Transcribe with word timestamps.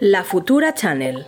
La 0.00 0.24
Futura 0.24 0.74
Channel, 0.74 1.24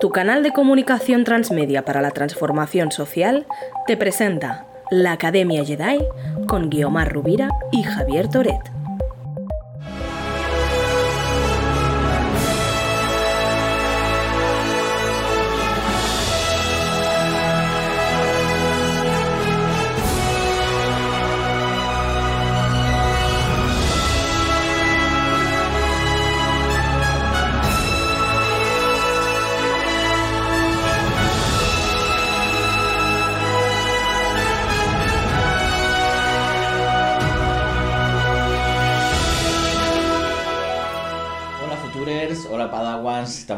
tu 0.00 0.08
canal 0.08 0.42
de 0.42 0.54
comunicación 0.54 1.24
transmedia 1.24 1.84
para 1.84 2.00
la 2.00 2.12
transformación 2.12 2.90
social, 2.90 3.46
te 3.86 3.98
presenta 3.98 4.64
la 4.90 5.12
Academia 5.12 5.62
Jedi 5.62 5.98
con 6.46 6.70
Guiomar 6.70 7.12
Rubira 7.12 7.50
y 7.72 7.82
Javier 7.82 8.28
Toret. 8.28 8.75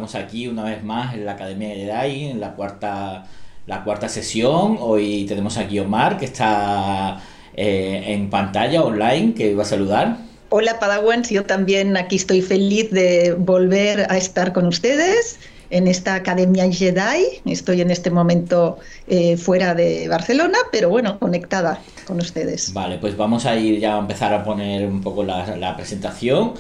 Estamos 0.09 0.27
aquí 0.27 0.49
una 0.49 0.65
vez 0.65 0.83
más 0.83 1.15
en 1.15 1.27
la 1.27 1.33
Academia 1.33 1.69
de 1.69 1.75
Jedi, 1.75 2.25
en 2.31 2.41
la 2.41 2.55
cuarta, 2.55 3.27
la 3.67 3.85
cuarta 3.85 4.09
sesión. 4.09 4.79
Hoy 4.81 5.27
tenemos 5.27 5.59
aquí 5.59 5.79
a 5.79 5.83
Omar, 5.83 6.17
que 6.17 6.25
está 6.25 7.21
eh, 7.55 8.05
en 8.07 8.31
pantalla 8.31 8.83
online, 8.83 9.35
que 9.35 9.55
va 9.55 9.65
a 9.65 9.67
saludar. 9.67 10.17
Hola 10.49 10.79
Padawans, 10.81 11.29
yo 11.29 11.45
también 11.45 11.95
aquí 11.99 12.17
estoy 12.17 12.41
feliz 12.41 12.91
de 12.91 13.35
volver 13.39 14.07
a 14.11 14.17
estar 14.17 14.55
con 14.55 14.67
ustedes 14.67 15.39
en 15.69 15.87
esta 15.87 16.15
Academia 16.15 16.71
Jedi. 16.73 17.43
Estoy 17.45 17.83
en 17.83 17.91
este 17.91 18.11
momento 18.11 18.79
eh, 19.09 19.37
fuera 19.37 19.75
de 19.75 20.09
Barcelona, 20.09 20.57
pero 20.73 20.89
bueno, 20.89 21.19
conectada 21.19 21.81
con 22.07 22.19
ustedes. 22.19 22.73
Vale, 22.73 22.97
pues 22.97 23.15
vamos 23.15 23.45
a 23.45 23.57
ir 23.57 23.79
ya 23.79 23.97
a 23.97 23.99
empezar 23.99 24.33
a 24.33 24.43
poner 24.43 24.87
un 24.87 25.03
poco 25.03 25.23
la, 25.23 25.55
la 25.59 25.77
presentación. 25.77 26.55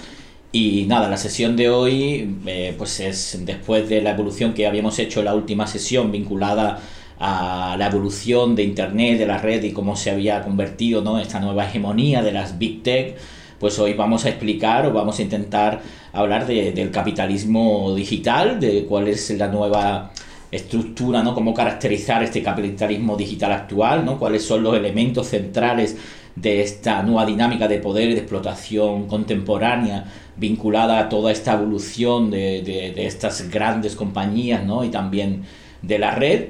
Y 0.51 0.87
nada, 0.87 1.09
la 1.09 1.19
sesión 1.19 1.57
de 1.57 1.69
hoy 1.69 2.37
eh, 2.47 2.75
pues 2.79 3.01
es 3.01 3.39
después 3.45 3.89
de 3.89 4.01
la 4.01 4.13
evolución 4.13 4.55
que 4.55 4.67
habíamos 4.67 4.99
hecho 4.99 5.23
la 5.23 5.35
última 5.35 5.67
sesión 5.67 6.11
vinculada 6.11 6.81
a 7.21 7.77
la 7.79 7.87
evolución 7.89 8.55
de 8.55 8.63
Internet, 8.63 9.19
de 9.19 9.27
la 9.27 9.39
red 9.39 9.63
y 9.65 9.73
cómo 9.73 9.95
se 9.95 10.11
había 10.11 10.43
convertido 10.43 11.03
¿no? 11.03 11.19
esta 11.19 11.39
nueva 11.41 11.65
hegemonía 11.67 12.23
de 12.23 12.33
las 12.33 12.59
Big 12.59 12.83
Tech, 12.83 13.17
pues 13.59 13.79
hoy 13.79 13.93
vamos 13.93 14.25
a 14.25 14.31
explicar 14.31 14.87
o 14.87 14.93
vamos 14.93 15.19
a 15.19 15.23
intentar 15.23 15.83
hablar 16.13 16.47
del 16.47 16.91
capitalismo 16.91 17.95
digital, 17.95 18.59
de 18.59 18.87
cuál 18.87 19.09
es 19.09 19.31
la 19.31 19.49
nueva 19.49 20.13
estructura, 20.51 21.23
¿no? 21.23 21.35
Cómo 21.35 21.53
caracterizar 21.53 22.23
este 22.23 22.43
capitalismo 22.43 23.17
digital 23.17 23.53
actual, 23.53 24.05
¿no? 24.05 24.19
Cuáles 24.19 24.45
son 24.45 24.63
los 24.63 24.77
elementos 24.77 25.27
centrales 25.29 25.97
de 26.41 26.63
esta 26.63 27.03
nueva 27.03 27.27
dinámica 27.27 27.69
de 27.69 27.79
poder 27.79 28.11
y 28.11 28.15
de 28.15 28.21
explotación 28.21 29.07
contemporánea 29.07 30.05
vinculada 30.37 30.99
a 31.01 31.09
toda 31.09 31.33
esta 31.33 31.55
evolución 31.55 32.31
de, 32.31 32.95
estas 32.97 33.51
grandes 33.51 33.97
compañías 33.97 34.65
¿no? 34.65 34.85
y 34.85 34.89
también 34.89 35.45
de 35.83 35.99
la 35.99 36.13
red 36.13 36.49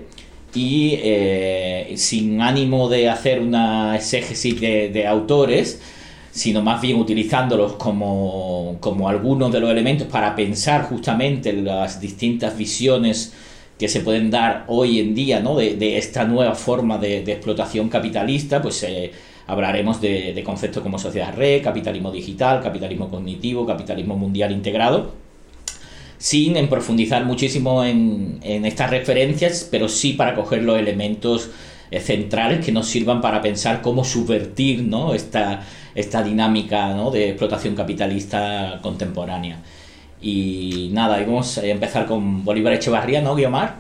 y 0.55 0.99
eh, 1.03 1.95
sin 1.97 2.41
ánimo 2.41 2.89
de 2.89 3.09
hacer 3.09 3.41
una 3.41 3.97
exégesis 3.97 4.61
de, 4.61 5.07
autores, 5.07 5.81
sino 6.31 6.63
más 6.63 6.81
bien 6.81 6.97
utilizándolos 6.97 7.75
como, 7.75 8.77
como, 8.81 9.09
algunos 9.09 9.53
de 9.53 9.61
los 9.61 9.71
elementos 9.71 10.07
para 10.09 10.35
pensar 10.35 10.85
justamente 10.85 11.53
las 11.53 12.01
distintas 12.01 12.57
visiones 12.57 13.35
que 13.79 13.89
se 13.89 14.01
pueden 14.01 14.31
dar 14.31 14.65
hoy 14.67 14.99
en 15.01 15.15
día 15.15 15.41
¿no? 15.41 15.57
de, 15.57 15.99
esta 15.99 16.25
nueva 16.25 16.55
forma 16.55 16.99
de, 16.99 17.19
explotación 17.19 17.89
capitalista, 17.89 18.61
pues 18.61 18.83
eh, 18.83 19.13
hablaremos 19.49 20.01
de, 20.01 20.41
conceptos 20.45 20.83
como 20.83 20.99
sociedad 20.99 21.35
red, 21.35 21.63
capitalismo 21.63 22.13
digital, 22.13 22.63
capitalismo 22.63 23.11
cognitivo, 23.11 23.67
capitalismo 23.67 24.15
mundial 24.15 24.53
integrado, 24.53 25.13
sin 26.19 26.69
profundizar 26.69 27.25
muchísimo 27.25 27.83
en, 27.83 28.41
estas 28.43 28.91
referencias, 28.91 29.67
pero 29.71 29.89
sí 29.89 30.13
para 30.13 30.35
coger 30.35 30.63
los 30.63 30.79
elementos 30.79 31.51
eh, 31.91 31.99
centrales 31.99 32.65
que 32.65 32.73
nos 32.73 32.89
sirvan 32.89 33.23
para 33.23 33.41
pensar 33.41 33.81
cómo 33.81 34.05
subvertir 34.05 34.87
esta, 35.15 36.23
dinámica 36.23 36.95
de 37.11 37.31
explotación 37.31 37.75
capitalista 37.75 38.81
contemporánea. 38.83 39.63
Y 40.21 40.91
nada, 40.93 41.21
vamos 41.21 41.57
a 41.57 41.65
empezar 41.65 42.05
con 42.05 42.45
Bolívar 42.45 42.75
Echevarría, 42.75 43.23
¿no, 43.23 43.35
Guiomar? 43.35 43.77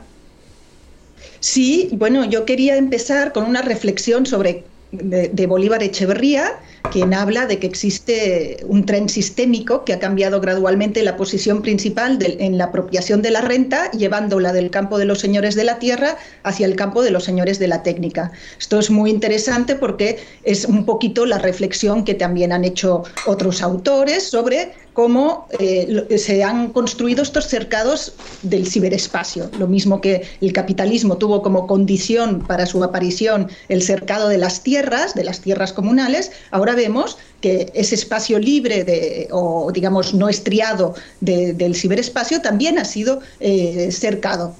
Sí, 1.40 1.90
bueno, 1.92 2.24
yo 2.24 2.46
quería 2.46 2.76
empezar 2.76 3.32
con 3.32 3.44
una 3.44 3.60
reflexión 3.60 4.24
sobre 4.24 4.64
de, 4.92 5.46
Bolívar 5.46 5.82
Echeverría, 5.82 6.58
quien 6.90 7.12
habla 7.12 7.46
de 7.46 7.58
que 7.58 7.66
existe 7.66 8.58
un 8.66 8.86
tren 8.86 9.08
sistémico 9.08 9.84
que 9.84 9.92
ha 9.92 9.98
cambiado 9.98 10.40
gradualmente 10.40 11.02
la 11.02 11.16
posición 11.16 11.60
principal 11.60 12.18
en 12.20 12.56
la 12.56 12.64
apropiación 12.64 13.20
de 13.20 13.30
la 13.30 13.42
renta, 13.42 13.90
llevándola 13.90 14.52
del 14.52 14.70
campo 14.70 14.98
de 14.98 15.04
los 15.04 15.18
señores 15.18 15.54
de 15.54 15.64
la 15.64 15.78
tierra 15.78 16.16
hacia 16.42 16.66
el 16.66 16.76
campo 16.76 17.02
de 17.02 17.10
los 17.10 17.24
señores 17.24 17.58
de 17.58 17.68
la 17.68 17.82
técnica. 17.82 18.32
Esto 18.58 18.78
es 18.78 18.90
muy 18.90 19.10
interesante 19.10 19.74
porque 19.74 20.18
es 20.44 20.64
un 20.64 20.84
poquito 20.84 21.26
la 21.26 21.38
reflexión 21.38 22.04
que 22.04 22.14
también 22.14 22.52
han 22.52 22.64
hecho 22.64 23.04
otros 23.26 23.62
autores 23.62 24.22
sobre 24.22 24.72
cómo 24.98 25.46
eh, 25.60 26.18
se 26.18 26.42
han 26.42 26.72
construido 26.72 27.22
estos 27.22 27.46
cercados 27.46 28.14
del 28.42 28.66
ciberespacio. 28.66 29.48
Lo 29.56 29.68
mismo 29.68 30.00
que 30.00 30.26
el 30.40 30.52
capitalismo 30.52 31.18
tuvo 31.18 31.40
como 31.40 31.68
condición 31.68 32.40
para 32.48 32.66
su 32.66 32.82
aparición 32.82 33.48
el 33.68 33.82
cercado 33.82 34.28
de 34.28 34.38
las 34.38 34.64
tierras, 34.64 35.14
de 35.14 35.22
las 35.22 35.40
tierras 35.40 35.72
comunales, 35.72 36.32
ahora 36.50 36.74
vemos 36.74 37.16
que 37.40 37.70
ese 37.74 37.94
espacio 37.94 38.38
libre 38.38 38.84
de, 38.84 39.28
o, 39.30 39.70
digamos, 39.72 40.12
no 40.14 40.28
estriado 40.28 40.94
del 41.20 41.74
ciberespacio 41.74 42.40
también 42.40 42.78
ha 42.78 42.84
sido 42.84 43.20
eh, 43.40 43.90
cercado. 43.92 44.54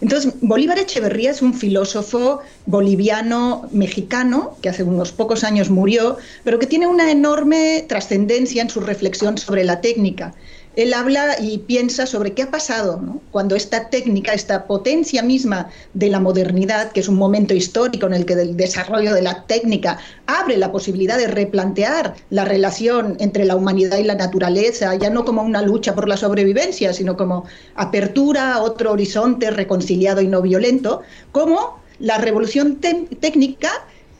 Entonces, 0.00 0.32
Bolívar 0.40 0.78
Echeverría 0.78 1.30
es 1.30 1.42
un 1.42 1.54
filósofo 1.54 2.40
boliviano 2.66 3.68
mexicano 3.72 4.56
que 4.62 4.70
hace 4.70 4.82
unos 4.82 5.12
pocos 5.12 5.44
años 5.44 5.68
murió, 5.68 6.16
pero 6.44 6.58
que 6.58 6.66
tiene 6.66 6.86
una 6.86 7.10
enorme 7.10 7.84
trascendencia 7.88 8.62
en 8.62 8.70
su 8.70 8.80
reflexión 8.80 9.36
sobre 9.36 9.64
la 9.64 9.80
técnica 9.80 10.34
él 10.76 10.92
habla 10.92 11.36
y 11.40 11.58
piensa 11.58 12.06
sobre 12.06 12.32
qué 12.32 12.42
ha 12.42 12.50
pasado 12.50 13.00
cuando 13.30 13.54
esta 13.54 13.88
técnica, 13.90 14.32
esta 14.32 14.66
potencia 14.66 15.22
misma 15.22 15.70
de 15.94 16.08
la 16.08 16.20
modernidad, 16.20 16.92
que 16.92 17.00
es 17.00 17.08
un 17.08 17.16
momento 17.16 17.54
histórico 17.54 18.06
en 18.06 18.14
el 18.14 18.26
que 18.26 18.34
el 18.34 18.56
desarrollo 18.56 19.14
de 19.14 19.22
la 19.22 19.44
técnica 19.46 19.98
abre 20.26 20.56
la 20.56 20.72
posibilidad 20.72 21.16
de 21.16 21.28
replantear 21.28 22.14
la 22.30 22.44
relación 22.44 23.16
entre 23.20 23.44
la 23.44 23.56
humanidad 23.56 23.98
y 23.98 24.04
la 24.04 24.14
naturaleza, 24.14 24.94
ya 24.96 25.10
no 25.10 25.24
como 25.24 25.42
una 25.42 25.62
lucha 25.62 25.94
por 25.94 26.08
la 26.08 26.16
sobrevivencia, 26.16 26.92
sino 26.92 27.16
como 27.16 27.44
apertura 27.76 28.54
a 28.54 28.62
otro 28.62 28.92
horizonte 28.92 29.50
reconciliado 29.50 30.20
y 30.20 30.28
no 30.28 30.42
violento, 30.42 31.02
como 31.32 31.78
la 31.98 32.18
revolución 32.18 32.80
técnica 32.80 33.70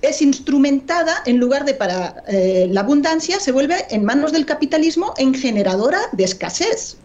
es 0.09 0.23
instrumentada 0.23 1.23
en 1.27 1.39
lugar 1.39 1.65
de 1.65 1.75
para 1.75 2.23
eh, 2.29 2.69
la 2.71 2.81
abundancia, 2.81 3.41
se 3.41 3.53
vuelve 3.53 3.87
en 3.91 4.05
manos 4.05 4.33
del 4.33 4.47
capitalismo 4.47 5.15
en 5.17 5.35
generadora 5.35 6.01
de 6.13 6.25
escasez. 6.25 6.97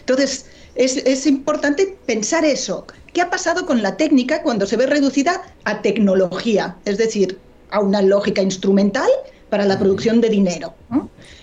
Entonces, 0.00 0.46
es, 0.74 1.26
importante 1.26 1.96
pensar 2.06 2.44
eso. 2.44 2.86
¿Qué 3.12 3.20
ha 3.20 3.30
pasado 3.30 3.64
con 3.64 3.82
la 3.82 3.96
técnica 3.96 4.42
cuando 4.42 4.66
se 4.66 4.76
ve 4.76 4.86
reducida 4.86 5.42
a 5.64 5.82
tecnología? 5.82 6.76
Es 6.84 6.98
decir, 6.98 7.38
a 7.70 7.80
una 7.80 8.02
lógica 8.02 8.42
instrumental 8.42 9.08
para 9.54 9.66
la 9.66 9.78
producción 9.78 10.20
de 10.20 10.30
dinero. 10.30 10.74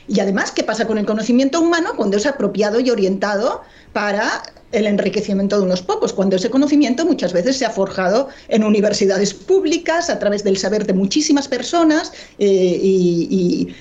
Y 0.05 0.19
además, 0.19 0.51
¿qué 0.51 0.65
pasa 0.65 0.85
con 0.85 0.97
el 0.97 1.05
conocimiento 1.05 1.61
humano 1.61 1.91
cuando 1.95 2.17
es 2.17 2.25
apropiado 2.25 2.81
y 2.81 2.89
orientado 2.89 3.61
para 3.93 4.43
el 4.73 4.85
enriquecimiento 4.85 5.57
de 5.57 5.63
unos 5.63 5.81
pocos, 5.81 6.11
cuando 6.11 6.35
ese 6.35 6.49
conocimiento 6.49 7.05
muchas 7.05 7.31
veces 7.31 7.55
se 7.55 7.65
ha 7.65 7.69
forjado 7.69 8.27
en 8.49 8.65
universidades 8.65 9.33
públicas 9.33 10.09
a 10.09 10.19
través 10.19 10.43
del 10.43 10.57
saber 10.57 10.85
de 10.85 10.91
muchísimas 10.91 11.47
personas 11.47 12.11
eh, 12.37 12.79
y, 12.83 13.73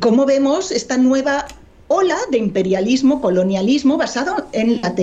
cómo 0.00 0.26
vemos 0.26 0.72
esta 0.72 0.96
nueva 0.96 1.46
ola 1.86 2.18
de 2.32 2.38
imperialismo, 2.38 3.20
colonialismo 3.20 3.96
basado 3.96 4.48
en, 4.50 4.80
la 4.82 4.94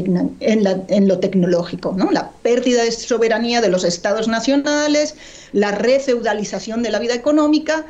en, 0.42 1.08
lo 1.08 1.20
tecnológico, 1.20 1.94
¿no? 1.96 2.12
la 2.12 2.32
pérdida 2.42 2.84
de 2.84 2.92
soberanía 2.92 3.62
de 3.62 3.70
los 3.70 3.86
estados 3.86 4.28
nacionales, 4.28 5.16
la 5.54 5.72
refeudalización 5.72 6.84
de 6.84 6.92
la 6.92 7.00
vida 7.00 7.14
económica 7.14 7.86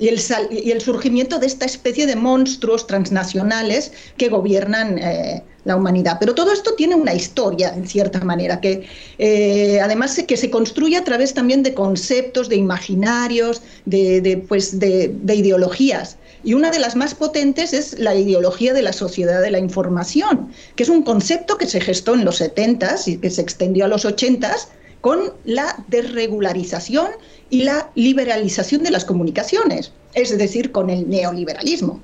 y 0.00 0.08
el, 0.08 0.80
surgimiento 0.80 1.38
de 1.38 1.46
esta 1.46 1.66
especie 1.66 2.06
de 2.06 2.16
monstruos 2.16 2.86
transnacionales 2.86 3.92
que 4.16 4.30
gobiernan 4.30 4.98
eh, 4.98 5.42
la 5.64 5.76
humanidad. 5.76 6.16
Pero 6.18 6.34
todo 6.34 6.52
esto 6.52 6.72
tiene 6.74 6.94
una 6.94 7.12
historia, 7.12 7.74
en 7.74 7.86
cierta 7.86 8.20
manera, 8.20 8.62
que 8.62 8.86
eh, 9.18 9.78
además 9.80 10.22
que 10.26 10.38
se 10.38 10.48
construye 10.48 10.96
a 10.96 11.04
través 11.04 11.34
también 11.34 11.62
de 11.62 11.74
conceptos, 11.74 12.48
de 12.48 12.56
imaginarios, 12.56 13.60
de, 13.84 14.42
pues 14.48 14.78
de, 14.80 15.14
ideologías. 15.28 16.16
Y 16.42 16.54
una 16.54 16.70
de 16.70 16.78
las 16.78 16.96
más 16.96 17.14
potentes 17.14 17.74
es 17.74 17.98
la 17.98 18.14
ideología 18.14 18.72
de 18.72 18.80
la 18.80 18.94
sociedad 18.94 19.42
de 19.42 19.50
la 19.50 19.58
información, 19.58 20.50
que 20.76 20.84
es 20.84 20.88
un 20.88 21.02
concepto 21.02 21.58
que 21.58 21.66
se 21.66 21.82
gestó 21.82 22.14
en 22.14 22.24
los 22.24 22.36
70 22.36 22.96
y 23.04 23.18
que 23.18 23.28
se 23.28 23.42
extendió 23.42 23.84
a 23.84 23.88
los 23.88 24.06
80 24.06 24.56
con 25.00 25.32
la 25.44 25.82
desregularización 25.88 27.08
y 27.48 27.62
la 27.62 27.90
liberalización 27.94 28.82
de 28.82 28.90
las 28.90 29.04
comunicaciones, 29.04 29.92
es 30.14 30.36
decir, 30.36 30.72
con 30.72 30.90
el 30.90 31.08
neoliberalismo. 31.08 32.00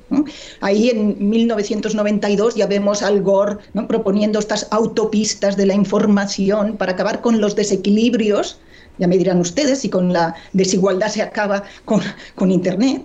Ahí 0.61 0.91
en 0.91 1.17
1992 1.29 2.55
ya 2.55 2.67
vemos 2.67 3.03
al 3.03 3.23
Gore 3.23 3.59
proponiendo 3.89 4.39
estas 4.39 4.67
autopistas 4.71 5.57
de 5.57 5.67
la 5.67 5.75
información 5.75 6.77
para 6.77 6.93
acabar 6.93 7.21
con 7.21 7.41
los 7.41 7.55
desequilibrios, 7.55 8.59
ya 8.99 9.07
me 9.07 9.19
dirán 9.19 9.41
ustedes, 9.41 9.81
si 9.81 9.91
con 9.91 10.13
la 10.13 10.35
desigualdad 10.53 11.09
se 11.09 11.23
acaba 11.23 11.65
con, 11.85 12.01
con 12.35 12.51
Internet. 12.51 13.03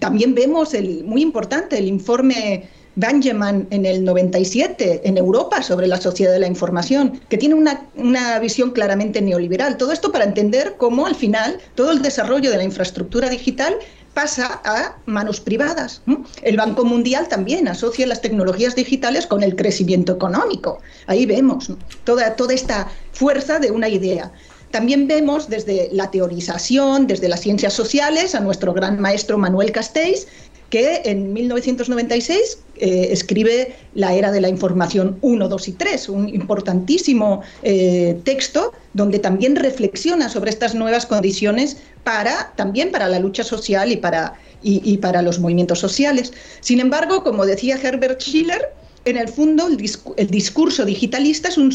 También 0.00 0.34
vemos, 0.34 0.74
el, 0.74 1.04
muy 1.04 1.22
importante, 1.22 1.78
el 1.78 1.86
informe 1.86 2.68
Benjamin 2.96 3.66
en 3.70 3.86
el 3.86 4.04
97 4.04 5.02
en 5.04 5.18
Europa 5.18 5.62
sobre 5.62 5.86
la 5.86 6.00
sociedad 6.00 6.32
de 6.32 6.38
la 6.38 6.46
información, 6.46 7.20
que 7.28 7.38
tiene 7.38 7.54
una, 7.54 7.86
una, 7.96 8.38
visión 8.38 8.70
claramente 8.70 9.20
neoliberal. 9.20 9.76
Todo 9.76 9.92
esto 9.92 10.12
para 10.12 10.24
entender 10.24 10.76
cómo 10.78 11.06
al 11.06 11.14
final 11.14 11.58
todo 11.74 11.90
el 11.90 12.02
desarrollo 12.02 12.50
de 12.50 12.56
la 12.56 12.64
infraestructura 12.64 13.28
digital 13.28 13.76
pasa 14.14 14.60
a 14.64 14.96
manos 15.06 15.40
privadas. 15.40 16.02
El 16.42 16.56
Banco 16.56 16.84
Mundial 16.84 17.28
también 17.28 17.66
asocia 17.66 18.06
las 18.06 18.20
tecnologías 18.20 18.76
digitales 18.76 19.26
con 19.26 19.42
el 19.42 19.56
crecimiento 19.56 20.12
económico. 20.12 20.78
Ahí 21.06 21.26
vemos 21.26 21.72
toda, 22.04 22.36
toda 22.36 22.54
esta 22.54 22.88
fuerza 23.12 23.58
de 23.58 23.72
una 23.72 23.88
idea. 23.88 24.32
También 24.70 25.06
vemos 25.06 25.48
desde 25.48 25.88
la 25.92 26.10
teorización, 26.10 27.06
desde 27.06 27.28
las 27.28 27.40
ciencias 27.40 27.72
sociales, 27.74 28.34
a 28.34 28.40
nuestro 28.40 28.72
gran 28.72 28.98
maestro 28.98 29.38
Manuel 29.38 29.70
Castells, 29.70 30.26
que 30.74 31.02
en 31.04 31.32
1996 31.32 32.58
eh, 32.78 33.06
escribe 33.12 33.76
La 33.94 34.12
Era 34.12 34.32
de 34.32 34.40
la 34.40 34.48
Información 34.48 35.18
1, 35.20 35.48
2 35.48 35.68
y 35.68 35.72
3, 35.74 36.08
un 36.08 36.28
importantísimo 36.28 37.42
eh, 37.62 38.18
texto 38.24 38.72
donde 38.92 39.20
también 39.20 39.54
reflexiona 39.54 40.28
sobre 40.28 40.50
estas 40.50 40.74
nuevas 40.74 41.06
condiciones 41.06 41.76
para, 42.02 42.52
también 42.56 42.90
para 42.90 43.06
la 43.06 43.20
lucha 43.20 43.44
social 43.44 43.92
y 43.92 43.98
para, 43.98 44.34
y, 44.64 44.96
para 44.96 45.22
los 45.22 45.38
movimientos 45.38 45.78
sociales. 45.78 46.32
Sin 46.58 46.80
embargo, 46.80 47.22
como 47.22 47.46
decía 47.46 47.78
Herbert 47.80 48.20
Schiller, 48.20 48.72
en 49.04 49.16
el 49.16 49.28
fondo 49.28 49.68
el, 49.68 50.26
discurso 50.26 50.84
digitalista 50.84 51.50
es 51.50 51.56
un, 51.56 51.72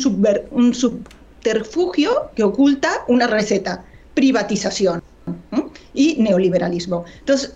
un 0.52 0.74
subterfugio 0.74 2.31
que 2.36 2.44
oculta 2.44 3.06
una 3.07 3.28
receta, 3.28 3.86
privatización 4.13 5.02
y 5.94 6.16
neoliberalismo. 6.18 7.06
Entonces, 7.19 7.54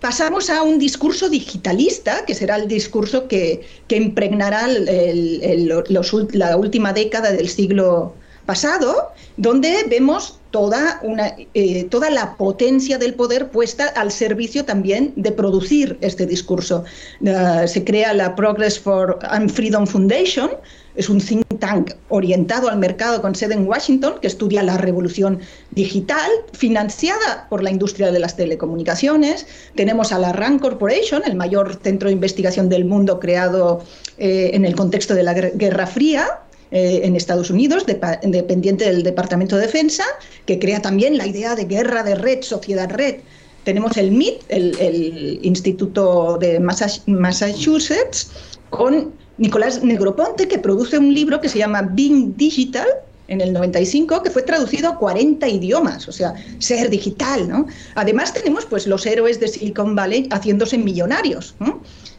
pasamos 0.00 0.50
a 0.50 0.62
un 0.62 0.78
discurso 0.78 1.28
digitalista, 1.28 2.24
que 2.24 2.34
será 2.34 2.56
el 2.56 2.68
discurso 2.68 3.28
que, 3.28 3.66
impregnará 3.88 4.66
la 4.68 6.56
última 6.56 6.92
década 6.92 7.32
del 7.32 7.48
siglo 7.48 8.14
pasado, 8.46 9.12
donde 9.36 9.84
vemos 9.88 10.37
toda, 10.50 11.00
eh, 11.54 11.84
toda 11.84 12.10
la 12.10 12.36
potencia 12.36 12.98
del 12.98 13.14
poder 13.14 13.50
puesta 13.50 13.86
al 13.86 14.10
servicio 14.10 14.64
también 14.64 15.12
de 15.16 15.32
producir 15.32 15.98
este 16.00 16.26
discurso. 16.26 16.84
se 17.66 17.84
crea 17.84 18.12
la 18.14 18.34
Progress 18.34 18.78
for 18.78 19.18
Freedom 19.48 19.86
Foundation, 19.86 20.50
es 20.98 21.08
un 21.08 21.20
think 21.20 21.46
tank 21.60 21.92
orientado 22.08 22.68
al 22.68 22.76
mercado 22.76 23.22
con 23.22 23.36
sede 23.36 23.54
en 23.54 23.68
Washington 23.68 24.14
que 24.20 24.26
estudia 24.26 24.64
la 24.64 24.78
revolución 24.78 25.38
digital 25.70 26.28
financiada 26.52 27.46
por 27.48 27.62
la 27.62 27.70
industria 27.70 28.10
de 28.10 28.18
las 28.18 28.36
telecomunicaciones. 28.36 29.46
Tenemos 29.76 30.10
a 30.12 30.18
la 30.18 30.32
RAND 30.32 30.60
Corporation, 30.60 31.22
el 31.24 31.36
mayor 31.36 31.78
centro 31.82 32.08
de 32.08 32.14
investigación 32.14 32.68
del 32.68 32.84
mundo 32.84 33.20
creado 33.20 33.80
eh, 34.18 34.50
en 34.54 34.64
el 34.64 34.74
contexto 34.74 35.14
de 35.14 35.22
la 35.22 35.34
Guerra 35.34 35.86
Fría, 35.86 36.40
eh, 36.70 37.00
en 37.04 37.16
Estados 37.16 37.50
Unidos, 37.50 37.84
dependiente 37.86 38.84
del 38.84 39.02
Departamento 39.02 39.56
de 39.56 39.62
Defensa, 39.62 40.04
que 40.46 40.58
crea 40.58 40.82
también 40.82 41.16
la 41.16 41.26
idea 41.26 41.54
de 41.54 41.64
guerra 41.64 42.02
de 42.02 42.14
red, 42.14 42.42
sociedad 42.42 42.90
red. 42.90 43.16
Tenemos 43.64 43.96
el 43.96 44.12
MIT, 44.12 44.42
el 44.48 45.40
Instituto 45.42 46.38
de 46.38 46.60
Massachusetts, 46.60 48.30
con 48.70 49.12
Nicolás 49.38 49.82
Negroponte, 49.82 50.48
que 50.48 50.58
produce 50.58 50.98
un 50.98 51.12
libro 51.12 51.40
que 51.40 51.48
se 51.48 51.58
llama 51.58 51.82
Being 51.82 52.36
Digital, 52.36 52.86
en 53.28 53.42
el 53.42 53.52
95, 53.52 54.22
que 54.22 54.30
fue 54.30 54.42
traducido 54.42 54.88
a 54.88 54.98
40 54.98 55.46
idiomas, 55.48 56.08
o 56.08 56.12
sea, 56.12 56.34
ser 56.58 56.90
digital, 56.90 57.48
¿no? 57.48 57.66
Además 57.94 58.32
tenemos 58.32 58.64
pues 58.64 58.86
los 58.86 59.04
héroes 59.06 59.38
de 59.38 59.48
Silicon 59.48 59.94
Valley 59.94 60.28
haciéndose 60.30 60.78
millonarios. 60.78 61.54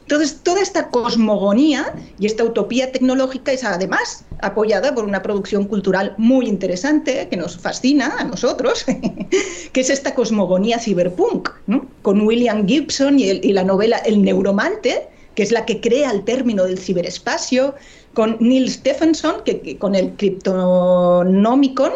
Entonces, 0.10 0.40
toda 0.42 0.60
esta 0.60 0.90
cosmogonía 0.90 1.94
y 2.18 2.26
esta 2.26 2.44
utopía 2.44 2.92
tecnológica 2.92 3.52
es 3.52 3.64
además 3.64 4.26
apoyada 4.42 4.96
por 4.96 5.06
una 5.06 5.22
producción 5.22 5.66
cultural 5.66 6.16
muy 6.18 6.48
interesante 6.48 7.28
que 7.30 7.38
nos 7.38 7.60
fascina 7.60 8.16
a 8.18 8.24
nosotros, 8.24 8.88
que 9.72 9.80
es 9.80 9.92
esta 9.92 10.16
cosmogonía 10.16 10.80
cyberpunk, 10.80 11.50
con 12.02 12.22
William 12.22 12.68
Gibson 12.68 13.20
y, 13.20 13.26
y 13.26 13.54
la 13.54 13.64
novela 13.64 13.98
El 13.98 14.24
Neuromante, 14.24 15.10
que 15.36 15.44
es 15.44 15.52
la 15.52 15.68
que 15.68 15.80
crea 15.80 16.10
el 16.10 16.24
término 16.24 16.64
del 16.64 16.80
ciberespacio, 16.80 17.76
con 18.16 18.38
Neil 18.40 18.68
Stephenson, 18.72 19.44
que, 19.46 19.78
con 19.78 19.94
el 19.94 20.14
Cryptonomicon, 20.16 21.92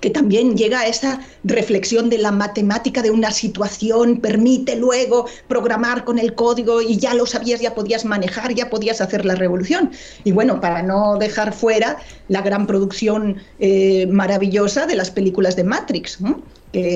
que 0.00 0.10
también 0.10 0.56
llega 0.56 0.80
a 0.80 0.86
esa 0.86 1.20
reflexión 1.44 2.10
de 2.10 2.18
la 2.18 2.32
matemática 2.32 3.02
de 3.02 3.10
una 3.10 3.30
situación, 3.30 4.20
permite 4.20 4.76
luego 4.76 5.26
programar 5.48 6.04
con 6.04 6.18
el 6.18 6.34
código 6.34 6.82
y 6.82 6.96
ya 6.98 7.14
lo 7.14 7.26
sabías, 7.26 7.60
ya 7.60 7.74
podías 7.74 8.04
manejar, 8.04 8.54
ya 8.54 8.70
podías 8.70 9.00
hacer 9.00 9.24
la 9.24 9.34
revolución. 9.34 9.90
Y 10.24 10.32
bueno, 10.32 10.60
para 10.60 10.82
no 10.82 11.16
dejar 11.16 11.52
fuera 11.52 11.98
la 12.28 12.42
gran 12.42 12.66
producción 12.66 13.36
eh, 13.58 14.06
maravillosa 14.06 14.86
de 14.86 14.96
las 14.96 15.10
películas 15.10 15.56
de 15.56 15.64
Matrix 15.64 16.18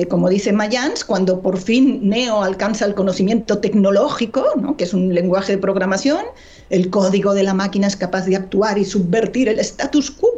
como 0.09 0.29
dice 0.29 0.51
Mayans, 0.51 1.03
cuando 1.03 1.41
por 1.41 1.57
fin 1.57 2.07
Neo 2.07 2.43
alcanza 2.43 2.85
el 2.85 2.93
conocimiento 2.93 3.59
tecnológico, 3.59 4.45
que 4.77 4.83
es 4.83 4.93
un 4.93 5.13
lenguaje 5.13 5.53
de 5.53 5.57
programación, 5.57 6.23
el 6.69 6.89
código 6.89 7.33
de 7.33 7.43
la 7.43 7.53
máquina 7.53 7.87
es 7.87 7.95
capaz 7.95 8.25
de 8.25 8.35
actuar 8.35 8.77
y 8.77 8.85
subvertir 8.85 9.49
el 9.49 9.59
status 9.59 10.11
quo 10.11 10.29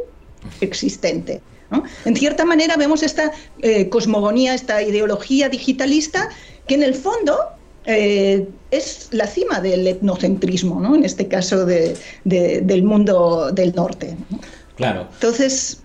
existente. 0.60 1.42
En 2.04 2.16
cierta 2.16 2.44
manera 2.44 2.76
vemos 2.76 3.02
esta 3.02 3.32
eh, 3.62 3.88
cosmogonía, 3.88 4.54
esta 4.54 4.82
ideología 4.82 5.48
digitalista 5.48 6.28
que 6.66 6.74
en 6.74 6.82
el 6.82 6.94
fondo 6.94 7.36
eh, 7.86 8.48
es 8.70 9.08
la 9.12 9.26
cima 9.26 9.60
del 9.60 9.86
etnocentrismo, 9.86 10.80
¿no? 10.80 10.94
en 10.94 11.04
este 11.04 11.28
caso 11.28 11.66
del 11.66 12.82
mundo 12.82 13.50
del 13.52 13.74
norte. 13.74 14.16
Claro. 14.76 15.08
Entonces... 15.12 15.80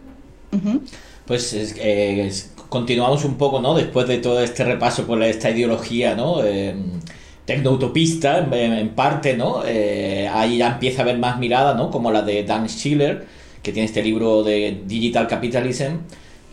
Pues 1.26 1.54
eh, 1.54 2.26
es, 2.26 2.52
continuamos 2.70 3.24
un 3.24 3.38
poco, 3.38 3.62
¿no? 3.62 3.76
Después 3.76 4.08
de 4.08 4.18
todo 4.18 4.42
este 4.42 4.64
repaso 4.64 5.06
por 5.06 5.22
esta 5.22 5.52
ideología, 5.52 6.16
¿no? 6.16 6.44
Eh, 6.44 6.76
tecnoutopista, 7.46 8.40
en, 8.52 8.90
parte, 8.96 9.38
¿no? 9.38 9.62
Ahí 9.62 10.58
ya 10.58 10.70
empieza 10.70 11.02
a 11.02 11.04
haber 11.04 11.20
más 11.20 11.38
mirada, 11.38 11.76
¿no? 11.76 11.92
Como 11.92 12.12
la 12.12 12.24
de 12.24 12.44
Dan 12.44 12.68
Schiller, 12.68 13.28
que 13.62 13.72
tiene 13.72 13.86
este 13.86 14.02
libro 14.02 14.44
de 14.44 14.82
Digital 14.86 15.28
Capitalism, 15.28 15.98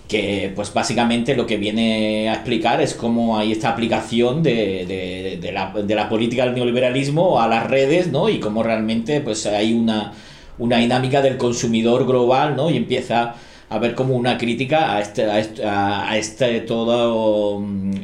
que 0.09 0.53
pues 0.55 0.73
básicamente 0.73 1.35
lo 1.35 1.47
que 1.47 1.57
viene 1.57 2.29
a 2.29 2.35
explicar 2.35 2.81
es 2.81 2.95
cómo 2.95 3.39
hay 3.39 3.53
esta 3.53 3.71
aplicación 3.71 4.43
de, 4.43 5.39
de, 5.41 5.53
la, 5.53 5.73
de 5.73 5.95
la 5.95 6.09
política 6.09 6.45
del 6.45 6.55
neoliberalismo 6.55 7.41
a 7.41 7.49
las 7.49 7.69
redes, 7.69 8.09
¿no? 8.13 8.29
Y 8.29 8.39
cómo 8.39 8.63
realmente 8.63 9.21
pues 9.21 9.47
hay 9.47 9.73
una, 9.73 10.13
una 10.59 10.79
dinámica 10.79 11.23
del 11.23 11.37
consumidor 11.37 12.07
global, 12.07 12.55
¿no? 12.57 12.71
Y 12.71 12.77
empieza 12.77 13.35
a 13.69 13.79
ver 13.79 13.95
como 13.95 14.15
una 14.15 14.39
crítica 14.39 14.95
a 14.95 15.01
este, 15.01 15.25
a 15.25 15.41
este, 15.41 15.65
a 15.65 16.17
este 16.17 16.61
todo 16.61 17.61
mm, 17.61 17.95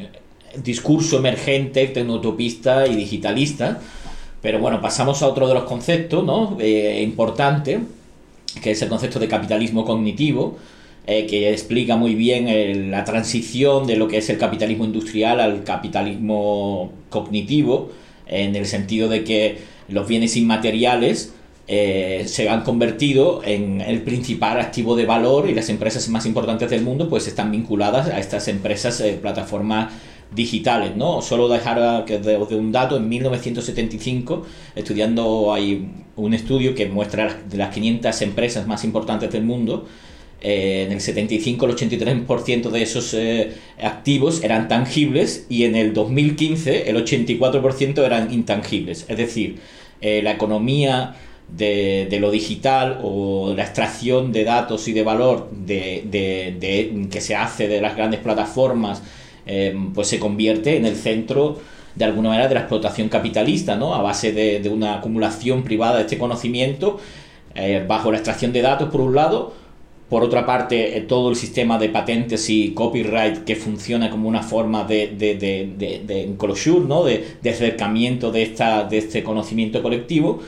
discurso 0.61 1.17
emergente, 1.17 1.87
tecnotopista 1.87 2.85
y 2.85 2.95
digitalista. 2.95 3.79
Pero 4.41 4.59
bueno, 4.59 4.81
pasamos 4.81 5.23
a 5.23 5.27
otro 5.27 5.47
de 5.47 5.53
los 5.53 5.63
conceptos, 5.63 6.23
¿no? 6.25 6.57
Eh, 6.59 7.01
importante, 7.01 7.79
que 8.61 8.71
es 8.71 8.81
el 8.81 8.89
concepto 8.89 9.19
de 9.19 9.27
capitalismo 9.27 9.85
cognitivo, 9.85 10.57
eh, 11.05 11.25
que 11.25 11.51
explica 11.51 11.95
muy 11.97 12.15
bien 12.15 12.47
eh, 12.47 12.75
la 12.89 13.03
transición 13.03 13.87
de 13.87 13.97
lo 13.97 14.07
que 14.07 14.17
es 14.17 14.29
el 14.29 14.37
capitalismo 14.37 14.85
industrial 14.85 15.39
al 15.39 15.63
capitalismo 15.63 16.91
cognitivo, 17.09 17.91
en 18.25 18.55
el 18.55 18.65
sentido 18.65 19.09
de 19.09 19.23
que 19.23 19.57
los 19.89 20.07
bienes 20.07 20.37
inmateriales 20.37 21.33
eh, 21.65 22.25
se 22.27 22.49
han 22.49 22.63
convertido 22.63 23.41
en 23.45 23.79
el 23.79 24.01
principal 24.01 24.59
activo 24.59 24.97
de 24.97 25.05
valor 25.05 25.49
y 25.49 25.53
las 25.53 25.69
empresas 25.69 26.09
más 26.09 26.25
importantes 26.25 26.69
del 26.69 26.81
mundo 26.81 27.09
pues 27.09 27.25
están 27.25 27.51
vinculadas 27.51 28.09
a 28.09 28.19
estas 28.19 28.49
empresas, 28.49 28.99
eh, 28.99 29.17
plataformas 29.21 29.93
digitales, 30.35 30.95
¿no? 30.95 31.21
Solo 31.21 31.47
dejar 31.47 32.05
que 32.05 32.19
de, 32.19 32.37
un 32.37 32.71
dato, 32.71 32.97
en 32.97 33.09
1975, 33.09 34.45
estudiando 34.75 35.53
hay 35.53 35.87
un 36.15 36.33
estudio 36.33 36.75
que 36.75 36.87
muestra 36.87 37.41
de 37.49 37.57
las 37.57 37.73
500 37.73 38.21
empresas 38.21 38.67
más 38.67 38.83
importantes 38.83 39.31
del 39.31 39.43
mundo, 39.43 39.85
en 40.45 40.91
el 40.91 40.99
75 40.99 41.65
el 41.65 41.75
83% 41.75 42.69
de 42.69 42.81
esos 42.81 43.15
activos 43.81 44.43
eran 44.43 44.67
tangibles 44.67 45.45
y 45.47 45.63
en 45.63 45.75
el 45.77 45.93
2015 45.93 46.89
el 46.89 46.97
84% 46.97 48.05
eran 48.05 48.33
intangibles. 48.33 49.05
Es 49.07 49.17
decir, 49.17 49.59
la 50.01 50.31
economía 50.31 51.15
de, 51.49 52.17
lo 52.19 52.31
digital 52.31 52.99
o 53.03 53.53
la 53.55 53.63
extracción 53.63 54.31
de 54.31 54.43
datos 54.43 54.87
y 54.87 54.93
de 54.93 55.03
valor 55.03 55.49
de, 55.51 57.07
que 57.11 57.21
se 57.21 57.35
hace 57.35 57.67
de 57.67 57.81
las 57.81 57.95
grandes 57.95 58.19
plataformas, 58.19 59.03
em, 59.45 59.93
pues 59.93 60.07
se 60.07 60.19
convierte 60.19 60.77
en 60.77 60.85
el 60.85 60.95
centro 60.95 61.59
de 61.95 62.05
alguna 62.05 62.29
manera 62.29 62.47
de 62.47 62.55
la 62.55 62.61
explotación 62.61 63.09
capitalista, 63.09 63.75
¿no? 63.75 63.93
A 63.93 64.01
base 64.01 64.31
de, 64.31 64.67
una 64.69 64.95
acumulación 64.95 65.63
privada 65.63 65.97
de 65.97 66.01
este 66.01 66.17
conocimiento, 66.17 66.99
eh, 67.55 67.85
bajo 67.87 68.11
la 68.11 68.17
extracción 68.17 68.51
de 68.51 68.61
datos 68.61 68.89
por 68.89 69.01
un 69.01 69.15
lado, 69.15 69.53
por 70.09 70.23
otra 70.23 70.45
parte, 70.45 70.97
eh, 70.97 71.01
todo 71.01 71.29
el 71.29 71.35
sistema 71.35 71.77
de 71.79 71.89
patentes 71.89 72.49
y 72.49 72.71
copyright 72.73 73.45
que 73.45 73.55
funciona 73.55 74.09
como 74.09 74.27
una 74.27 74.43
forma 74.43 74.83
de, 74.83 75.07
de, 75.07 75.35
de, 75.35 76.03
de 76.05 76.23
enclosure, 76.23 76.85
¿no? 76.85 77.03
de, 77.03 77.37
acercamiento 77.49 78.31
de, 78.31 78.43
esta, 78.43 78.83
de 78.83 78.99
este 78.99 79.23
conocimiento 79.23 79.81
colectivo 79.81 80.41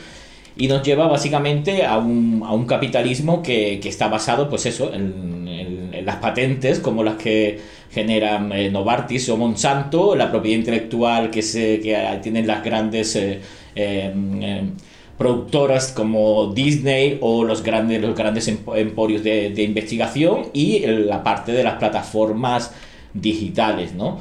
y 0.57 0.67
nos 0.67 0.83
lleva 0.83 1.07
básicamente 1.07 1.85
a 1.85 1.97
un, 1.97 2.43
a 2.45 2.53
un 2.53 2.65
capitalismo 2.65 3.41
que, 3.41 3.79
que, 3.81 3.89
está 3.89 4.07
basado, 4.07 4.49
pues 4.49 4.65
eso, 4.65 4.93
en, 4.93 5.47
en, 5.47 6.05
las 6.05 6.17
patentes 6.17 6.79
como 6.79 7.03
las 7.03 7.15
que 7.15 7.59
generan 7.95 8.51
eh, 8.51 8.69
Novartis 8.69 9.29
o 9.29 9.37
Monsanto, 9.37 10.17
la 10.17 10.29
propiedad 10.29 10.57
intelectual 10.59 11.31
que, 11.31 11.41
se, 11.41 11.79
que 11.79 11.95
tienen 12.21 12.45
las 12.45 12.61
grandes 12.61 13.15
eh, 13.15 13.39
em, 13.73 14.71
productoras 15.17 15.93
como 15.93 16.53
Disney 16.53 17.17
o 17.21 17.45
los 17.45 17.63
grandes, 17.63 18.01
los 18.01 18.13
grandes 18.13 18.49
emporios 18.49 19.23
de, 19.23 19.51
de 19.51 19.63
investigación 19.63 20.47
y 20.51 20.85
la 20.85 21.23
parte 21.23 21.53
de 21.53 21.63
las 21.63 21.75
plataformas 21.75 22.73
digitales, 23.13 23.93
¿no? 23.93 24.19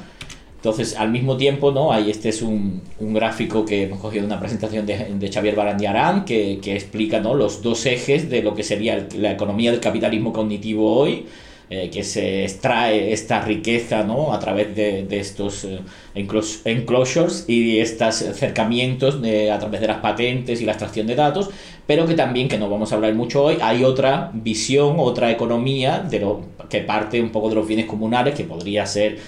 Entonces, 0.65 0.97
al 0.97 1.11
mismo 1.11 1.37
tiempo, 1.37 1.73
¿no? 1.73 1.93
Ahí 1.93 2.11
este 2.11 2.29
es 2.29 2.43
un, 2.43 2.81
un 3.01 3.13
gráfico 3.13 3.65
que 3.65 3.83
hemos 3.83 3.99
cogido 3.99 4.23
de 4.23 4.29
una 4.29 4.41
presentación 4.41 4.87
de, 4.87 4.97
de 5.19 5.33
Xavier 5.33 5.57
Barandiarán 5.57 6.25
que, 6.25 6.61
que, 6.63 6.75
explica 6.75 7.19
¿no? 7.21 7.35
los 7.35 7.61
dos 7.61 7.85
ejes 7.87 8.31
de 8.31 8.41
lo 8.41 8.55
que 8.55 8.63
sería 8.63 9.07
la 9.19 9.33
economía 9.33 9.73
del 9.73 9.81
capitalismo 9.81 10.33
cognitivo 10.33 10.97
hoy, 10.97 11.27
eh, 11.71 11.91
que 11.91 12.05
se 12.05 12.45
extrae 12.45 13.13
esta 13.13 13.41
riqueza 13.41 14.03
¿no? 14.03 14.33
a 14.33 14.39
través 14.39 14.77
de, 14.77 15.05
de 15.05 15.19
estos 15.19 15.65
eh, 15.65 15.81
enclosures 16.15 17.45
y 17.49 17.79
estos 17.79 18.23
acercamientos 18.23 19.17
a 19.17 19.59
través 19.59 19.81
de 19.81 19.87
las 19.87 19.99
patentes 19.99 20.61
y 20.61 20.67
la 20.67 20.73
extracción 20.73 21.07
de 21.07 21.15
datos, 21.15 21.51
pero 21.87 22.07
que 22.07 22.15
también, 22.15 22.49
que 22.49 22.59
no 22.59 22.69
vamos 22.69 22.93
a 22.93 22.97
hablar 22.97 23.15
mucho 23.15 23.45
hoy, 23.45 23.59
hay 23.61 23.85
otra 23.85 24.31
visión, 24.33 24.97
otra 24.99 25.31
economía 25.31 26.01
de 26.01 26.21
lo, 26.21 26.43
que 26.69 26.81
parte 26.81 27.21
un 27.21 27.31
poco 27.31 27.49
de 27.49 27.55
los 27.57 27.67
bienes 27.67 27.87
comunales, 27.87 28.35
que 28.35 28.45
podría 28.45 28.87
ser 28.87 29.19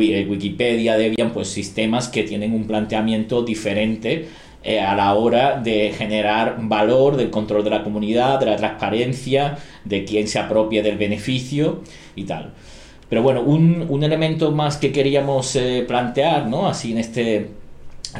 eh, 0.00 0.26
Wikipedia, 0.28 0.96
Debian, 0.96 1.32
pues 1.32 1.48
sistemas 1.48 2.08
que 2.08 2.22
tienen 2.22 2.54
un 2.54 2.66
planteamiento 2.66 3.42
diferente 3.42 4.28
eh, 4.64 4.80
a 4.80 4.94
la 4.94 5.14
hora 5.14 5.60
de 5.60 5.92
generar 5.96 6.56
valor, 6.60 7.16
del 7.16 7.30
control 7.30 7.64
de 7.64 7.70
la 7.70 7.82
comunidad, 7.82 8.40
de 8.40 8.46
la 8.46 8.56
transparencia, 8.56 9.58
de 9.84 10.04
quién 10.04 10.28
se 10.28 10.38
apropia 10.38 10.82
del 10.82 10.96
beneficio 10.96 11.82
y 12.14 12.24
tal. 12.24 12.52
Pero 13.08 13.22
bueno, 13.22 13.42
un, 13.42 14.02
elemento 14.02 14.52
más 14.52 14.76
que 14.78 14.92
queríamos 14.92 15.54
eh, 15.56 15.84
plantear, 15.86 16.46
¿no? 16.46 16.66
Así 16.66 16.92
en 16.92 16.98
este 16.98 17.48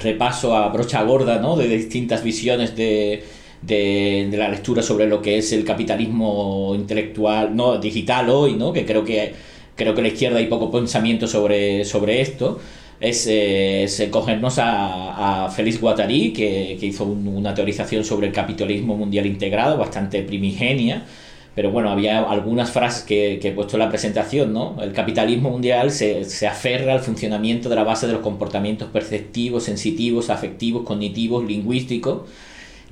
repaso 0.00 0.56
a 0.56 0.68
brocha 0.68 1.02
gorda, 1.02 1.38
¿no? 1.38 1.56
De 1.56 1.68
distintas 1.68 2.22
visiones 2.22 2.76
de, 2.76 3.24
de, 3.62 4.28
de, 4.30 4.36
la 4.36 4.48
lectura 4.48 4.82
sobre 4.82 5.06
lo 5.06 5.22
que 5.22 5.38
es 5.38 5.52
el 5.52 5.64
capitalismo 5.64 6.74
intelectual, 6.74 7.54
no 7.56 7.78
digital 7.78 8.28
hoy, 8.30 8.54
¿no? 8.54 8.72
Que 8.72 8.84
creo 8.84 9.04
que 9.04 9.34
creo 9.74 9.94
que 9.94 10.02
la 10.02 10.08
izquierda 10.08 10.38
hay 10.38 10.46
poco 10.46 10.70
pensamiento 10.70 11.26
sobre, 11.26 11.84
sobre 11.84 12.20
esto, 12.20 12.60
es, 13.02 13.26
eh, 13.28 14.08
cogernos 14.10 14.58
a, 14.58 15.46
a, 15.46 15.50
Félix 15.50 15.80
Guattari, 15.80 16.32
que, 16.32 16.78
hizo 16.80 17.04
una 17.04 17.54
teorización 17.54 18.04
sobre 18.04 18.28
el 18.28 18.32
capitalismo 18.32 18.96
mundial 18.96 19.26
integrado, 19.26 19.76
bastante 19.76 20.22
primigenia, 20.22 21.04
pero 21.54 21.70
bueno, 21.70 21.90
había 21.90 22.20
algunas 22.20 22.70
frases 22.70 23.02
que, 23.02 23.38
que 23.42 23.48
he 23.48 23.52
puesto 23.52 23.76
en 23.76 23.80
la 23.80 23.88
presentación, 23.90 24.52
¿no? 24.52 24.76
El 24.80 24.92
capitalismo 24.92 25.50
mundial 25.50 25.90
se, 25.90 26.24
se, 26.24 26.46
aferra 26.46 26.94
al 26.94 27.00
funcionamiento 27.00 27.68
de 27.68 27.76
la 27.76 27.84
base 27.84 28.06
de 28.06 28.14
los 28.14 28.22
comportamientos 28.22 28.88
perceptivos, 28.88 29.64
sensitivos, 29.64 30.30
afectivos, 30.30 30.84
cognitivos, 30.84 31.44
lingüísticos, 31.44 32.22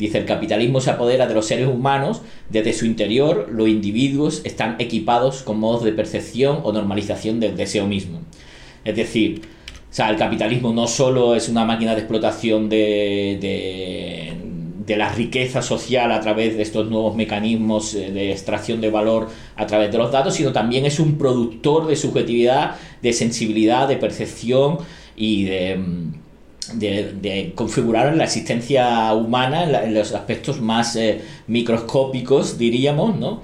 Dice, 0.01 0.17
el 0.17 0.25
capitalismo 0.25 0.81
se 0.81 0.91
apodera 0.91 1.27
de 1.27 1.35
los 1.35 1.45
seres 1.45 1.69
humanos, 1.69 2.23
desde 2.49 2.73
su 2.73 2.87
interior 2.87 3.49
los 3.53 3.69
individuos 3.69 4.41
están 4.45 4.77
equipados 4.79 5.43
con 5.43 5.61
modos 5.61 5.85
de 5.85 5.93
percepción 5.93 6.61
o 6.63 6.73
normalización 6.73 7.39
del 7.39 7.55
deseo 7.55 7.87
mismo. 7.87 8.21
Es 8.87 8.97
decir, 8.97 9.43
o 9.91 9.93
sea, 9.93 10.09
el 10.11 10.17
capitalismo 10.17 10.73
no 10.73 10.87
solo 10.87 11.35
es 11.35 11.49
una 11.49 11.65
máquina 11.65 11.95
de 11.95 12.01
explotación 12.01 12.69
de, 12.69 13.39
de, 14.87 14.97
la 14.97 15.09
riqueza 15.09 15.63
social 15.63 16.11
a 16.11 16.21
través 16.21 16.57
de 16.57 16.63
estos 16.63 16.91
nuevos 16.91 17.15
mecanismos 17.15 17.95
eh, 17.95 18.11
de 18.11 18.33
extracción 18.33 18.81
de 18.81 18.91
valor 18.91 19.29
a 19.55 19.65
través 19.65 19.93
de 19.93 19.99
los 19.99 20.11
datos, 20.11 20.35
sino 20.35 20.53
también 20.53 20.85
es 20.85 20.99
un 20.99 21.17
productor 21.17 21.87
de 21.87 21.95
subjetividad, 21.95 22.75
de 23.01 23.13
sensibilidad, 23.13 23.87
de 23.87 23.97
percepción 23.99 24.79
y 25.15 25.45
de 25.45 25.79
de, 26.75 27.53
configurar 27.55 28.15
la 28.17 28.25
existencia 28.25 29.13
humana 29.15 29.65
en, 29.83 29.95
los 29.95 30.13
aspectos 30.13 30.61
más 30.61 30.97
eh, 30.97 31.21
microscópicos, 31.47 32.59
diríamos, 32.59 33.19
¿no? 33.19 33.43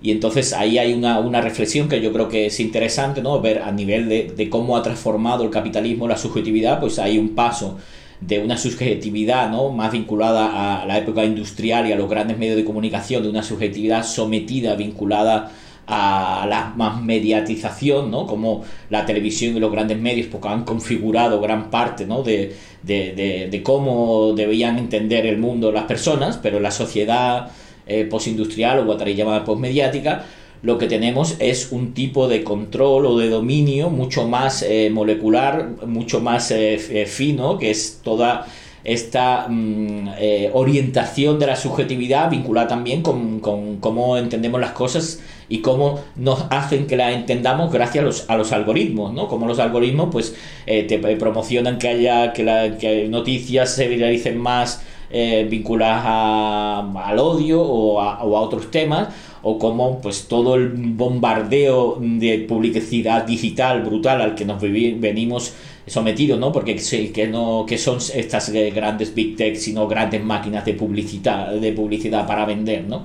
Y 0.00 0.12
entonces 0.12 0.52
ahí 0.52 0.78
hay 0.78 0.92
una, 0.92 1.18
una, 1.18 1.40
reflexión 1.40 1.88
que 1.88 2.00
yo 2.00 2.12
creo 2.12 2.28
que 2.28 2.46
es 2.46 2.60
interesante, 2.60 3.20
¿no? 3.20 3.40
Ver 3.40 3.62
a 3.62 3.72
nivel 3.72 4.08
de, 4.08 4.32
de, 4.36 4.48
cómo 4.48 4.76
ha 4.76 4.82
transformado 4.82 5.44
el 5.44 5.50
capitalismo 5.50 6.06
la 6.06 6.16
subjetividad, 6.16 6.78
pues 6.78 6.98
hay 6.98 7.18
un 7.18 7.30
paso 7.30 7.78
de 8.20 8.40
una 8.40 8.56
subjetividad, 8.56 9.50
¿no? 9.50 9.70
Más 9.70 9.92
vinculada 9.92 10.82
a 10.82 10.86
la 10.86 10.98
época 10.98 11.24
industrial 11.24 11.88
y 11.88 11.92
a 11.92 11.96
los 11.96 12.08
grandes 12.08 12.38
medios 12.38 12.56
de 12.56 12.64
comunicación, 12.64 13.22
de 13.22 13.28
una 13.28 13.42
subjetividad 13.42 14.04
sometida, 14.04 14.74
vinculada 14.74 15.50
a 15.88 16.46
la 16.48 16.74
más 16.76 17.00
mediatización, 17.00 18.10
¿no? 18.10 18.26
Como 18.26 18.64
la 18.90 19.06
televisión 19.06 19.56
y 19.56 19.60
los 19.60 19.72
grandes 19.72 19.98
medios, 19.98 20.26
porque 20.26 20.48
han 20.48 20.64
configurado 20.64 21.40
gran 21.40 21.70
parte, 21.70 22.06
¿no? 22.06 22.22
De, 22.22 22.54
de, 22.82 23.48
de, 23.50 23.62
cómo 23.62 24.34
debían 24.34 24.78
entender 24.78 25.26
el 25.26 25.38
mundo 25.38 25.72
las 25.72 25.84
personas, 25.84 26.38
pero 26.42 26.60
la 26.60 26.70
sociedad 26.70 27.50
eh, 27.88 28.04
postindustrial 28.04 28.80
o 28.80 28.84
Guattari 28.84 29.14
llamada 29.14 29.44
postmediática, 29.44 30.24
lo 30.62 30.76
que 30.76 30.86
tenemos 30.86 31.36
es 31.38 31.72
un 31.72 31.94
tipo 31.94 32.28
de 32.28 32.42
control 32.44 33.06
o 33.06 33.18
de 33.18 33.28
dominio 33.28 33.90
mucho 33.90 34.26
más 34.28 34.62
eh, 34.62 34.90
molecular, 34.92 35.70
mucho 35.86 36.20
más 36.20 36.50
eh, 36.50 37.06
fino, 37.06 37.58
que 37.58 37.70
es 37.70 38.00
toda 38.02 38.46
esta 38.84 39.46
mm, 39.48 40.08
orientación 40.52 41.38
de 41.38 41.46
la 41.46 41.56
subjetividad 41.56 42.30
vinculada 42.30 42.68
también 42.68 43.02
con, 43.02 43.40
con 43.40 43.78
cómo 43.78 44.16
entendemos 44.16 44.60
las 44.60 44.72
cosas 44.72 45.20
y 45.48 45.60
cómo 45.60 46.00
nos 46.16 46.44
hacen 46.50 46.86
que 46.86 46.96
la 46.96 47.12
entendamos 47.12 47.72
gracias 47.72 48.02
a 48.02 48.06
los, 48.06 48.30
a 48.30 48.36
los 48.36 48.52
algoritmos, 48.52 49.12
¿no? 49.14 49.28
Como 49.28 49.46
los 49.46 49.58
algoritmos 49.58 50.08
pues 50.12 50.34
eh, 50.66 50.82
te 50.84 50.98
promocionan 50.98 51.78
que 51.78 51.88
haya 51.88 52.32
que, 52.32 52.44
la, 52.44 52.76
que 52.76 53.08
noticias 53.08 53.74
se 53.74 53.88
viralicen 53.88 54.38
más 54.38 54.82
eh, 55.10 55.46
vinculadas 55.48 56.04
al 56.04 57.18
odio 57.18 57.62
o 57.62 58.00
a, 58.00 58.16
a, 58.16 58.24
otros 58.24 58.70
temas 58.70 59.08
o 59.42 59.58
como 59.58 60.00
pues 60.00 60.28
todo 60.28 60.56
el 60.56 60.68
bombardeo 60.68 61.98
de 62.00 62.40
publicidad 62.40 63.24
digital 63.24 63.82
brutal 63.82 64.20
al 64.20 64.34
que 64.34 64.44
nos 64.44 64.60
venimos 64.60 65.54
sometidos, 65.86 66.38
¿no? 66.38 66.52
Porque 66.52 66.76
que 67.12 67.26
no 67.26 67.64
que 67.66 67.78
son 67.78 67.98
estas 68.14 68.50
grandes 68.50 69.14
big 69.14 69.36
tech, 69.36 69.56
sino 69.56 69.88
grandes 69.88 70.22
máquinas 70.22 70.64
de 70.64 70.74
publicidad 70.74 71.52
de 71.52 71.72
publicidad 71.72 72.26
para 72.26 72.44
vender, 72.44 72.84
¿no? 72.84 73.04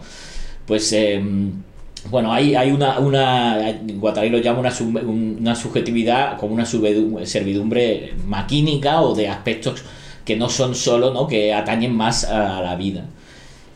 Pues 0.66 0.92
em, 0.94 1.52
bueno, 2.10 2.34
hay, 2.34 2.56
hay 2.56 2.72
una, 2.72 3.00
una 3.00 3.72
lo 3.82 4.38
llama 4.40 4.60
una, 4.60 4.74
una 5.06 5.56
subjetividad 5.56 6.38
como 6.38 6.54
una 6.54 6.66
servidumbre 6.66 8.14
maquínica 8.26 9.02
o 9.02 9.16
de 9.16 9.30
aspectos 9.30 9.84
que 10.26 10.36
no 10.36 10.50
son 10.50 10.76
solo, 10.76 11.14
¿no? 11.14 11.28
que 11.28 11.54
atañen 11.54 11.96
más 11.96 12.24
a 12.24 12.62
la 12.62 12.76
vida. 12.76 13.06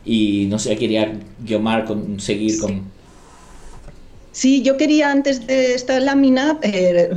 Y 0.05 0.45
no 0.49 0.57
sé, 0.57 0.77
quería 0.77 1.19
Guiomar 1.43 1.85
seguir 2.17 2.59
con... 2.59 2.97
Sí, 4.37 4.61
yo 4.61 4.77
quería 4.77 5.11
antes 5.11 5.47
de 5.47 5.73
esta 5.73 5.99
lámina 5.99 6.59
eh, 6.61 7.09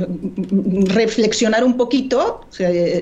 reflexionar 0.87 1.63
un 1.63 1.77
poquito 1.77 2.41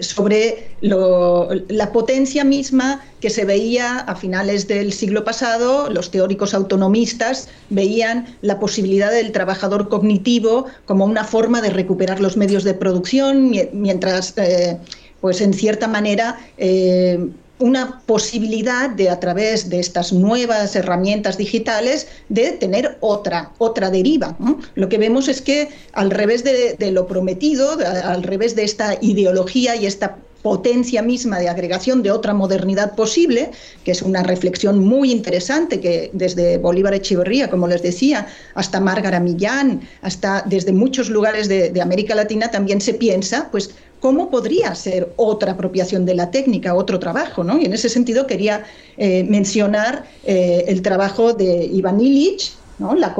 sobre 0.01 0.71
la 0.81 1.91
potencia 1.93 2.43
misma 2.43 3.01
que 3.21 3.29
se 3.29 3.45
veía 3.45 3.99
a 3.99 4.15
finales 4.17 4.67
del 4.67 4.91
siglo 4.91 5.23
pasado. 5.23 5.89
Los 5.89 6.11
teóricos 6.11 6.53
autonomistas 6.53 7.47
veían 7.69 8.25
la 8.41 8.59
posibilidad 8.59 9.09
del 9.09 9.31
trabajador 9.31 9.87
cognitivo 9.87 10.65
como 10.83 11.05
una 11.05 11.23
forma 11.23 11.61
de 11.61 11.69
recuperar 11.69 12.19
los 12.19 12.35
medios 12.35 12.65
de 12.65 12.73
producción, 12.73 13.53
mientras, 13.71 14.37
eh, 14.37 14.77
pues 15.21 15.41
en 15.41 15.53
cierta 15.53 15.87
manera, 15.87 16.39
eh, 16.57 17.29
una 17.59 18.01
posibilidad 18.05 18.89
de 18.89 19.09
a 19.09 19.19
través 19.19 19.69
de 19.69 19.79
estas 19.79 20.13
nuevas 20.13 20.75
herramientas 20.75 21.37
digitales 21.37 22.07
de 22.29 22.51
tener 22.51 22.97
otra, 23.01 23.51
otra 23.57 23.89
deriva. 23.89 24.37
Lo 24.75 24.87
que 24.87 24.97
vemos 24.97 25.27
es 25.27 25.41
que 25.41 25.69
al 25.91 26.09
revés 26.09 26.43
de, 26.45 26.75
de 26.79 26.91
lo 26.91 27.05
prometido, 27.05 27.77
al 28.03 28.23
revés 28.23 28.55
de 28.55 28.63
esta 28.63 28.97
ideología 29.01 29.75
y 29.75 29.85
esta 29.85 30.17
potencia 30.41 31.01
misma 31.01 31.39
de 31.39 31.49
agregación 31.49 32.01
de 32.01 32.11
otra 32.11 32.33
modernidad 32.33 32.95
posible, 32.95 33.51
que 33.83 33.91
es 33.91 34.01
una 34.01 34.23
reflexión 34.23 34.79
muy 34.79 35.11
interesante 35.11 35.79
que 35.79 36.11
desde 36.13 36.57
Bolívar 36.57 36.93
Echeverría, 36.93 37.49
como 37.49 37.67
les 37.67 37.81
decía, 37.81 38.27
hasta 38.55 38.79
Márgara 38.79 39.19
Millán, 39.19 39.81
hasta 40.01 40.43
desde 40.47 40.71
muchos 40.71 41.09
lugares 41.09 41.49
de, 41.49 41.79
América 41.81 42.13
Latina 42.13 42.51
también 42.51 42.81
se 42.81 42.93
piensa, 42.93 43.49
pues, 43.51 43.71
cómo 43.99 44.29
podría 44.29 44.73
ser 44.75 45.11
otra 45.15 45.53
apropiación 45.53 46.05
de 46.05 46.15
la 46.15 46.31
técnica, 46.31 46.73
otro 46.73 46.99
trabajo, 46.99 47.43
¿no? 47.43 47.59
Y 47.59 47.65
en 47.65 47.73
ese 47.73 47.89
sentido 47.89 48.27
quería 48.27 48.63
eh, 48.97 49.23
mencionar 49.23 50.05
eh, 50.25 50.65
el 50.67 50.81
trabajo 50.81 51.33
de 51.33 51.65
Iván 51.65 51.99
Illich, 51.99 52.53
la 52.97 53.13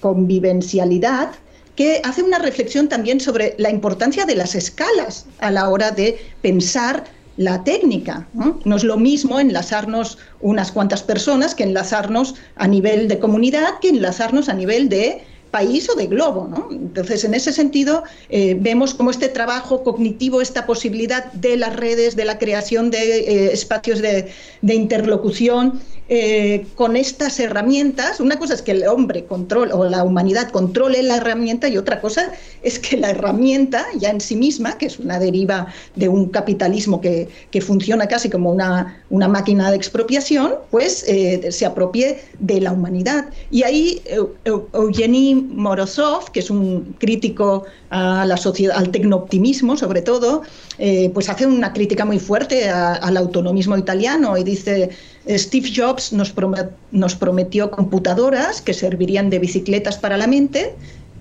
convivencialidad, 0.00 1.30
que 1.76 2.00
hace 2.02 2.24
una 2.24 2.40
reflexión 2.40 2.88
también 2.88 3.20
sobre 3.20 3.54
la 3.58 3.70
importancia 3.70 4.24
de 4.24 4.34
las 4.34 4.56
escalas 4.56 5.26
a 5.38 5.52
la 5.52 5.68
hora 5.68 5.92
de 5.92 6.18
pensar 6.42 7.04
la 7.36 7.62
técnica. 7.62 8.26
¿no? 8.34 8.76
es 8.76 8.82
lo 8.82 8.96
mismo 8.96 9.38
enlazarnos 9.38 10.18
unas 10.40 10.72
cuantas 10.72 11.04
personas 11.04 11.54
que 11.54 11.62
enlazarnos 11.62 12.34
a 12.56 12.66
nivel 12.66 13.06
de 13.06 13.20
comunidad, 13.20 13.78
que 13.80 13.90
enlazarnos 13.90 14.48
a 14.48 14.54
nivel 14.54 14.88
de 14.88 15.22
país 15.50 15.88
o 15.88 15.94
de 15.94 16.06
globo. 16.06 16.68
Entonces, 16.70 17.24
en 17.24 17.34
ese 17.34 17.52
sentido, 17.52 18.02
eh, 18.28 18.56
vemos 18.58 18.94
cómo 18.94 19.10
este 19.10 19.28
trabajo 19.28 19.82
cognitivo, 19.82 20.40
esta 20.40 20.66
posibilidad 20.66 21.32
de 21.32 21.56
las 21.56 21.74
redes, 21.74 22.16
de 22.16 22.24
la 22.24 22.38
creación 22.38 22.90
de 22.90 23.20
eh, 23.20 23.52
espacios 23.52 24.00
de, 24.00 24.30
interlocución, 24.62 25.80
eh, 26.10 26.66
con 26.74 26.96
estas 26.96 27.38
herramientas, 27.38 28.20
una 28.20 28.38
cosa 28.38 28.54
es 28.54 28.62
que 28.62 28.72
el 28.72 28.86
hombre 28.86 29.26
controle 29.26 29.74
o 29.74 29.84
la 29.84 30.04
humanidad 30.04 30.48
controle 30.50 31.02
la 31.02 31.16
herramienta 31.16 31.68
y 31.68 31.76
otra 31.76 32.00
cosa 32.00 32.32
es 32.62 32.78
que 32.78 32.96
la 32.96 33.10
herramienta 33.10 33.84
ya 33.98 34.10
en 34.10 34.20
sí 34.20 34.34
misma, 34.34 34.78
que 34.78 34.86
es 34.86 34.98
una 34.98 35.18
deriva 35.18 35.66
de 35.96 36.08
un 36.08 36.30
capitalismo 36.30 37.00
que, 37.00 37.28
funciona 37.60 38.06
casi 38.06 38.30
como 38.30 38.52
una, 38.52 39.02
máquina 39.10 39.70
de 39.70 39.76
expropiación, 39.76 40.54
pues 40.70 41.04
se 41.50 41.66
apropie 41.66 42.20
de 42.38 42.60
la 42.60 42.72
humanidad. 42.72 43.30
Y 43.50 43.64
ahí 43.64 44.00
Eugeni 44.44 45.47
Morozov, 45.48 46.30
que 46.30 46.40
es 46.40 46.50
un 46.50 46.94
crítico 46.98 47.64
al 47.90 48.90
tecnooptimismo 48.90 49.76
sobre 49.76 50.02
todo, 50.02 50.42
eh, 50.78 51.10
pues 51.14 51.28
hace 51.28 51.46
una 51.46 51.72
crítica 51.72 52.04
muy 52.04 52.18
fuerte 52.18 52.68
al 52.68 53.16
autonomismo 53.16 53.76
italiano 53.76 54.36
y 54.36 54.44
dice 54.44 54.90
Steve 55.28 55.70
Jobs 55.74 56.12
nos, 56.12 57.16
prometió 57.16 57.70
computadoras 57.70 58.60
que 58.60 58.74
servirían 58.74 59.30
de 59.30 59.38
bicicletas 59.38 59.98
para 59.98 60.16
la 60.16 60.26
mente, 60.26 60.74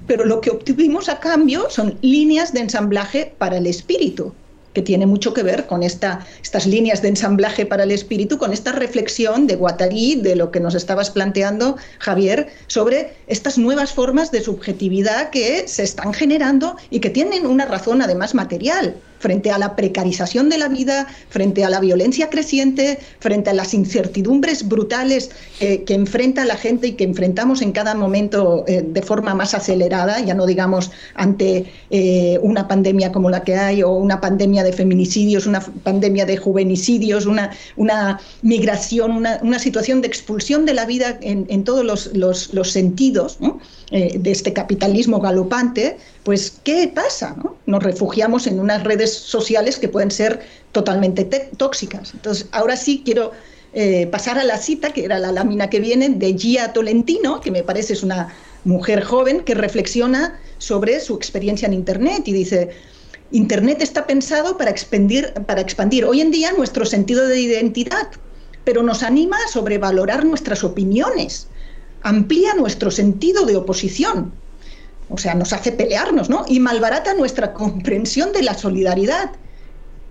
pero 0.06 0.26
lo 0.26 0.42
que 0.42 0.52
obtuvimos 0.52 1.10
a 1.10 1.20
cambio 1.20 1.70
son 1.70 1.98
líneas 2.02 2.54
de 2.54 2.62
ensamblaje 2.62 3.34
para 3.38 3.58
el 3.58 3.68
espíritu 3.68 4.34
que 4.78 4.84
tiene 4.84 5.08
mucho 5.08 5.34
que 5.34 5.42
ver 5.42 5.66
con 5.66 5.82
esta, 5.82 6.24
estas 6.40 6.68
líneas 6.68 7.02
de 7.02 7.08
ensamblaje 7.08 7.66
para 7.66 7.82
el 7.82 7.90
espíritu, 7.90 8.38
con 8.38 8.54
esta 8.54 8.74
reflexión 8.74 9.48
de 9.48 9.56
Guattari, 9.56 10.18
de 10.22 10.36
lo 10.36 10.52
que 10.52 10.60
nos 10.60 10.76
estabas 10.76 11.10
planteando, 11.10 11.78
Javier, 11.98 12.50
sobre 12.68 13.16
estas 13.26 13.58
nuevas 13.58 13.92
formas 13.92 14.30
de 14.30 14.42
subjetividad 14.42 15.32
que 15.32 15.68
se 15.68 15.82
están 15.82 16.14
generando 16.14 16.76
y 16.92 17.00
que 17.00 17.10
tienen 17.10 17.48
una 17.48 17.66
razón 17.66 18.04
además 18.04 18.36
material 18.36 18.94
frente 19.20 19.52
a 19.52 19.58
la 19.58 19.76
precarización 19.76 20.50
de 20.50 20.58
la 20.58 20.68
vida, 20.68 21.08
frente 21.30 21.64
a 21.64 21.70
la 21.70 21.80
violencia 21.80 22.30
creciente, 22.30 23.00
frente 23.20 23.50
a 23.50 23.54
las 23.54 23.74
incertidumbres 23.74 24.68
brutales 24.68 25.32
eh, 25.60 25.84
que 25.84 25.94
enfrenta 25.94 26.46
la 26.46 26.56
gente 26.56 26.88
y 26.88 26.92
que 26.94 27.04
enfrentamos 27.04 27.62
en 27.62 27.72
cada 27.72 27.96
momento 27.96 28.64
eh, 28.68 28.84
de 28.88 29.02
forma 29.02 29.34
más 29.34 29.54
acelerada, 29.54 30.20
ya 30.22 30.34
no 30.34 30.46
digamos 30.46 30.92
ante 31.16 31.66
eh, 31.90 32.40
una 32.42 32.68
pandemia 32.68 33.12
como 33.12 33.30
la 33.30 33.44
que 33.44 33.56
hay 33.56 33.84
o 33.84 33.92
una 33.92 34.22
pandemia 34.22 34.64
de 34.64 34.74
feminicidios, 34.74 35.48
una 35.48 35.62
pandemia 35.62 36.26
de 36.26 36.38
juvenicidios, 36.38 37.26
una, 37.26 37.52
una 37.76 38.20
migración, 38.42 39.12
una, 39.12 39.60
situación 39.60 40.02
de 40.02 40.08
expulsión 40.08 40.66
de 40.66 40.74
la 40.74 40.86
vida 40.86 41.18
en, 41.22 41.64
todos 41.64 41.84
los, 42.14 42.72
sentidos 42.72 43.40
de 43.92 44.32
este 44.32 44.54
capitalismo 44.54 45.20
galopante, 45.20 45.98
pues 46.28 46.60
¿qué 46.66 46.92
pasa? 46.94 47.38
Nos 47.68 47.82
refugiamos 47.82 48.48
en 48.48 48.60
unas 48.60 48.84
redes 48.84 49.14
sociales 49.14 49.80
que 49.80 49.88
pueden 49.88 50.12
ser 50.12 50.42
totalmente 50.74 51.24
tóxicas. 51.56 52.14
Entonces, 52.14 52.50
ahora 52.52 52.76
sí 52.76 53.02
quiero 53.06 53.32
eh, 53.72 54.08
pasar 54.08 54.38
a 54.38 54.44
la 54.44 54.58
cita, 54.58 54.92
que 54.92 55.06
era 55.06 55.20
la 55.20 55.32
lámina 55.32 55.70
que 55.70 55.80
viene, 55.80 56.10
de 56.10 56.38
Gia 56.38 56.74
Tolentino, 56.74 57.40
que 57.40 57.50
me 57.50 57.64
parece 57.64 57.94
es 57.94 58.04
una 58.04 58.36
mujer 58.66 59.06
joven 59.06 59.46
que 59.46 59.56
reflexiona 59.56 60.38
sobre 60.58 61.00
su 61.00 61.16
experiencia 61.16 61.66
en 61.66 61.76
Internet 61.76 62.24
y 62.26 62.34
dice, 62.34 62.72
Internet 63.32 63.82
está 63.82 64.06
pensado 64.06 64.58
para 64.58 64.70
expandir, 64.70 65.32
para 65.46 65.62
expandir 65.62 66.04
hoy 66.04 66.20
en 66.20 66.32
día 66.32 66.52
nuestro 66.52 66.86
sentido 66.86 67.26
de 67.26 67.40
identidad, 67.40 68.10
pero 68.66 68.84
nos 68.84 69.02
anima 69.02 69.38
a 69.38 69.50
sobrevalorar 69.50 70.26
nuestras 70.26 70.66
opiniones, 70.66 71.48
amplía 72.02 72.54
nuestro 72.54 72.92
sentido 72.92 73.46
de 73.46 73.56
oposición 73.56 74.34
o 75.10 75.18
sea, 75.18 75.36
nos 75.36 75.54
hace 75.54 75.72
pelearnos, 75.72 76.30
¿no? 76.30 76.46
Y 76.48 76.60
malbarata 76.60 77.14
nuestra 77.14 77.54
comprensión 77.54 78.34
de 78.34 78.44
la 78.44 78.54
solidaridad 78.54 79.32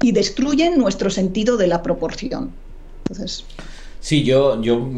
y 0.01 0.13
destruye 0.13 0.71
nuestro 0.77 1.11
sentido 1.11 1.57
de 1.57 1.67
la 1.67 1.83
proporción. 1.83 2.53
Entonces. 3.05 3.45
Sí, 4.01 4.25
yo, 4.25 4.61
yo, 4.63 4.89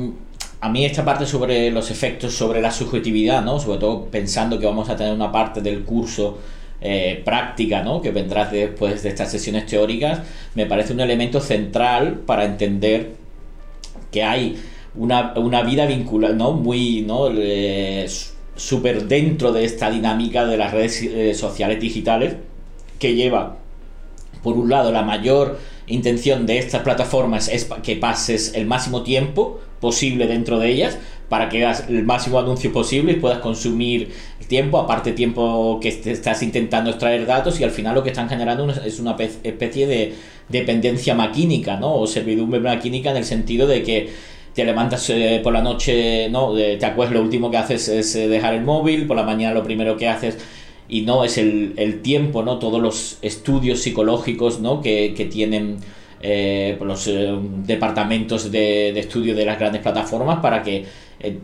a 0.61 0.69
mí 0.69 0.85
esta 0.85 1.05
parte 1.05 1.27
sobre 1.27 1.71
los 1.71 1.91
efectos 1.91 2.35
sobre 2.35 2.61
la 2.61 2.71
subjetividad, 2.71 3.43
¿no? 3.43 3.59
Sobre 3.59 3.79
todo 3.79 4.05
pensando 4.07 4.59
que 4.59 4.67
vamos 4.67 4.89
a 4.89 4.97
tener 4.97 5.15
una 5.15 5.33
parte 5.33 5.61
del 5.61 5.85
curso 5.85 6.39
eh, 6.81 7.23
práctica, 7.25 7.83
¿no? 7.83 8.01
Que 8.01 8.13
vendrá 8.13 8.45
después 8.45 9.03
de 9.03 9.09
estas 9.09 9.31
sesiones 9.31 9.67
teóricas, 9.67 10.21
me 10.55 10.67
parece 10.67 10.93
un 10.93 11.01
elemento 11.01 11.41
central 11.41 12.21
para 12.25 12.45
entender 12.45 13.15
que 14.13 14.23
hay 14.23 14.57
una, 14.95 15.33
vida 15.63 15.87
vinculada, 15.87 16.35
¿no? 16.35 16.53
Muy, 16.53 17.03
¿no? 17.03 17.29
Eh, 17.33 18.09
súper 18.59 19.07
dentro 19.07 19.53
de 19.53 19.65
esta 19.65 19.91
dinámica 19.91 20.45
de 20.45 20.57
las 20.57 20.73
redes 20.73 21.01
eh, 21.03 21.33
sociales 21.35 21.81
digitales 21.81 22.35
que 22.99 23.15
lleva, 23.15 23.57
por 24.43 24.57
un 24.57 24.69
lado, 24.69 24.93
la 24.93 25.03
mayor 25.03 25.59
intención 25.87 26.45
de 26.45 26.59
estas 26.59 26.83
plataformas 26.83 27.49
es 27.49 27.69
que 27.83 27.97
pases 27.97 28.53
el 28.55 28.67
máximo 28.67 29.03
tiempo 29.03 29.61
posible 29.81 30.27
dentro 30.27 30.59
de 30.59 30.71
ellas 30.71 30.99
para 31.29 31.49
que 31.49 31.65
hagas 31.65 31.85
el 31.89 32.05
máximo 32.05 32.39
anuncio 32.39 32.73
posible 32.73 33.13
y 33.13 33.17
puedas 33.17 33.39
consumir 33.39 34.11
el 34.41 34.47
tiempo, 34.47 34.79
aparte 34.79 35.13
tiempo 35.13 35.79
que 35.81 35.89
estás 35.89 36.43
intentando 36.43 36.91
extraer 36.91 37.27
datos 37.27 37.61
y 37.61 37.65
al 37.65 37.71
final 37.71 37.95
lo 37.95 38.03
que 38.03 38.11
están 38.11 38.29
generando 38.29 38.69
es 38.71 38.99
una 38.99 39.17
especie 39.43 39.87
de 39.87 40.15
dependencia 40.49 41.15
maquínica, 41.15 41.77
¿no? 41.77 41.95
O 41.95 42.07
servidumbre 42.07 42.61
maquínica 42.61 43.11
en 43.11 43.19
el 43.19 43.25
sentido 43.25 43.67
de 43.67 43.83
que 43.83 44.11
te 44.59 44.65
levantas 44.65 45.09
eh, 45.11 45.41
por 45.41 45.53
la 45.53 45.63
noche, 45.63 46.29
¿no? 46.31 46.53
te 46.53 46.85
acuestas, 46.85 47.17
lo 47.17 47.23
último 47.23 47.49
que 47.49 47.59
haces 47.59 47.87
es 47.87 48.17
eh, 48.17 48.27
dejar 48.27 48.55
el 48.55 48.63
móvil, 48.63 49.07
por 49.07 49.17
la 49.17 49.23
mañana 49.23 49.55
lo 49.55 49.63
primero 49.63 49.97
que 49.97 50.09
haces 50.09 50.37
y 50.89 51.03
no 51.03 51.23
es 51.23 51.39
el, 51.39 52.01
tiempo, 52.03 52.43
¿no? 52.43 52.59
Todos 52.59 52.83
los 52.83 53.19
estudios 53.23 53.81
psicológicos, 53.81 54.59
¿no? 54.59 54.81
Que, 54.81 55.29
tienen 55.31 55.77
eh, 56.23 56.77
los 56.81 57.09
departamentos 57.69 58.51
de, 58.51 58.99
estudio 58.99 59.37
de 59.37 59.45
las 59.45 59.61
grandes 59.61 59.81
plataformas 59.81 60.41
para 60.41 60.65
que 60.65 60.87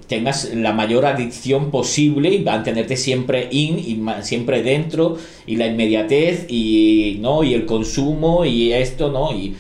tengas 0.09 0.53
la 0.53 0.73
mayor 0.73 1.07
adicción 1.07 1.71
posible 1.71 2.35
y 2.35 2.41
mantenerte 2.41 2.97
siempre 2.97 3.47
in 3.53 3.79
y 3.79 4.03
siempre 4.23 4.65
dentro 4.65 5.19
y 5.47 5.55
la 5.55 5.69
inmediatez 5.69 6.47
y 6.49 7.19
no 7.21 7.45
y 7.45 7.55
el 7.55 7.65
consumo 7.65 8.45
y 8.45 8.73
esto 8.73 9.13
no 9.13 9.33
y 9.33 9.55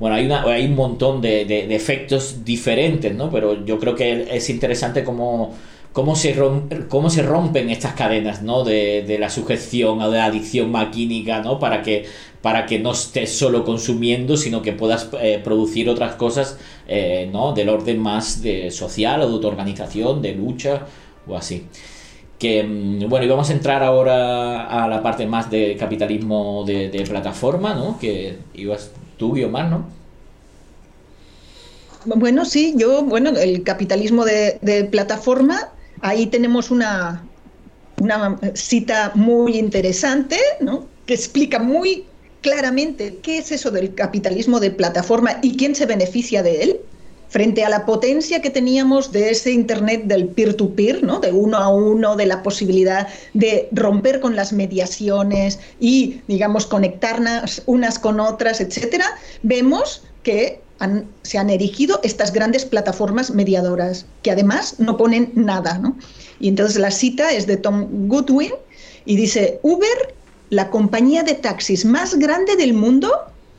bueno, 0.00 0.16
hay, 0.16 0.24
una, 0.24 0.42
hay 0.44 0.64
un 0.64 0.74
montón 0.74 1.20
de, 1.20 1.44
de, 1.44 1.74
efectos 1.74 2.42
diferentes, 2.42 3.14
¿no? 3.14 3.30
Pero 3.30 3.66
yo 3.66 3.78
creo 3.78 3.94
que 3.94 4.34
es 4.34 4.48
interesante 4.48 5.04
cómo, 5.04 5.54
cómo, 5.92 6.16
se, 6.16 6.34
cómo 6.88 7.10
se 7.10 7.22
rompen 7.22 7.68
estas 7.68 7.92
cadenas, 7.92 8.42
¿no? 8.42 8.64
De, 8.64 9.04
de 9.06 9.18
la 9.18 9.28
sujeción 9.28 10.00
o 10.00 10.10
de 10.10 10.16
la 10.16 10.24
adicción 10.24 10.70
maquínica, 10.70 11.42
¿no? 11.42 11.58
Para 11.58 11.82
que, 11.82 12.06
para 12.40 12.64
que 12.64 12.78
no 12.78 12.92
estés 12.92 13.30
solo 13.36 13.62
consumiendo, 13.62 14.38
sino 14.38 14.62
que 14.62 14.72
puedas 14.72 15.10
eh, 15.20 15.38
producir 15.44 15.90
otras 15.90 16.14
cosas, 16.14 16.58
eh, 16.88 17.28
¿no? 17.30 17.52
Del 17.52 17.68
orden 17.68 17.98
más 17.98 18.40
de 18.40 18.70
social 18.70 19.20
o 19.20 19.26
de 19.26 19.32
autoorganización, 19.34 20.22
de 20.22 20.34
lucha 20.34 20.86
o 21.28 21.36
así 21.36 21.66
que 22.38 22.62
mm, 22.62 23.06
bueno, 23.10 23.26
y 23.26 23.28
vamos 23.28 23.50
a 23.50 23.52
entrar 23.52 23.82
ahora 23.82 24.64
a 24.64 24.88
la 24.88 25.02
parte 25.02 25.26
más 25.26 25.50
de 25.50 25.76
capitalismo 25.76 26.64
de, 26.66 26.88
de 26.88 27.02
plataforma, 27.02 27.74
¿no? 27.74 27.98
Que 27.98 28.38
ibas 28.54 28.92
tú, 29.20 29.34
Guiomar, 29.34 29.68
¿no? 29.68 29.86
Bueno, 32.06 32.46
sí, 32.46 32.72
yo, 32.76 33.02
bueno, 33.02 33.30
el 33.30 33.62
capitalismo 33.62 34.24
de, 34.24 34.88
plataforma, 34.90 35.68
ahí 36.00 36.26
tenemos 36.26 36.70
una, 36.70 37.22
una 38.00 38.38
cita 38.54 39.12
muy 39.14 39.58
interesante, 39.58 40.38
¿no? 40.60 40.86
Que 41.04 41.12
explica 41.12 41.58
muy 41.58 42.06
claramente 42.40 43.18
qué 43.22 43.36
es 43.36 43.52
eso 43.52 43.70
del 43.70 43.94
capitalismo 43.94 44.58
de 44.60 44.70
plataforma 44.70 45.38
y 45.42 45.58
quién 45.58 45.74
se 45.74 45.84
beneficia 45.84 46.42
de 46.42 46.62
él, 46.62 46.80
frente 47.30 47.64
a 47.64 47.68
la 47.68 47.86
potencia 47.86 48.42
que 48.42 48.50
teníamos 48.50 49.12
de 49.12 49.30
ese 49.30 49.52
Internet 49.52 50.04
del 50.04 50.26
peer-to-peer, 50.26 51.02
¿no? 51.02 51.20
de 51.20 51.32
uno 51.32 51.56
a 51.56 51.68
uno, 51.68 52.16
de 52.16 52.26
la 52.26 52.42
posibilidad 52.42 53.08
de 53.34 53.68
romper 53.72 54.20
con 54.20 54.36
las 54.36 54.52
mediaciones 54.52 55.60
y, 55.78 56.20
digamos, 56.26 56.66
conectarnos 56.66 57.62
unas 57.66 57.98
con 57.98 58.20
otras, 58.20 58.60
etcétera, 58.60 59.06
vemos 59.42 60.02
que 60.24 60.60
se 61.22 61.38
han 61.38 61.50
erigido 61.50 62.00
estas 62.02 62.32
grandes 62.32 62.64
plataformas 62.64 63.30
mediadoras, 63.30 64.06
que 64.22 64.32
además 64.32 64.74
no 64.78 64.96
ponen 64.96 65.30
nada. 65.34 65.78
¿no? 65.78 65.96
Y 66.40 66.48
entonces 66.48 66.78
la 66.78 66.90
cita 66.90 67.30
es 67.30 67.46
de 67.46 67.56
Tom 67.56 68.08
Goodwin 68.08 68.52
y 69.04 69.16
dice, 69.16 69.60
Uber, 69.62 70.14
la 70.48 70.70
compañía 70.70 71.22
de 71.22 71.34
taxis 71.34 71.84
más 71.84 72.18
grande 72.18 72.56
del 72.56 72.72
mundo, 72.72 73.12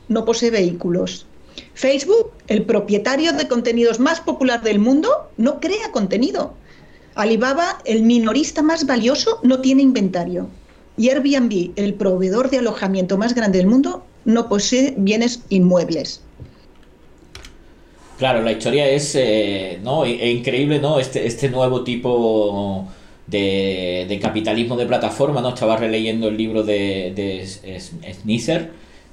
no 0.08 0.24
posee 0.26 0.50
vehículos 0.50 1.26
Facebook, 1.74 2.32
el 2.48 2.64
propietario 2.64 3.32
de 3.32 3.48
contenidos 3.48 3.98
más 3.98 4.20
popular 4.20 4.62
del 4.62 4.78
mundo, 4.78 5.30
no 5.36 5.60
crea 5.60 5.90
contenido. 5.92 6.54
Alibaba, 7.14 7.78
el 7.84 8.02
minorista 8.02 8.62
más 8.62 8.86
valioso, 8.86 9.40
no 9.42 9.60
tiene 9.60 9.82
inventario. 9.82 10.48
Y 10.96 11.08
Airbnb, 11.08 11.72
el 11.76 11.94
proveedor 11.94 12.50
de 12.50 12.58
alojamiento 12.58 13.16
más 13.16 13.34
grande 13.34 13.58
del 13.58 13.66
mundo, 13.66 14.04
no 14.24 14.48
posee 14.48 14.94
bienes 14.96 15.42
inmuebles. 15.48 16.22
Claro, 18.18 18.42
la 18.42 18.52
historia 18.52 18.88
es 18.88 19.14
eh, 19.14 19.80
¿no? 19.82 20.04
E, 20.04 20.12
e 20.12 20.30
increíble, 20.30 20.78
¿no? 20.78 20.98
Este, 21.00 21.26
este 21.26 21.48
nuevo 21.48 21.82
tipo 21.82 22.88
de, 23.26 24.18
capitalismo 24.22 24.76
de 24.76 24.86
plataforma, 24.86 25.40
¿no? 25.40 25.48
Estaba 25.48 25.76
releyendo 25.76 26.28
el 26.28 26.36
libro 26.36 26.62
de, 26.62 27.12
de 27.16 27.42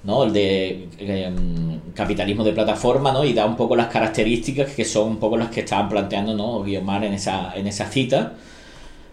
¿no? 0.03 0.23
El 0.23 0.33
de 0.33 0.87
em, 0.99 1.79
capitalismo 1.93 2.43
de 2.43 2.53
plataforma, 2.53 3.11
¿no? 3.11 3.23
Y 3.25 3.33
da 3.33 3.45
un 3.45 3.55
poco 3.55 3.75
las 3.75 3.87
características 3.87 4.71
que 4.71 4.85
son 4.85 5.09
un 5.09 5.17
poco 5.17 5.37
las 5.37 5.49
que 5.49 5.61
estaban 5.61 5.89
planteando, 5.89 6.33
¿no? 6.35 6.63
Guiomar 6.63 7.03
en 7.03 7.13
esa, 7.13 7.53
en 7.55 7.67
esa 7.67 7.85
cita. 7.85 8.33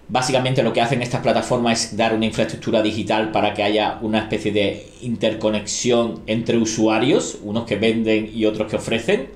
Básicamente 0.09 0.63
lo 0.63 0.73
que 0.73 0.81
hacen 0.81 1.03
estas 1.03 1.21
plataformas 1.21 1.87
es 1.87 1.97
dar 1.97 2.15
una 2.15 2.27
infraestructura 2.27 2.81
digital 2.81 3.33
para 3.33 3.55
que 3.55 3.65
haya 3.65 3.99
una 4.03 4.21
especie 4.21 4.53
de 4.53 4.89
interconexión 5.03 6.23
entre 6.29 6.59
usuarios, 6.59 7.39
unos 7.43 7.65
que 7.65 7.77
venden 7.77 8.31
y 8.33 8.45
otros 8.45 8.71
que 8.71 8.77
ofrecen. 8.77 9.31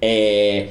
Eh, 0.00 0.70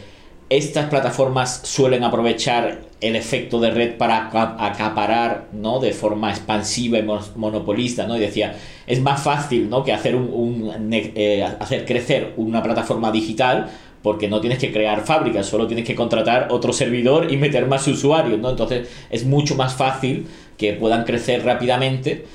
estas 0.50 0.90
plataformas 0.90 1.62
suelen 1.66 2.04
aprovechar 2.04 2.87
el 3.00 3.16
efecto 3.16 3.60
de 3.60 3.72
red 3.72 3.98
para 3.98 4.30
acaparar 4.60 5.50
¿no? 5.54 5.80
de 5.80 5.94
forma 5.94 6.32
expansiva 6.32 6.98
y 6.98 7.04
monopolista, 7.36 8.08
¿no? 8.08 8.18
Y 8.18 8.20
decía, 8.20 8.56
es 8.88 9.02
más 9.02 9.22
fácil 9.22 9.70
¿no? 9.70 9.84
que 9.84 9.94
hacer, 9.94 10.16
un, 10.16 10.72
eh, 10.92 11.44
hacer 11.44 11.86
crecer 11.86 12.34
una 12.38 12.64
plataforma 12.64 13.12
digital 13.12 13.70
porque 14.02 14.28
no 14.28 14.42
tienes 14.42 14.58
que 14.60 14.72
crear 14.72 15.06
fábricas, 15.06 15.46
solo 15.46 15.68
tienes 15.68 15.86
que 15.86 15.94
contratar 15.94 16.48
otro 16.50 16.74
servidor 16.74 17.32
y 17.32 17.38
meter 17.38 17.68
más 17.68 17.88
usuarios, 17.88 18.40
¿no? 18.40 18.52
Entonces 18.52 18.88
es 19.10 19.26
mucho 19.26 19.56
más 19.56 19.76
fácil 19.76 20.28
que 20.58 20.74
puedan 20.74 21.04
crecer 21.04 21.44
rápidamente 21.44 22.26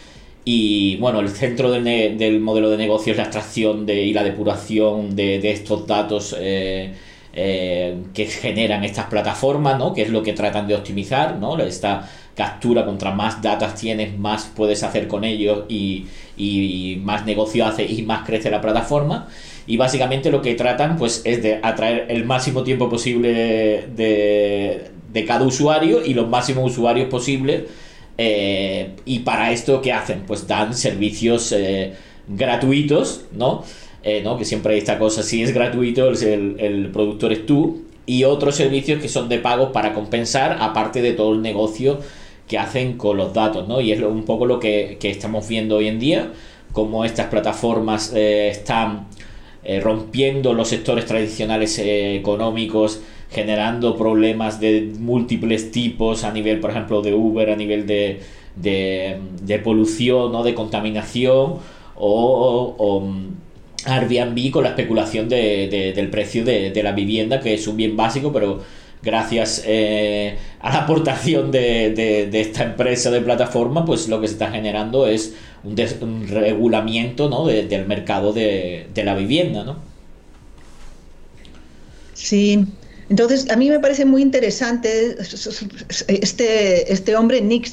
y 0.45 0.97
bueno, 0.97 1.21
el 1.21 1.29
centro 1.29 1.71
del, 1.71 2.41
modelo 2.41 2.69
de 2.69 2.77
negocio 2.77 3.13
es 3.13 3.17
la 3.17 3.25
extracción 3.25 3.87
de, 3.87 4.03
y 4.05 4.13
la 4.13 4.25
depuración 4.25 5.15
de, 5.15 5.51
estos 5.51 5.87
datos 5.87 6.37
eh, 6.39 6.95
eh, 7.33 7.97
que 8.15 8.27
generan 8.27 8.85
estas 8.85 9.07
plataformas, 9.07 9.79
¿no? 9.79 9.93
Que 9.95 10.03
es 10.03 10.11
lo 10.11 10.23
que 10.23 10.33
tratan 10.33 10.67
de 10.67 10.75
optimizar, 10.75 11.37
¿no? 11.37 11.59
Esta 11.59 12.09
captura, 12.35 12.85
contra 12.85 13.11
más 13.13 13.43
datos 13.43 13.75
tienes, 13.75 14.19
más 14.19 14.51
puedes 14.55 14.83
hacer 14.83 15.09
con 15.09 15.25
ellos 15.25 15.65
y, 15.69 16.07
más 17.03 17.25
negocio 17.27 17.67
hace 17.67 17.85
y 17.85 18.03
más 18.03 18.27
crece 18.27 18.51
la 18.51 18.61
plataforma. 18.61 19.29
Y 19.67 19.77
básicamente 19.77 20.31
lo 20.31 20.43
que 20.43 20.55
tratan 20.55 20.97
pues 20.97 21.23
es 21.25 21.43
de 21.43 21.61
atraer 21.63 22.07
el 22.09 22.25
máximo 22.25 22.65
tiempo 22.65 22.89
posible 22.89 23.87
de, 23.95 24.91
de 25.13 25.25
cada 25.25 25.45
usuario 25.45 26.05
y 26.05 26.15
los 26.15 26.29
máximos 26.29 26.73
usuarios 26.73 27.09
posibles. 27.09 27.63
Eh, 28.19 28.91
y 29.05 29.21
para 29.21 29.53
esto, 29.53 29.81
¿qué 29.81 29.93
hacen? 29.93 30.25
Pues 30.27 30.47
dan 30.47 30.75
servicios 30.75 31.53
eh, 31.53 31.95
gratuitos, 32.29 33.25
¿no? 33.33 33.65
Eh, 34.05 34.21
¿no? 34.23 34.37
Que 34.37 34.45
siempre 34.45 34.75
hay 34.75 34.79
esta 34.81 34.99
cosa, 34.99 35.23
si 35.23 35.43
es 35.43 35.55
gratuito, 35.55 36.09
el, 36.09 36.57
el 36.59 36.91
productor 36.91 37.33
es 37.33 37.47
tú, 37.47 37.83
y 38.05 38.25
otros 38.25 38.57
servicios 38.57 39.01
que 39.01 39.09
son 39.09 39.29
de 39.29 39.39
pago 39.39 39.71
para 39.71 39.95
compensar, 39.95 40.57
aparte 40.61 41.03
de 41.03 41.13
todo 41.13 41.33
el 41.35 41.43
negocio 41.43 42.01
que 42.49 42.59
hacen 42.59 42.99
con 42.99 43.17
los 43.17 43.33
datos, 43.33 43.69
¿no? 43.69 43.81
Y 43.81 43.93
es 43.93 44.03
un 44.03 44.25
poco 44.25 44.47
lo 44.47 44.59
que, 44.59 44.99
estamos 45.03 45.47
viendo 45.47 45.77
hoy 45.77 45.87
en 45.87 46.01
día, 46.01 46.33
cómo 46.73 47.05
estas 47.05 47.29
plataformas 47.29 48.13
eh, 48.13 48.49
están 48.49 49.07
eh, 49.63 49.79
rompiendo 49.81 50.53
los 50.53 50.69
sectores 50.69 51.07
tradicionales 51.07 51.79
económicos, 51.79 53.01
generando 53.31 53.97
problemas 53.97 54.59
de 54.59 54.93
múltiples 54.99 55.71
tipos 55.71 56.25
a 56.25 56.33
nivel, 56.33 56.59
por 56.59 56.71
ejemplo, 56.71 57.03
de 57.03 57.15
Uber, 57.15 57.51
a 57.51 57.57
nivel 57.57 57.87
de, 57.87 58.21
de, 58.57 59.59
polución, 59.63 60.33
¿no? 60.33 60.43
de 60.43 60.55
contaminación 60.55 61.59
o 61.95 63.03
Airbnb 63.85 64.51
con 64.51 64.65
la 64.65 64.71
especulación 64.71 65.29
de, 65.29 65.93
del 65.95 66.09
precio 66.09 66.45
de, 66.45 66.83
la 66.83 66.93
vivienda, 66.93 67.41
que 67.41 67.55
es 67.55 67.67
un 67.67 67.77
bien 67.77 67.97
básico, 67.97 68.33
pero 68.33 68.63
gracias 69.03 69.65
eh, 69.67 70.37
a 70.61 70.71
la 70.73 70.83
aportación 70.83 71.51
de, 71.51 72.29
esta 72.33 72.65
empresa 72.65 73.11
de 73.11 73.21
plataforma, 73.21 73.85
pues 73.85 74.09
lo 74.09 74.21
que 74.21 74.29
se 74.29 74.35
está 74.35 74.51
generando 74.51 75.07
es 75.07 75.35
un, 75.65 75.77
un 76.01 76.29
regulamiento 76.29 77.29
¿no? 77.29 77.47
del 77.47 77.87
mercado 77.87 78.33
de, 78.33 78.87
la 78.95 79.15
vivienda. 79.15 79.65
¿no? 79.65 79.77
Sí, 82.15 82.65
entonces, 83.13 83.51
a 83.51 83.57
mí 83.57 83.69
me 83.69 83.79
parece 83.79 84.07
muy 84.07 84.23
interesante 84.23 85.19
este, 86.09 86.91
este 86.91 87.15
hombre, 87.15 87.43
Nick 87.43 87.69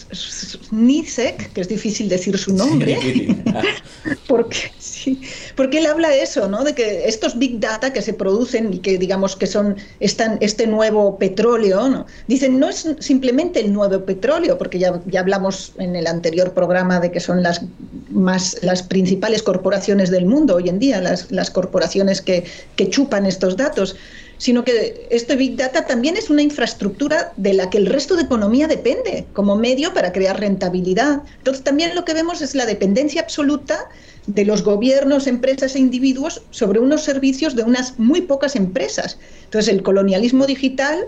Nisek, 0.72 1.54
que 1.54 1.62
es 1.62 1.70
difícil 1.70 2.10
decir 2.10 2.38
su 2.38 2.54
nombre, 2.54 3.00
porque, 4.28 4.70
sí, 4.80 5.22
porque 5.56 5.78
él 5.78 5.86
habla 5.86 6.10
de 6.10 6.24
eso, 6.24 6.50
¿no? 6.50 6.66
de 6.66 6.76
que 6.76 7.08
estos 7.08 7.40
big 7.40 7.58
data 7.62 7.94
que 7.94 8.02
se 8.02 8.12
producen 8.12 8.74
y 8.74 8.80
que 8.80 8.98
digamos 8.98 9.38
que 9.38 9.48
son 9.48 9.78
están, 10.02 10.40
este 10.42 10.68
nuevo 10.68 11.18
petróleo, 11.18 11.88
¿no? 11.88 12.06
dicen 12.28 12.60
no 12.60 12.68
es 12.68 12.90
simplemente 13.00 13.62
el 13.62 13.72
nuevo 13.72 14.04
petróleo, 14.04 14.58
porque 14.58 14.78
ya, 14.78 15.02
ya 15.06 15.22
hablamos 15.22 15.72
en 15.78 15.96
el 15.96 16.08
anterior 16.08 16.54
programa 16.54 17.00
de 17.00 17.14
que 17.14 17.22
son 17.22 17.44
las, 17.44 17.62
más, 18.10 18.58
las 18.62 18.84
principales 18.84 19.42
corporaciones 19.42 20.10
del 20.10 20.26
mundo 20.26 20.56
hoy 20.56 20.68
en 20.68 20.80
día, 20.80 21.00
las, 21.00 21.32
las 21.32 21.50
corporaciones 21.50 22.22
que, 22.22 22.44
que 22.76 22.90
chupan 22.90 23.26
estos 23.26 23.56
datos 23.56 23.96
sino 24.40 24.64
que 24.64 25.06
este 25.12 25.36
Big 25.36 25.58
Data 25.58 25.86
también 25.86 26.16
es 26.16 26.30
una 26.30 26.42
infraestructura 26.42 27.34
de 27.36 27.54
la 27.54 27.70
que 27.70 27.78
el 27.78 27.86
resto 27.86 28.16
de 28.16 28.24
economía 28.24 28.68
depende 28.68 29.26
como 29.34 29.58
medio 29.58 29.94
para 29.94 30.14
crear 30.14 30.40
rentabilidad. 30.40 31.24
Entonces 31.38 31.64
también 31.64 31.94
lo 31.94 32.06
que 32.06 32.14
vemos 32.14 32.42
es 32.42 32.56
la 32.56 32.66
dependencia 32.66 33.22
absoluta 33.22 33.90
de 34.28 34.46
los 34.46 34.64
gobiernos, 34.64 35.28
empresas 35.28 35.76
e 35.76 35.80
individuos 35.80 36.42
sobre 36.52 36.80
unos 36.80 37.04
servicios 37.04 37.54
de 37.56 37.64
unas 37.64 38.00
muy 38.00 38.22
pocas 38.22 38.56
empresas. 38.56 39.20
Entonces 39.44 39.74
el 39.74 39.84
colonialismo 39.84 40.46
digital 40.46 41.08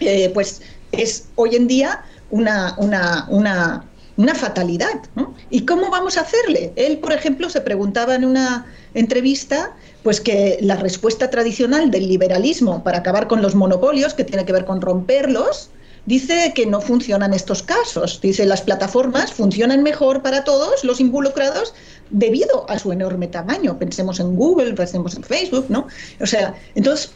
eh, 0.00 0.30
pues 0.34 0.60
es 0.90 1.28
hoy 1.36 1.54
en 1.54 1.68
día 1.68 2.04
una, 2.30 2.74
una, 2.78 3.84
una 4.16 4.34
fatalidad. 4.34 5.00
¿Y 5.48 5.64
cómo 5.64 5.90
vamos 5.90 6.18
a 6.18 6.22
hacerle? 6.22 6.72
Él, 6.74 6.98
por 6.98 7.12
ejemplo, 7.12 7.48
se 7.48 7.60
preguntaba 7.60 8.16
en 8.16 8.24
una 8.24 8.66
entrevista 8.94 9.76
pues 10.02 10.20
que 10.20 10.58
la 10.60 10.76
respuesta 10.76 11.30
tradicional 11.30 11.90
del 11.90 12.08
liberalismo 12.08 12.82
para 12.84 12.98
acabar 12.98 13.26
con 13.26 13.42
los 13.42 13.54
monopolios, 13.54 14.14
que 14.14 14.24
tiene 14.24 14.44
que 14.44 14.52
ver 14.52 14.64
con 14.64 14.80
romperlos, 14.80 15.70
dice 16.06 16.52
que 16.54 16.66
no 16.66 16.80
funcionan 16.80 17.34
estos 17.34 17.62
casos. 17.62 18.20
Dice 18.20 18.46
las 18.46 18.62
plataformas 18.62 19.32
funcionan 19.32 19.82
mejor 19.82 20.22
para 20.22 20.44
todos 20.44 20.84
los 20.84 21.00
involucrados 21.00 21.74
debido 22.10 22.68
a 22.70 22.78
su 22.78 22.92
enorme 22.92 23.28
tamaño. 23.28 23.78
Pensemos 23.78 24.18
en 24.20 24.34
Google, 24.34 24.72
pensemos 24.74 25.14
en 25.16 25.22
Facebook, 25.22 25.66
¿no? 25.68 25.86
O 26.20 26.26
sea, 26.26 26.54
entonces 26.74 27.10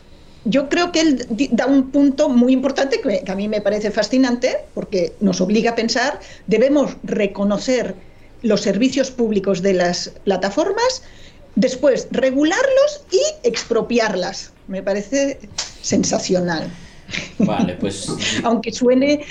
yo 0.45 0.69
creo 0.69 0.91
que 0.93 1.01
él 1.01 1.27
da 1.53 1.67
un 1.67 1.91
punto 1.91 2.29
muy 2.29 2.53
importante 2.53 3.01
que, 3.01 3.23
a 3.31 3.35
mí 3.35 3.49
me 3.49 3.61
parece 3.61 3.91
fascinante 3.91 4.59
porque 4.75 5.15
nos 5.21 5.41
obliga 5.41 5.71
a 5.71 5.75
pensar, 5.75 6.21
debemos 6.47 6.97
reconocer 7.05 7.95
los 8.43 8.61
servicios 8.61 9.11
públicos 9.11 9.63
de 9.63 9.75
las 9.75 10.13
plataformas, 10.25 11.03
después 11.55 12.09
regularlos 12.11 13.05
y 13.11 13.21
expropiarlas. 13.47 14.53
Me 14.69 14.83
parece 14.83 15.39
sensacional. 15.81 16.71
Vale, 17.39 17.75
pues. 17.75 18.09
Aunque 18.45 18.73
suene 18.73 19.25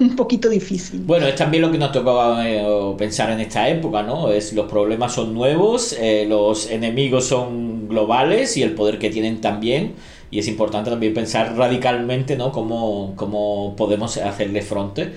un, 0.00 0.16
poquito 0.16 0.48
difícil. 0.48 1.00
Bueno, 1.00 1.26
es 1.26 1.34
también 1.34 1.62
lo 1.62 1.70
que 1.70 1.78
nos 1.78 1.92
tocaba 1.92 2.48
eh, 2.48 2.64
pensar 2.96 3.30
en 3.30 3.40
esta 3.40 3.68
época, 3.68 4.02
¿no? 4.02 4.30
Es 4.30 4.52
los 4.52 4.70
problemas 4.70 5.12
son 5.12 5.34
nuevos, 5.34 5.94
eh, 5.98 6.24
los 6.26 6.70
enemigos 6.70 7.26
son 7.26 7.88
globales 7.88 8.56
y 8.56 8.62
el 8.62 8.74
poder 8.74 8.98
que 8.98 9.10
tienen 9.10 9.40
también 9.40 9.94
y 10.34 10.40
es 10.40 10.48
importante 10.48 10.90
también 10.90 11.14
pensar 11.14 11.56
radicalmente 11.56 12.36
¿no? 12.36 12.50
cómo, 12.50 13.12
cómo 13.14 13.76
podemos 13.76 14.16
hacerle 14.16 14.62
frente. 14.62 15.12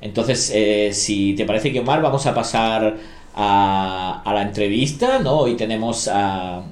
Entonces, 0.00 0.50
eh, 0.52 0.90
si 0.92 1.34
te 1.34 1.44
parece 1.44 1.72
que 1.72 1.78
Omar, 1.78 2.02
vamos 2.02 2.26
a 2.26 2.34
pasar 2.34 2.96
a, 3.40 4.32
la 4.34 4.42
entrevista, 4.42 5.20
¿no? 5.20 5.40
Hoy 5.40 5.54
tenemos 5.54 6.08
a 6.08 6.64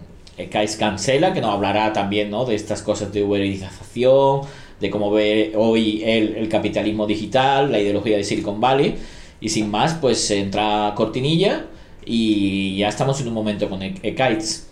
Kais 0.51 0.77
Cancela, 0.77 1.33
que 1.33 1.41
nos 1.41 1.55
hablará 1.55 1.93
también, 1.93 2.29
¿no? 2.31 2.45
De 2.45 2.57
estas 2.57 2.83
cosas 2.83 3.13
de 3.13 3.23
uberización, 3.23 4.41
de 4.81 4.91
cómo 4.91 5.13
ve 5.13 5.53
hoy 5.57 6.03
el, 6.05 6.49
capitalismo 6.49 7.07
digital, 7.07 7.71
la 7.71 7.79
ideología 7.79 8.17
de 8.17 8.25
Silicon 8.25 8.61
Valley. 8.61 8.97
Y 9.41 9.49
sin 9.51 9.71
más, 9.71 9.95
pues 9.95 10.29
entra 10.31 10.93
cortinilla 10.97 11.67
y 12.05 12.77
ya 12.79 12.89
estamos 12.89 13.21
en 13.21 13.29
un 13.29 13.35
momento 13.35 13.69
con 13.71 13.81
Kites. 13.81 14.69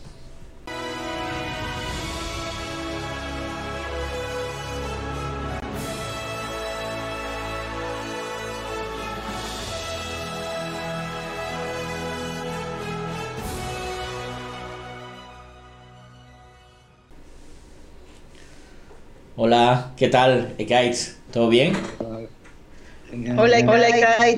Hola, 19.47 19.93
¿qué 19.99 20.09
tal, 20.09 20.55
Kites? 20.57 21.19
¿Todo 21.31 21.51
bien? 21.51 21.75
Hola, 22.01 23.59
hola, 23.69 23.89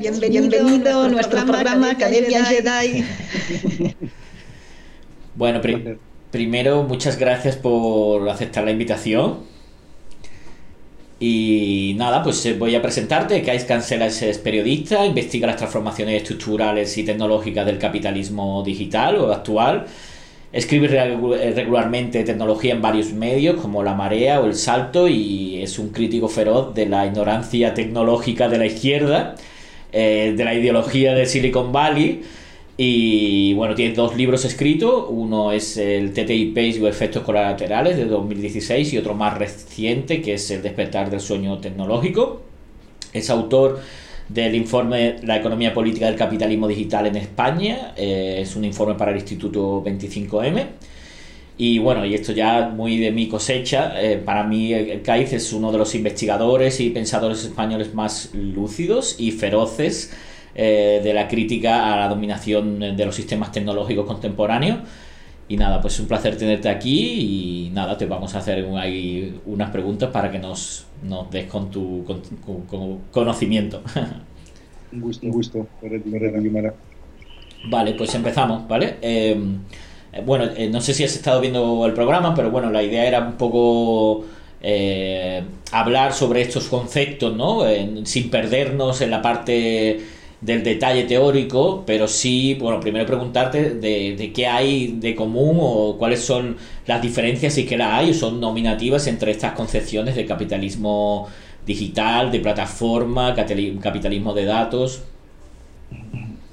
bienvenido, 0.01 1.03
a 1.03 1.09
nuestro 1.09 1.47
programa 1.47 1.92
Academia 1.92 2.45
Jedi. 2.45 3.05
bueno, 5.37 5.61
primero, 6.33 6.83
muchas 6.83 7.21
gracias 7.21 7.55
por 7.55 8.29
aceptar 8.29 8.64
la 8.64 8.73
invitación. 8.73 9.45
Y 11.21 11.95
nada, 11.97 12.25
pues 12.25 12.45
eh, 12.45 12.55
voy 12.55 12.75
a 12.75 12.83
presentarte. 12.83 13.42
Kais 13.42 13.62
Cancela 13.62 14.07
es 14.07 14.38
periodista, 14.38 15.07
investiga 15.07 15.47
las 15.47 15.59
transformaciones 15.59 16.21
estructurales 16.23 16.99
y 16.99 17.05
tecnológicas 17.05 17.64
del 17.64 17.79
capitalismo 17.79 18.64
digital 18.64 19.19
o 19.19 19.33
actual 19.33 19.87
Escribe 20.57 20.88
eh, 20.88 21.53
regularmente 21.55 22.25
tecnología 22.25 22.73
en 22.73 22.81
varios 22.81 23.12
medios 23.12 23.61
como 23.61 23.83
La 23.83 23.92
Marea 23.92 24.40
o 24.40 24.47
El 24.47 24.55
Salto 24.55 25.07
y 25.07 25.61
es 25.62 25.79
un 25.79 25.90
crítico 25.90 26.29
feroz 26.29 26.75
de 26.75 26.87
la 26.87 27.05
ignorancia 27.05 27.75
tecnológica 27.75 28.49
de 28.49 28.57
la 28.57 28.64
izquierda, 28.64 29.35
eh, 29.92 30.33
de 30.35 30.45
la 30.45 30.55
ideología 30.55 31.12
de 31.12 31.27
Silicon 31.27 31.73
Valley. 31.73 32.23
Y 32.79 33.53
bueno, 33.53 33.75
tiene 33.75 33.95
dos 33.95 34.16
libros 34.16 34.47
escritos. 34.47 35.05
Uno 35.11 35.53
es 35.53 35.77
el 35.77 36.14
TTIP 36.14 36.57
y 36.57 36.87
efectos 36.87 37.23
colaterales 37.23 37.99
de 37.99 38.07
2016 38.07 38.95
y 38.95 38.97
otro 38.97 39.12
más 39.12 39.37
reciente 39.37 40.23
que 40.23 40.33
es 40.33 40.51
El 40.51 40.62
despertar 40.62 41.11
del 41.11 41.21
sueño 41.21 41.59
tecnológico. 41.59 42.40
Es 43.12 43.29
autor 43.29 43.81
del 44.29 44.55
informe 44.55 45.17
La 45.23 45.37
economía 45.37 45.73
política 45.73 46.07
del 46.07 46.17
capitalismo 46.17 46.67
digital 46.69 47.07
en 47.07 47.17
España. 47.17 47.93
Eh, 47.97 48.39
es 48.41 48.57
un 48.57 48.65
informe 48.65 48.95
para 48.95 49.12
el 49.12 49.19
Instituto 49.19 49.83
25M. 49.85 50.67
Y 51.59 51.79
bueno, 51.79 52.05
y 52.05 52.15
esto 52.15 52.33
ya 52.33 52.69
muy 52.69 52.99
de 52.99 53.11
mi 53.12 53.29
cosecha, 53.29 53.95
eh, 54.03 54.19
para 54.19 54.45
mí 54.45 54.75
el 54.75 55.01
CAIZ 55.01 55.33
es 55.33 55.53
uno 55.55 55.73
de 55.73 55.79
los 55.79 55.95
investigadores 55.95 56.81
y 56.81 56.91
pensadores 56.91 57.45
españoles 57.45 57.95
más 57.95 58.31
lúcidos 58.35 59.17
y 59.19 59.31
feroces 59.31 60.12
eh, 60.55 61.01
de 61.03 61.15
la 61.15 61.29
crítica 61.29 61.95
a 61.95 62.01
la 62.01 62.09
dominación 62.09 62.79
de 62.81 63.07
los 63.07 63.15
sistemas 63.15 63.53
tecnológicos 63.53 64.05
contemporáneos. 64.05 64.81
Y 65.49 65.57
nada, 65.57 65.81
pues 65.81 66.01
un 66.01 66.07
placer 66.07 66.37
tenerte 66.37 66.69
aquí 66.69 67.67
y 67.69 67.71
nada, 67.71 67.97
te 67.97 68.07
vamos 68.07 68.35
a 68.35 68.39
hacer 68.39 68.67
ahí 68.77 69.41
unas 69.47 69.71
preguntas 69.71 70.11
para 70.11 70.31
que 70.31 70.41
nos, 70.41 70.87
nos 71.05 71.31
des 71.31 71.47
con 71.47 71.71
tu, 71.71 72.05
conocimiento. 73.13 73.83
Un 74.93 75.01
gusto, 75.01 75.27
un 75.27 75.33
gusto. 75.33 75.67
Vale, 77.69 77.95
pues 77.95 78.15
empezamos, 78.15 78.67
¿vale? 78.69 78.97
Em, 79.03 79.59
eh, 80.13 80.23
bueno, 80.25 80.45
eh, 80.57 80.69
no 80.71 80.81
sé 80.81 80.95
si 80.95 81.03
has 81.03 81.15
estado 81.15 81.41
viendo 81.41 81.85
el 81.85 81.93
programa, 81.93 82.35
pero 82.35 82.51
bueno, 82.53 82.71
la 82.71 82.83
idea 82.85 83.05
era 83.05 83.21
un 83.21 83.33
poco 83.33 84.25
eh, 84.63 85.43
hablar 85.73 86.13
sobre 86.13 86.43
estos 86.43 86.69
conceptos, 86.69 87.35
¿no? 87.37 87.63
sin 88.05 88.31
perdernos 88.31 89.01
en 89.01 89.11
la 89.11 89.21
parte 89.21 90.01
del 90.47 90.63
detalle 90.63 91.03
teórico, 91.03 91.83
pero 91.85 92.07
sí, 92.07 92.57
bueno, 92.61 92.79
primero 92.79 93.05
preguntarte 93.05 93.75
de, 93.75 94.31
qué 94.33 94.47
hay 94.47 94.95
de 94.99 95.17
común 95.17 95.57
o 95.61 95.97
cuáles 95.99 96.21
son 96.21 96.57
las 96.87 97.03
diferencias 97.03 97.59
y 97.59 97.67
qué 97.67 97.77
la 97.77 97.97
hay 97.97 98.11
o 98.11 98.15
son 98.15 98.41
nominativas 98.41 99.09
entre 99.09 99.33
estas 99.33 99.53
concepciones 99.53 100.15
de 100.15 100.25
capitalismo 100.25 101.27
digital, 101.67 102.31
de 102.31 102.39
plataforma, 102.39 103.35
capitalismo 103.35 104.35
de 104.35 104.45
datos. 104.45 105.03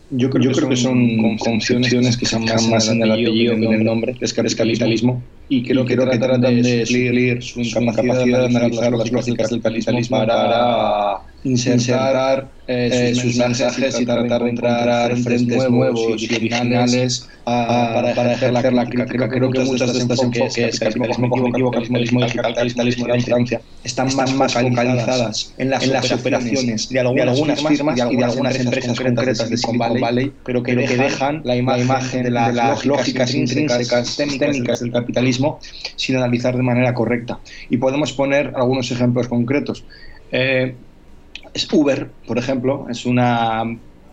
Yo 0.10 0.29
creo, 0.32 0.51
que, 0.51 0.75
son 0.75 1.38
concepciones 1.38 2.17
que 2.17 2.25
se 2.25 2.39
más 2.39 2.88
en 2.88 3.01
el 3.01 3.12
apellido 3.12 3.56
que 3.56 3.65
en 3.65 3.73
el 3.73 3.84
nombre, 3.84 4.15
es 4.19 4.34
capitalismo. 4.34 5.21
Y 5.55 5.61
creo, 5.61 5.85
que, 5.85 5.95
tratan 5.95 6.41
de 6.41 6.83
suplir 6.83 7.43
su 7.43 7.61
incapacidad 7.61 8.25
de 8.25 8.45
analizar 8.45 8.91
las 8.91 9.11
lógicas 9.11 9.51
del 9.51 9.61
capitalismo 9.61 10.17
para 10.25 11.21
insertar 11.43 12.47
eh, 12.67 13.11
eh, 13.11 13.15
sus, 13.15 13.35
mensajes 13.35 13.99
y 13.99 14.05
tratar 14.05 14.43
de 14.43 14.49
entrar 14.49 15.11
en 15.11 15.21
frentes 15.21 15.69
nuevos 15.69 16.21
y 16.21 16.33
originales 16.33 17.27
para, 17.43 18.15
para 18.15 18.33
ejercer 18.33 18.73
la 18.73 18.85
crítica. 18.85 19.05
Creo, 19.05 19.29
creo 19.29 19.51
que 19.51 19.59
muchas 19.59 19.93
de 19.93 19.99
estas 19.99 20.23
enfoques, 20.23 20.79
capitalismo 20.79 21.29
cognitivo, 21.29 21.71
capitalismo 21.71 22.21
digital, 22.21 22.55
capitalismo 22.55 23.07
de 23.07 23.21
Francia, 23.21 23.61
están 23.83 24.15
más, 24.15 24.33
más 24.33 24.53
focalizadas 24.53 25.53
en 25.57 25.69
las, 25.69 25.83
en 25.83 25.91
las 25.91 26.11
operaciones 26.11 26.87
de 26.87 26.99
algunas, 27.01 27.37
firmas 27.61 27.99
y 28.09 28.15
de 28.15 28.23
algunas 28.23 28.59
empresas 28.59 28.97
concretas 28.97 29.49
de 29.49 29.57
Silicon 29.57 29.99
Valley, 29.99 30.31
pero 30.45 30.63
que, 30.63 30.73
dejan 30.75 31.41
la 31.43 31.57
imagen 31.57 32.23
de 32.23 32.31
las 32.31 32.85
lógicas 32.85 33.33
intrínsecas 33.33 34.15
técnicas 34.15 34.79
del 34.79 34.91
capitalismo 34.91 35.42
sin 35.95 36.15
analizar 36.15 36.56
de 36.56 36.63
manera 36.63 36.93
correcta. 36.93 37.39
Y 37.69 37.77
podemos 37.77 38.13
poner 38.13 38.53
algunos 38.56 38.91
ejemplos 38.91 39.27
concretos. 39.27 39.86
Eh, 40.32 40.75
Uber, 41.71 42.10
por 42.27 42.38
ejemplo, 42.38 42.88
es 42.89 43.06
una 43.06 43.63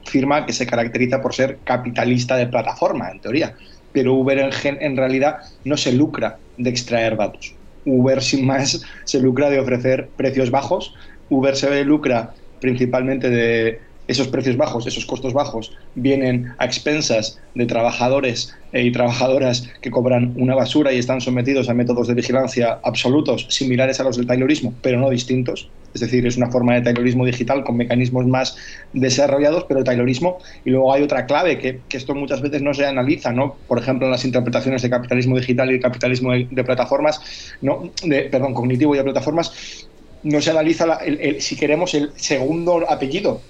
firma 0.05 0.47
que 0.47 0.53
se 0.53 0.67
caracteriza 0.67 1.21
por 1.21 1.35
ser 1.35 1.59
capitalista 1.65 2.37
de 2.37 2.47
plataforma, 2.47 3.11
en 3.11 3.21
teoría, 3.21 3.55
pero 3.93 4.15
Uber 4.15 4.39
en, 4.39 4.83
en 4.83 4.97
realidad 4.97 5.39
no 5.65 5.77
se 5.77 5.93
lucra 5.93 6.39
de 6.57 6.71
extraer 6.71 7.17
datos. 7.17 7.55
Uber, 7.85 8.23
sin 8.23 8.47
más, 8.47 8.83
se 9.05 9.21
lucra 9.21 9.49
de 9.51 9.59
ofrecer 9.59 10.09
precios 10.17 10.51
bajos. 10.51 10.95
Uber 11.31 11.57
se 11.57 11.85
lucra 11.85 12.35
principalmente 12.61 13.31
de 13.31 13.81
esos 14.11 14.29
precios 14.29 14.57
bajos, 14.57 14.87
esos 14.87 15.07
costos 15.07 15.33
bajos, 15.33 15.73
vienen 15.95 16.53
a 16.59 16.65
expensas 16.65 17.39
de 17.55 17.67
trabajadores 17.67 18.53
eh, 18.73 18.83
y 18.83 18.91
trabajadoras 18.91 19.69
que 19.81 19.91
cobran 19.91 20.35
una 20.37 20.57
basura 20.57 20.93
y 20.93 20.99
están 20.99 21.21
sometidos 21.21 21.69
a 21.69 21.75
métodos 21.75 22.09
de 22.09 22.15
vigilancia 22.15 22.81
absolutos, 22.83 23.47
similares 23.51 24.01
a 24.01 24.05
los 24.05 24.17
del 24.17 24.27
Taylorismo, 24.27 24.75
pero 24.83 24.99
no 24.99 25.11
distintos. 25.11 25.71
Es 25.95 26.01
decir, 26.01 26.27
es 26.27 26.37
una 26.37 26.51
forma 26.51 26.75
de 26.75 26.83
Taylorismo 26.83 27.25
digital 27.25 27.63
con 27.63 27.77
mecanismos 27.77 28.27
más 28.27 28.57
desarrollados, 28.93 29.65
pero 29.69 29.79
el 29.79 29.85
Taylorismo. 29.85 30.39
Y 30.65 30.71
luego 30.71 30.93
hay 30.93 31.03
otra 31.03 31.27
clave 31.27 31.59
que, 31.59 31.81
esto 31.97 32.15
muchas 32.15 32.41
veces 32.41 32.63
no 32.63 32.75
se 32.75 32.87
analiza, 32.87 33.33
¿no? 33.33 33.57
Por 33.69 33.79
ejemplo, 33.79 34.07
en 34.07 34.13
las 34.13 34.25
interpretaciones 34.25 34.83
de 34.83 34.91
capitalismo 34.91 35.37
digital 35.37 35.73
y 35.73 35.79
capitalismo 35.79 36.33
de, 36.33 36.65
plataformas, 36.65 37.21
¿no? 37.61 37.91
De, 38.05 38.23
perdón, 38.23 38.55
cognitivo 38.55 38.95
y 38.95 38.99
de 38.99 39.05
plataformas, 39.05 39.87
no 40.23 40.41
se 40.41 40.51
analiza, 40.51 40.99
si 41.39 41.57
queremos, 41.57 41.95
el 41.95 42.11
segundo 42.17 42.85
apellido, 42.89 43.41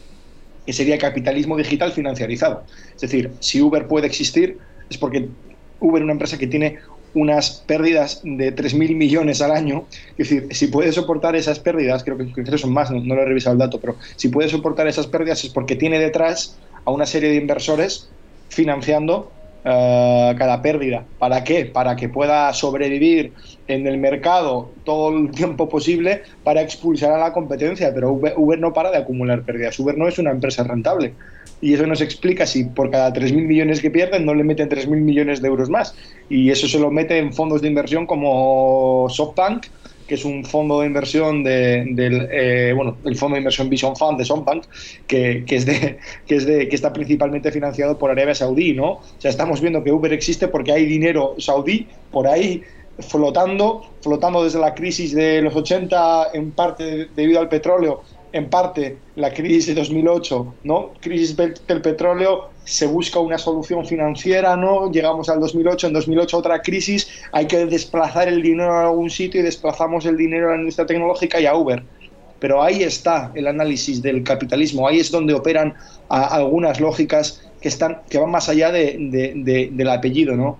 que 0.66 0.72
sería 0.72 0.98
capitalismo 0.98 1.56
digital 1.56 1.92
financiarizado. 1.92 2.64
Es 2.94 3.00
decir, 3.00 3.32
si 3.40 3.60
Uber 3.60 3.86
puede 3.86 4.06
existir, 4.06 4.58
es 4.88 4.98
porque 4.98 5.28
Uber 5.80 6.02
es 6.02 6.04
una 6.04 6.12
empresa 6.12 6.38
que 6.38 6.46
tiene 6.46 6.78
unas 7.14 7.64
pérdidas 7.66 8.20
de 8.22 8.54
3.000 8.54 8.94
millones 8.94 9.42
al 9.42 9.50
año. 9.50 9.86
Es 10.16 10.30
decir, 10.30 10.48
si 10.52 10.68
puede 10.68 10.92
soportar 10.92 11.34
esas 11.34 11.58
pérdidas, 11.58 12.04
creo 12.04 12.16
que, 12.18 12.58
son 12.58 12.72
más, 12.72 12.90
no, 12.90 13.00
lo 13.00 13.22
he 13.22 13.24
revisado 13.24 13.54
el 13.54 13.58
dato, 13.58 13.80
pero 13.80 13.96
si 14.16 14.28
puede 14.28 14.48
soportar 14.48 14.86
esas 14.86 15.06
pérdidas 15.06 15.44
es 15.44 15.50
porque 15.50 15.76
tiene 15.76 15.98
detrás 15.98 16.58
a 16.84 16.90
una 16.90 17.06
serie 17.06 17.30
de 17.30 17.36
inversores 17.36 18.08
financiando 18.48 19.32
eh, 19.64 20.34
cada 20.38 20.62
pérdida. 20.62 21.04
¿Para 21.18 21.44
qué? 21.44 21.66
Para 21.66 21.96
que 21.96 22.08
pueda 22.08 22.52
sobrevivir 22.54 23.32
en 23.68 23.86
el 23.86 23.98
mercado 23.98 24.70
todo 24.84 25.16
el 25.16 25.30
tiempo 25.30 25.68
posible 25.68 26.22
para 26.44 26.62
expulsar 26.62 27.12
a 27.12 27.18
la 27.18 27.32
competencia. 27.32 27.92
Pero 27.92 28.12
Uber, 28.12 28.58
no 28.58 28.72
para 28.72 28.90
de 28.90 28.98
acumular 28.98 29.42
pérdidas. 29.42 29.78
Uber 29.78 29.96
no 29.96 30.08
es 30.08 30.18
una 30.18 30.30
empresa 30.30 30.64
rentable. 30.64 31.14
Y 31.60 31.74
eso 31.74 31.86
nos 31.86 32.00
explica 32.00 32.46
si 32.46 32.64
por 32.64 32.90
cada 32.90 33.12
3.000 33.12 33.46
millones 33.46 33.82
que 33.82 33.90
pierden 33.90 34.24
no 34.24 34.34
le 34.34 34.44
meten 34.44 34.70
3.000 34.70 34.88
millones 34.88 35.42
de 35.42 35.48
euros 35.48 35.68
más. 35.68 35.94
Y 36.30 36.50
eso 36.50 36.66
se 36.66 36.78
lo 36.78 36.90
mete 36.90 37.18
en 37.18 37.34
fondos 37.34 37.60
de 37.60 37.68
inversión 37.68 38.06
como 38.06 39.08
SoftBank, 39.10 39.66
que 40.10 40.16
es 40.16 40.24
un 40.24 40.44
fondo 40.44 40.80
de 40.80 40.88
inversión 40.88 41.44
de, 41.44 41.84
del 41.92 42.28
eh, 42.32 42.72
bueno, 42.74 42.96
el 43.04 43.14
fondo 43.14 43.36
de 43.36 43.42
inversión 43.42 43.70
Vision 43.70 43.94
Fund 43.94 44.18
de 44.18 44.24
SoftBank, 44.24 44.64
que, 45.06 45.44
que, 45.46 45.54
es 45.54 45.66
de, 45.66 46.00
que, 46.26 46.34
es 46.34 46.46
de, 46.46 46.68
que 46.68 46.74
está 46.74 46.92
principalmente 46.92 47.52
financiado 47.52 47.96
por 47.96 48.10
Arabia 48.10 48.34
Saudí, 48.34 48.72
¿no? 48.72 48.94
O 48.94 49.02
sea, 49.18 49.30
estamos 49.30 49.60
viendo 49.60 49.84
que 49.84 49.92
Uber 49.92 50.12
existe 50.12 50.48
porque 50.48 50.72
hay 50.72 50.84
dinero 50.84 51.36
saudí 51.38 51.86
por 52.10 52.26
ahí 52.26 52.60
flotando, 52.98 53.88
flotando 54.02 54.42
desde 54.42 54.58
la 54.58 54.74
crisis 54.74 55.14
de 55.14 55.42
los 55.42 55.54
80, 55.54 56.30
en 56.34 56.50
parte 56.50 57.06
debido 57.14 57.38
al 57.38 57.48
petróleo, 57.48 58.02
en 58.32 58.50
parte 58.50 58.96
la 59.14 59.32
crisis 59.32 59.68
de 59.68 59.74
2008, 59.74 60.54
¿no? 60.64 60.90
Crisis 61.00 61.36
del 61.36 61.82
petróleo, 61.82 62.50
se 62.70 62.86
busca 62.86 63.18
una 63.18 63.36
solución 63.36 63.84
financiera, 63.84 64.56
¿no? 64.56 64.92
Llegamos 64.92 65.28
al 65.28 65.40
2008, 65.40 65.88
en 65.88 65.92
2008 65.92 66.38
otra 66.38 66.62
crisis, 66.62 67.08
hay 67.32 67.46
que 67.46 67.66
desplazar 67.66 68.28
el 68.28 68.42
dinero 68.42 68.72
a 68.72 68.82
algún 68.82 69.10
sitio 69.10 69.40
y 69.40 69.44
desplazamos 69.44 70.06
el 70.06 70.16
dinero 70.16 70.48
a 70.48 70.52
la 70.52 70.58
industria 70.58 70.86
tecnológica 70.86 71.40
y 71.40 71.46
a 71.46 71.56
Uber. 71.56 71.82
Pero 72.38 72.62
ahí 72.62 72.84
está 72.84 73.32
el 73.34 73.48
análisis 73.48 74.00
del 74.00 74.22
capitalismo, 74.22 74.86
ahí 74.86 75.00
es 75.00 75.10
donde 75.10 75.34
operan 75.34 75.74
algunas 76.08 76.78
lógicas 76.80 77.42
que, 77.60 77.68
están, 77.68 78.02
que 78.08 78.18
van 78.18 78.30
más 78.30 78.48
allá 78.48 78.70
del 78.70 79.88
apellido, 79.88 80.36
¿no? 80.36 80.56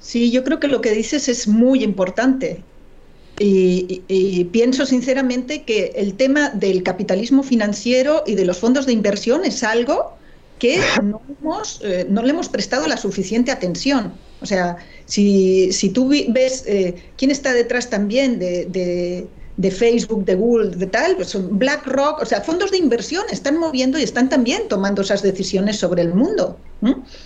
Sí, 0.00 0.30
yo 0.30 0.42
creo 0.42 0.58
que 0.58 0.68
lo 0.68 0.80
que 0.80 0.92
dices 0.92 1.28
es 1.28 1.46
muy 1.46 1.84
importante. 1.84 2.62
Y, 3.38 4.44
pienso 4.52 4.86
sinceramente 4.86 5.62
que 5.62 5.92
el 5.96 6.14
tema 6.14 6.50
del 6.50 6.82
capitalismo 6.82 7.42
financiero 7.42 8.22
y 8.26 8.36
de 8.36 8.44
los 8.44 8.58
fondos 8.58 8.86
de 8.86 8.92
inversión 8.92 9.44
es 9.44 9.62
algo 9.62 10.16
que 10.62 10.78
no, 11.02 11.20
eh, 11.80 12.06
le 12.08 12.30
hemos 12.30 12.48
prestado 12.48 12.86
la 12.86 12.96
suficiente 12.96 13.50
atención. 13.50 14.12
O 14.40 14.46
sea, 14.46 14.76
si, 15.06 15.90
tú 15.92 16.08
ves 16.28 16.62
eh, 16.68 16.94
quién 17.16 17.32
está 17.32 17.52
detrás 17.52 17.90
también 17.90 18.38
de, 18.38 19.26
Facebook, 19.72 20.24
de 20.24 20.36
Google, 20.36 20.76
de 20.76 20.86
tal, 20.86 21.16
pues 21.16 21.30
son 21.30 21.58
BlackRock, 21.58 22.22
o 22.22 22.24
sea, 22.26 22.42
fondos 22.42 22.70
de 22.70 22.78
inversión 22.78 23.24
están 23.32 23.58
moviendo 23.58 23.98
y 23.98 24.04
están 24.04 24.28
también 24.28 24.68
tomando 24.68 25.02
esas 25.02 25.22
decisiones 25.22 25.78
sobre 25.80 26.02
el 26.02 26.14
mundo. 26.14 26.56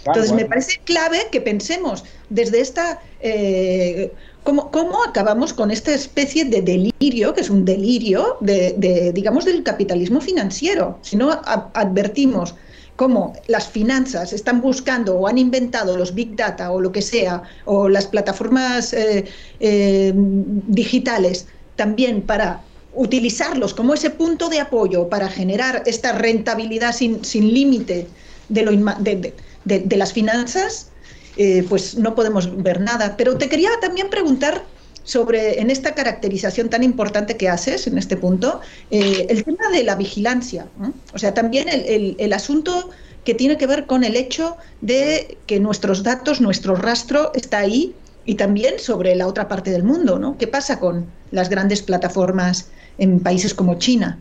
Entonces, 0.06 0.32
me 0.32 0.46
parece 0.46 0.80
clave 0.84 1.28
que 1.30 1.42
pensemos 1.42 2.04
desde 2.30 2.62
esta... 2.62 3.02
Eh, 3.20 4.12
¿Cómo, 4.44 5.02
acabamos 5.04 5.52
con 5.52 5.72
esta 5.72 5.92
especie 5.92 6.44
de 6.44 6.62
delirio, 6.62 7.34
que 7.34 7.40
es 7.40 7.50
un 7.50 7.64
delirio 7.64 8.36
de, 8.40 9.10
digamos, 9.12 9.44
del 9.44 9.64
capitalismo 9.64 10.20
financiero? 10.20 11.00
Si 11.02 11.16
no 11.16 11.32
advertimos 11.74 12.54
cómo 12.96 13.34
las 13.46 13.68
finanzas 13.68 14.32
están 14.32 14.60
buscando 14.60 15.16
o 15.16 15.28
han 15.28 15.38
inventado 15.38 15.96
los 15.96 16.14
big 16.14 16.34
data 16.34 16.70
o 16.72 16.80
lo 16.80 16.90
que 16.90 17.02
sea, 17.02 17.42
o 17.64 17.88
las 17.88 18.06
plataformas 18.06 18.92
eh, 18.92 19.24
eh, 19.60 20.12
digitales 20.14 21.46
también 21.76 22.22
para 22.22 22.62
utilizarlos 22.94 23.74
como 23.74 23.92
ese 23.92 24.10
punto 24.10 24.48
de 24.48 24.60
apoyo 24.60 25.08
para 25.08 25.28
generar 25.28 25.82
esta 25.86 26.12
rentabilidad 26.12 26.92
sin, 26.94 27.20
límite 27.32 28.06
de, 28.48 29.32
de 29.64 29.96
las 29.96 30.12
finanzas, 30.12 30.90
eh, 31.36 31.66
pues 31.68 31.96
no 31.96 32.14
podemos 32.14 32.62
ver 32.62 32.80
nada. 32.80 33.16
Pero 33.16 33.36
te 33.36 33.48
quería 33.48 33.70
también 33.80 34.08
preguntar 34.08 34.64
sobre, 35.06 35.60
en 35.60 35.70
esta 35.70 35.94
caracterización 35.94 36.68
tan 36.68 36.82
importante 36.82 37.36
que 37.36 37.48
haces 37.48 37.86
en 37.86 37.96
este 37.96 38.16
punto, 38.16 38.60
eh, 38.90 39.26
el 39.30 39.44
tema 39.44 39.68
de 39.72 39.84
la 39.84 39.94
vigilancia. 39.94 40.66
O 41.14 41.18
sea, 41.18 41.32
también 41.32 41.68
el, 41.70 42.32
asunto 42.32 42.90
que 43.24 43.32
tiene 43.32 43.56
que 43.56 43.68
ver 43.68 43.86
con 43.86 44.02
el 44.02 44.16
hecho 44.16 44.56
de 44.80 45.38
que 45.46 45.60
nuestros 45.60 46.02
datos, 46.02 46.40
nuestro 46.40 46.74
rastro 46.74 47.30
está 47.34 47.58
ahí 47.58 47.94
y 48.24 48.34
también 48.34 48.80
sobre 48.80 49.14
la 49.14 49.28
otra 49.28 49.46
parte 49.46 49.70
del 49.70 49.84
mundo, 49.84 50.18
¿no? 50.18 50.36
¿Qué 50.38 50.48
pasa 50.48 50.80
con 50.80 51.06
las 51.30 51.48
grandes 51.48 51.82
plataformas 51.82 52.68
en 52.98 53.20
países 53.20 53.54
como 53.54 53.78
China? 53.78 54.18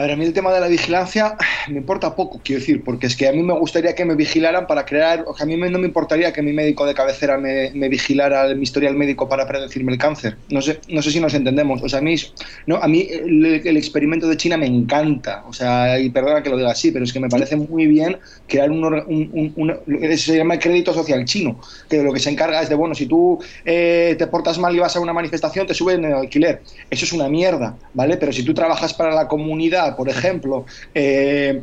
A 0.00 0.04
ver, 0.04 0.12
a 0.12 0.16
mí 0.16 0.24
el 0.24 0.32
tema 0.32 0.50
de 0.50 0.60
la 0.60 0.68
vigilancia 0.68 1.36
me 1.68 1.76
importa 1.76 2.16
poco, 2.16 2.40
quiero 2.42 2.60
decir, 2.60 2.82
porque 2.82 3.06
es 3.06 3.14
que 3.14 3.28
a 3.28 3.32
mí 3.32 3.42
me 3.42 3.52
gustaría 3.52 3.94
que 3.94 4.06
me 4.06 4.14
vigilaran 4.14 4.66
para 4.66 4.86
crear, 4.86 5.24
o 5.26 5.36
sea, 5.36 5.44
a 5.44 5.46
mí 5.46 5.58
no 5.58 5.78
me 5.78 5.86
importaría 5.86 6.32
que 6.32 6.40
mi 6.40 6.54
médico 6.54 6.86
de 6.86 6.94
cabecera 6.94 7.36
me, 7.36 7.70
me 7.74 7.90
vigilara 7.90 8.54
mi 8.54 8.62
historial 8.62 8.94
médico 8.94 9.28
para 9.28 9.46
predecirme 9.46 9.92
el 9.92 9.98
cáncer. 9.98 10.38
No 10.48 10.62
sé, 10.62 10.80
no 10.88 11.02
sé 11.02 11.10
si 11.10 11.20
nos 11.20 11.34
entendemos. 11.34 11.82
O 11.82 11.88
sea, 11.90 11.98
a 11.98 12.02
mí, 12.02 12.16
no, 12.64 12.76
a 12.76 12.88
mí 12.88 13.08
el, 13.10 13.76
experimento 13.76 14.26
de 14.26 14.38
China 14.38 14.56
me 14.56 14.64
encanta, 14.64 15.44
o 15.46 15.52
sea, 15.52 16.00
y 16.00 16.08
perdona 16.08 16.42
que 16.42 16.48
lo 16.48 16.56
diga 16.56 16.70
así, 16.70 16.90
pero 16.92 17.04
es 17.04 17.12
que 17.12 17.20
me 17.20 17.28
parece 17.28 17.56
muy 17.56 17.86
bien 17.86 18.16
crear 18.48 18.70
un, 18.70 18.82
un, 18.82 19.52
un, 19.54 20.16
se 20.16 20.34
llama 20.34 20.54
el 20.54 20.60
crédito 20.60 20.94
social 20.94 21.26
chino, 21.26 21.60
que 21.90 22.02
lo 22.02 22.14
que 22.14 22.20
se 22.20 22.30
encarga 22.30 22.62
es 22.62 22.70
de, 22.70 22.74
bueno, 22.74 22.94
si 22.94 23.04
tú 23.04 23.38
eh, 23.66 24.16
te 24.18 24.26
portas 24.28 24.58
mal 24.58 24.74
y 24.74 24.78
vas 24.78 24.96
a 24.96 25.00
una 25.00 25.12
manifestación, 25.12 25.66
te 25.66 25.74
suben 25.74 26.06
el 26.06 26.14
alquiler. 26.14 26.62
Eso 26.88 27.04
es 27.04 27.12
una 27.12 27.28
mierda, 27.28 27.76
¿vale? 27.92 28.16
Pero 28.16 28.32
si 28.32 28.42
tú 28.42 28.54
trabajas 28.54 28.94
para 28.94 29.14
la 29.14 29.28
comunidad, 29.28 29.89
por 29.96 30.08
ejemplo, 30.08 30.64
eh, 30.94 31.62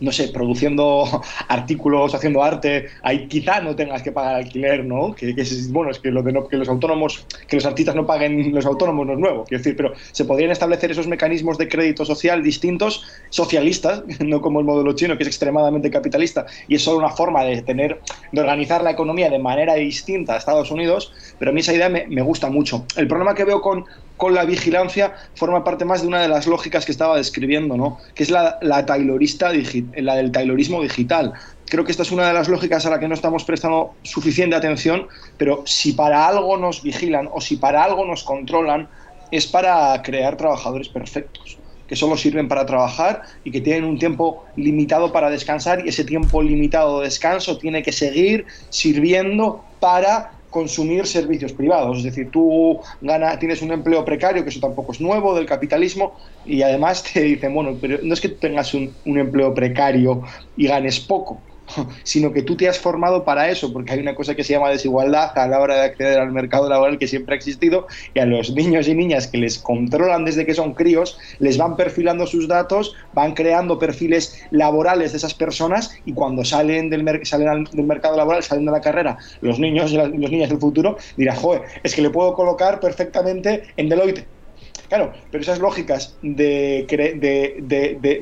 no 0.00 0.12
sé, 0.12 0.28
produciendo 0.28 1.04
artículos, 1.48 2.14
haciendo 2.14 2.42
arte, 2.42 2.86
ahí 3.02 3.26
quizá 3.28 3.60
no 3.60 3.74
tengas 3.74 4.02
que 4.02 4.12
pagar 4.12 4.36
alquiler, 4.36 4.84
¿no? 4.84 5.14
Que, 5.14 5.34
es, 5.36 5.72
bueno, 5.72 5.90
es 5.90 5.98
que, 5.98 6.10
lo 6.10 6.22
de 6.22 6.38
que 6.48 6.56
los 6.56 6.68
autónomos, 6.68 7.26
que 7.46 7.56
los 7.56 7.66
artistas 7.66 7.94
no 7.94 8.06
paguen 8.06 8.54
los 8.54 8.66
autónomos 8.66 9.06
no 9.06 9.14
es 9.14 9.18
nuevo, 9.18 9.44
quiero 9.44 9.62
decir, 9.62 9.76
pero 9.76 9.92
se 10.12 10.24
podrían 10.24 10.50
establecer 10.50 10.90
esos 10.90 11.06
mecanismos 11.06 11.58
de 11.58 11.68
crédito 11.68 12.04
social 12.04 12.42
distintos, 12.42 13.04
socialistas, 13.30 14.02
no 14.20 14.40
como 14.40 14.60
el 14.60 14.66
modelo 14.66 14.92
chino, 14.94 15.16
que 15.16 15.24
es 15.24 15.28
extremadamente 15.28 15.90
capitalista, 15.90 16.46
y 16.66 16.76
es 16.76 16.82
solo 16.82 16.98
una 16.98 17.10
forma 17.10 17.44
de 17.44 17.62
tener, 17.62 18.00
de 18.32 18.40
organizar 18.40 18.82
la 18.82 18.90
economía 18.90 19.30
de 19.30 19.38
manera 19.38 19.74
distinta 19.74 20.34
a 20.34 20.38
Estados 20.38 20.70
Unidos, 20.70 21.12
pero 21.38 21.50
a 21.50 21.54
mí 21.54 21.60
esa 21.60 21.74
idea 21.74 21.88
me, 21.88 22.06
me 22.08 22.22
gusta 22.22 22.48
mucho. 22.48 22.86
El 22.96 23.08
problema 23.08 23.34
que 23.34 23.44
veo 23.44 23.60
con, 23.60 23.84
con 24.18 24.34
la 24.34 24.44
vigilancia 24.44 25.14
forma 25.34 25.64
parte 25.64 25.86
más 25.86 26.02
de 26.02 26.08
una 26.08 26.20
de 26.20 26.28
las 26.28 26.46
lógicas 26.46 26.84
que 26.84 26.92
estaba 26.92 27.16
describiendo, 27.16 27.78
¿no? 27.78 27.98
que 28.14 28.24
es 28.24 28.30
la, 28.30 28.58
la 28.60 28.84
la 28.84 30.14
del 30.16 30.32
taylorismo 30.32 30.82
digital. 30.82 31.32
Creo 31.66 31.84
que 31.84 31.92
esta 31.92 32.02
es 32.02 32.12
una 32.12 32.26
de 32.26 32.34
las 32.34 32.48
lógicas 32.48 32.84
a 32.84 32.90
la 32.90 32.98
que 32.98 33.08
no 33.08 33.14
estamos 33.14 33.44
prestando 33.44 33.94
suficiente 34.02 34.56
atención, 34.56 35.06
pero 35.38 35.62
si 35.64 35.92
para 35.92 36.26
algo 36.26 36.56
nos 36.58 36.82
vigilan 36.82 37.28
o 37.32 37.40
si 37.40 37.56
para 37.56 37.84
algo 37.84 38.04
nos 38.04 38.24
controlan, 38.24 38.88
es 39.30 39.46
para 39.46 40.02
crear 40.02 40.36
trabajadores 40.36 40.88
perfectos 40.88 41.58
que 41.86 41.96
solo 41.96 42.16
sirven 42.16 42.48
para 42.48 42.66
trabajar 42.66 43.22
y 43.44 43.50
que 43.50 43.62
tienen 43.62 43.84
un 43.84 43.98
tiempo 43.98 44.44
limitado 44.56 45.10
para 45.10 45.30
descansar 45.30 45.84
y 45.84 45.88
ese 45.88 46.04
tiempo 46.04 46.42
limitado 46.42 47.00
de 47.00 47.06
descanso 47.06 47.56
tiene 47.56 47.82
que 47.82 47.92
seguir 47.92 48.44
sirviendo 48.68 49.64
para 49.80 50.32
consumir 50.50 51.06
servicios 51.06 51.52
privados. 51.52 51.98
Es 51.98 52.04
decir, 52.04 52.30
tú 52.30 52.80
gana, 53.00 53.38
tienes 53.38 53.62
un 53.62 53.72
empleo 53.72 54.04
precario, 54.04 54.42
que 54.42 54.50
eso 54.50 54.60
tampoco 54.60 54.92
es 54.92 55.00
nuevo 55.00 55.34
del 55.34 55.46
capitalismo, 55.46 56.16
y 56.44 56.62
además 56.62 57.02
te 57.02 57.22
dicen, 57.22 57.54
bueno, 57.54 57.78
pero 57.80 57.98
no 58.02 58.14
es 58.14 58.20
que 58.20 58.28
tengas 58.30 58.74
un, 58.74 59.00
un 59.04 59.18
empleo 59.18 59.54
precario 59.54 60.22
y 60.56 60.66
ganes 60.66 61.00
poco, 61.00 61.47
sino 62.02 62.32
que 62.32 62.42
tú 62.42 62.56
te 62.56 62.68
has 62.68 62.78
formado 62.78 63.24
para 63.24 63.48
eso, 63.50 63.72
porque 63.72 63.92
hay 63.92 64.00
una 64.00 64.14
cosa 64.14 64.34
que 64.34 64.44
se 64.44 64.52
llama 64.52 64.70
desigualdad 64.70 65.36
a 65.36 65.46
la 65.48 65.60
hora 65.60 65.76
de 65.76 65.82
acceder 65.82 66.18
al 66.18 66.32
mercado 66.32 66.68
laboral 66.68 66.98
que 66.98 67.08
siempre 67.08 67.34
ha 67.34 67.36
existido, 67.36 67.86
y 68.14 68.20
a 68.20 68.26
los 68.26 68.52
niños 68.52 68.88
y 68.88 68.94
niñas 68.94 69.26
que 69.26 69.38
les 69.38 69.58
controlan 69.58 70.24
desde 70.24 70.44
que 70.44 70.54
son 70.54 70.74
críos, 70.74 71.18
les 71.38 71.56
van 71.58 71.76
perfilando 71.76 72.26
sus 72.26 72.48
datos, 72.48 72.94
van 73.14 73.34
creando 73.34 73.78
perfiles 73.78 74.42
laborales 74.50 75.12
de 75.12 75.18
esas 75.18 75.34
personas, 75.34 75.90
y 76.04 76.12
cuando 76.12 76.44
salen 76.44 76.90
del, 76.90 77.04
salen 77.24 77.64
del 77.64 77.86
mercado 77.86 78.16
laboral, 78.16 78.42
salen 78.42 78.66
de 78.66 78.72
la 78.72 78.80
carrera, 78.80 79.18
los 79.40 79.58
niños 79.58 79.92
y 79.92 79.96
las 79.96 80.08
los 80.08 80.30
niñas 80.30 80.50
del 80.50 80.58
futuro 80.58 80.96
dirán, 81.16 81.36
joder, 81.36 81.62
es 81.82 81.94
que 81.94 82.02
le 82.02 82.10
puedo 82.10 82.34
colocar 82.34 82.80
perfectamente 82.80 83.62
en 83.76 83.88
Deloitte 83.88 84.26
Claro, 84.88 85.12
pero 85.30 85.42
esas 85.42 85.58
lógicas 85.58 86.16
de, 86.22 86.86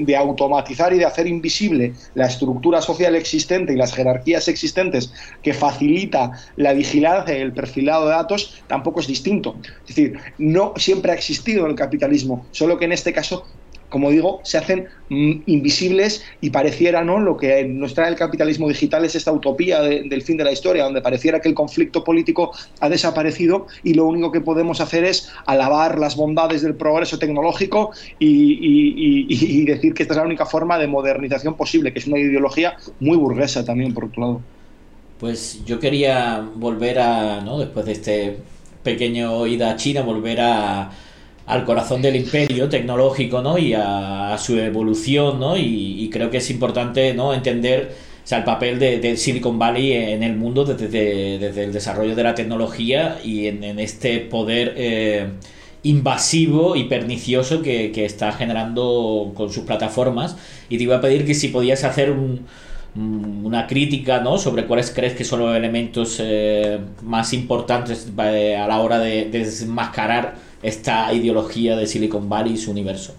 de, 0.00 0.16
automatizar 0.16 0.92
y 0.92 0.98
de 0.98 1.04
hacer 1.04 1.28
invisible 1.28 1.92
la 2.14 2.26
estructura 2.26 2.82
social 2.82 3.14
existente 3.14 3.72
y 3.72 3.76
las 3.76 3.94
jerarquías 3.94 4.48
existentes 4.48 5.12
que 5.42 5.54
facilita 5.54 6.32
la 6.56 6.72
vigilancia 6.72 7.38
y 7.38 7.40
el 7.40 7.52
perfilado 7.52 8.06
de 8.06 8.14
datos 8.14 8.62
tampoco 8.66 9.00
es 9.00 9.06
distinto. 9.06 9.56
Es 9.88 9.94
decir, 9.94 10.18
no 10.38 10.72
siempre 10.76 11.12
ha 11.12 11.14
existido 11.14 11.66
el 11.66 11.76
capitalismo, 11.76 12.46
solo 12.50 12.76
que 12.78 12.86
en 12.86 12.92
este 12.92 13.12
caso 13.12 13.46
como 13.96 14.10
digo, 14.10 14.40
se 14.44 14.58
hacen 14.58 14.88
mm, 15.08 15.32
invisibles 15.46 16.22
y 16.42 16.50
pareciera, 16.50 17.02
¿no? 17.02 17.18
Lo 17.18 17.38
que 17.38 17.64
nos 17.64 17.94
trae 17.94 18.10
el 18.10 18.14
capitalismo 18.14 18.68
digital 18.68 19.06
es 19.06 19.14
esta 19.14 19.32
utopía 19.32 19.80
del 19.80 20.20
fin 20.20 20.36
de 20.36 20.44
la 20.44 20.52
historia, 20.52 20.84
donde 20.84 21.00
pareciera 21.00 21.40
que 21.40 21.48
el 21.48 21.54
conflicto 21.54 22.04
político 22.04 22.52
ha 22.80 22.90
desaparecido 22.90 23.68
y 23.82 23.94
lo 23.94 24.04
único 24.04 24.30
que 24.30 24.42
podemos 24.42 24.82
hacer 24.82 25.04
es 25.04 25.32
alabar 25.46 25.98
las 25.98 26.14
bondades 26.14 26.60
del 26.60 26.74
progreso 26.74 27.18
tecnológico 27.18 27.92
y, 28.18 29.64
decir 29.64 29.94
que 29.94 30.02
esta 30.02 30.12
es 30.12 30.18
la 30.18 30.24
única 30.24 30.44
forma 30.44 30.76
de 30.76 30.88
modernización 30.88 31.54
posible, 31.54 31.94
que 31.94 32.00
es 32.00 32.06
una 32.06 32.18
ideología 32.18 32.76
muy 33.00 33.16
burguesa 33.16 33.64
también, 33.64 33.94
por 33.94 34.04
otro 34.04 34.20
lado. 34.20 34.40
Pues 35.18 35.64
yo 35.64 35.80
quería 35.80 36.46
volver 36.54 36.98
a, 36.98 37.40
¿no? 37.40 37.58
Después 37.58 37.86
de 37.86 37.92
este 37.92 38.36
pequeño 38.82 39.46
ida 39.46 39.70
a 39.70 39.76
China, 39.76 40.02
volver 40.02 40.42
a 40.42 40.90
al 41.46 41.64
corazón 41.64 42.02
del 42.02 42.16
imperio 42.16 42.68
tecnológico, 42.68 43.40
¿no? 43.40 43.56
Y 43.56 43.72
a, 43.72 44.36
su 44.38 44.58
evolución, 44.58 45.40
¿no? 45.40 45.56
Y, 45.56 46.08
creo 46.12 46.30
que 46.30 46.38
es 46.38 46.50
importante, 46.50 47.14
¿no? 47.14 47.32
Entender 47.32 47.94
el 48.28 48.44
papel 48.44 48.78
de, 48.78 49.16
Silicon 49.16 49.58
Valley 49.58 49.92
en 49.92 50.22
el 50.22 50.36
mundo 50.36 50.64
desde, 50.64 51.36
el 51.36 51.72
desarrollo 51.72 52.14
de 52.14 52.22
la 52.22 52.34
tecnología 52.34 53.18
y 53.24 53.46
en, 53.46 53.78
este 53.78 54.18
poder 54.18 54.74
eh, 54.76 55.28
invasivo 55.84 56.74
y 56.74 56.84
pernicioso 56.84 57.62
que, 57.62 58.04
está 58.04 58.32
generando 58.32 59.32
con 59.34 59.52
sus 59.52 59.64
plataformas. 59.64 60.36
Y 60.68 60.78
te 60.78 60.82
iba 60.84 60.96
a 60.96 61.00
pedir 61.00 61.24
que 61.24 61.34
si 61.34 61.48
podías 61.48 61.84
hacer 61.84 62.12
una 62.96 63.66
crítica 63.68 64.20
¿no? 64.20 64.38
sobre 64.38 64.66
cuáles 64.66 64.90
crees 64.90 65.14
que 65.14 65.22
son 65.22 65.40
los 65.40 65.54
elementos 65.54 66.18
eh, 66.20 66.78
más 67.02 67.32
importantes 67.32 68.10
eh, 68.18 68.56
a 68.56 68.66
la 68.66 68.80
hora 68.80 68.98
de 68.98 69.26
desmascarar 69.26 70.45
esta 70.66 71.12
ideología 71.12 71.76
de 71.76 71.86
Silicon 71.86 72.28
Valley 72.28 72.54
y 72.54 72.56
su 72.56 72.72
universo. 72.72 73.14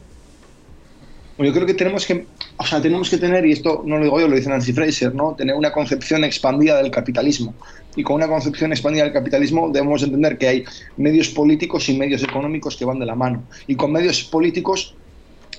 yo 1.38 1.54
creo 1.54 1.66
que 1.66 1.74
tenemos 1.74 2.06
que, 2.06 2.26
o 2.58 2.66
sea, 2.66 2.82
tenemos 2.82 3.10
que 3.10 3.18
tener, 3.18 3.45
y 3.45 3.54
esto 3.54 3.84
no 3.86 3.98
lo 3.98 4.04
digo 4.04 4.20
yo, 4.20 4.28
lo 4.28 4.36
dice 4.36 4.50
Nancy 4.50 4.74
Fraser, 4.74 5.16
¿no? 5.16 5.34
Tener 5.34 5.56
una 5.56 5.72
concepción 5.72 6.26
expandida 6.26 6.82
del 6.82 6.91
capitalismo. 6.91 7.54
Y 7.95 8.04
con 8.04 8.18
una 8.18 8.28
concepción 8.28 8.74
expandida 8.74 9.06
del 9.06 9.14
capitalismo 9.14 9.70
debemos 9.70 10.04
entender 10.04 10.38
que 10.38 10.48
hay 10.48 10.66
medios 10.98 11.30
políticos 11.30 11.88
y 11.88 11.98
medios 11.98 12.22
económicos 12.22 12.76
que 12.76 12.84
van 12.84 13.00
de 13.00 13.06
la 13.06 13.16
mano. 13.16 13.43
Y 13.66 13.76
con 13.76 13.93
medios 13.93 14.24
políticos 14.24 14.93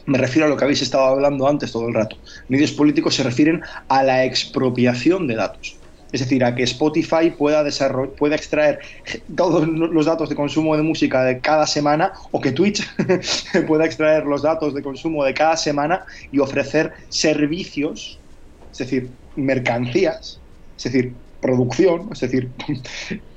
me 0.05 0.19
refiero 0.19 0.47
a 0.47 0.51
lo 0.51 0.57
que 0.57 0.65
habéis 0.65 0.83
estado 0.83 1.05
hablando 1.05 1.49
antes 1.49 1.73
todo 1.73 1.89
el 1.89 1.95
rato. 1.95 2.17
Medios 2.49 2.73
políticos 2.73 3.15
se 3.15 3.23
refieren 3.23 3.63
a 3.89 4.03
la 4.03 4.25
expropiación 4.25 5.27
de 5.27 5.37
datos. 5.37 5.77
Es 6.13 6.21
decir, 6.21 6.43
a 6.43 6.55
que 6.55 6.63
Spotify 6.63 7.31
pueda, 7.37 7.65
pueda 8.17 8.35
extraer 8.35 8.81
todos 9.37 9.69
los 9.69 10.07
datos 10.07 10.29
de 10.29 10.35
consumo 10.35 10.77
de 10.77 10.83
música 10.83 11.23
de 11.25 11.39
cada 11.41 11.67
semana 11.67 12.13
o 12.31 12.41
que 12.41 12.53
Twitch 12.53 12.83
pueda 13.67 13.85
extraer 13.85 14.25
los 14.25 14.43
datos 14.43 14.75
de 14.75 14.83
consumo 14.83 15.25
de 15.25 15.35
cada 15.35 15.57
semana 15.57 16.05
y 16.33 16.39
ofrecer 16.39 16.93
servicios, 17.11 18.19
es 18.73 18.79
decir, 18.79 19.11
mercancías, 19.37 20.41
es 20.79 20.85
decir, 20.85 21.13
producción, 21.41 22.09
es 22.13 22.21
decir, 22.21 22.49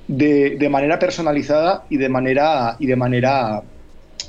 de, 0.07 0.55
de 0.57 0.69
manera 0.69 0.97
personalizada 0.97 1.83
y 1.89 1.97
de 1.97 2.07
manera, 2.07 2.77
y 2.79 2.85
de 2.85 2.95
manera 2.95 3.63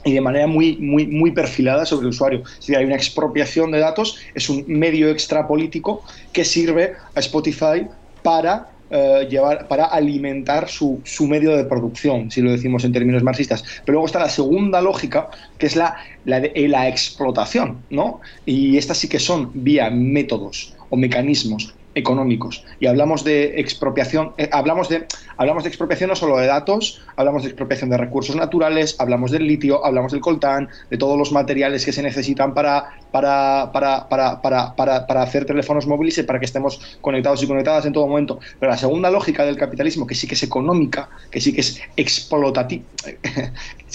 y 0.05 0.13
de 0.15 0.21
manera 0.21 0.47
muy, 0.47 0.77
muy, 0.79 1.07
muy 1.07 1.31
perfilada 1.31 1.87
sobre 1.87 2.07
el 2.07 2.09
usuario. 2.09 2.43
Si 2.59 2.75
hay 2.75 2.85
una 2.85 2.97
expropiación 2.97 3.71
de 3.71 3.79
datos, 3.79 4.19
es 4.35 4.49
un 4.49 4.65
medio 4.67 5.11
extrapolítico 5.11 6.03
que 6.33 6.45
sirve 6.45 6.95
a 7.15 7.21
Spotify 7.21 7.87
para 8.23 8.69
eh, 8.91 9.27
llevar, 9.31 9.69
para 9.69 9.87
alimentar 9.87 10.69
su, 10.69 11.01
su, 11.05 11.27
medio 11.27 11.57
de 11.57 11.65
producción, 11.65 12.31
si 12.31 12.43
lo 12.43 12.53
decimos 12.53 12.85
en 12.85 12.93
términos 12.93 13.23
marxistas. 13.23 13.65
Pero 13.85 13.95
luego 13.95 14.07
está 14.07 14.19
la 14.19 14.29
segunda 14.29 14.83
lógica, 14.83 15.31
que 15.57 15.67
es 15.67 15.77
la, 15.77 15.97
la, 16.25 16.41
de, 16.41 16.53
la 16.69 16.89
explotación, 16.89 17.79
¿no? 17.89 18.21
Y 18.45 18.77
estas 18.77 18.99
sí 18.99 19.09
que 19.09 19.19
son 19.19 19.51
vía 19.55 19.89
métodos 19.89 20.75
o 20.91 20.97
mecanismos 20.97 21.75
económicos. 21.95 22.65
Y 22.81 22.87
hablamos 22.87 23.25
de 23.25 23.61
expropiación, 23.61 24.33
eh, 24.39 24.49
hablamos, 24.53 24.89
de, 24.89 25.07
hablamos 25.37 25.65
de 25.65 25.69
expropiación 25.69 26.11
no 26.11 26.17
solo 26.17 26.39
de 26.39 26.47
datos, 26.47 27.03
hablamos 27.17 27.43
de 27.43 27.49
expropiación 27.49 27.91
de 27.91 27.97
recursos 27.97 28.37
naturales, 28.37 28.97
hablamos 28.99 29.31
del 29.31 29.47
litio, 29.47 29.85
hablamos 29.85 30.13
del 30.13 30.21
coltán, 30.21 30.69
de 30.91 30.99
todos 30.99 31.19
los 31.19 31.33
materiales 31.33 31.85
que 31.85 31.93
se 31.93 32.03
necesitan 32.03 32.55
para, 32.55 32.91
para, 33.11 33.71
para, 33.73 34.09
para, 34.09 35.07
para 35.07 35.23
hacer 35.23 35.45
teléfonos 35.45 35.87
móviles 35.87 36.19
y 36.19 36.23
para 36.23 36.39
que 36.39 36.47
estemos 36.47 36.99
conectados 37.01 37.43
y 37.43 37.47
conectadas 37.47 37.87
en 37.87 37.93
todo 37.93 38.07
momento. 38.07 38.39
Pero 38.59 38.71
la 38.71 38.79
segunda 38.79 39.11
lógica 39.11 39.45
del 39.45 39.57
capitalismo, 39.57 40.07
que 40.07 40.15
sí 40.15 40.27
que 40.27 40.35
es 40.35 40.43
económica, 40.43 41.09
que 41.31 41.41
sí 41.41 41.53
que 41.53 41.61
es 41.61 41.81
explotativa, 41.97 42.85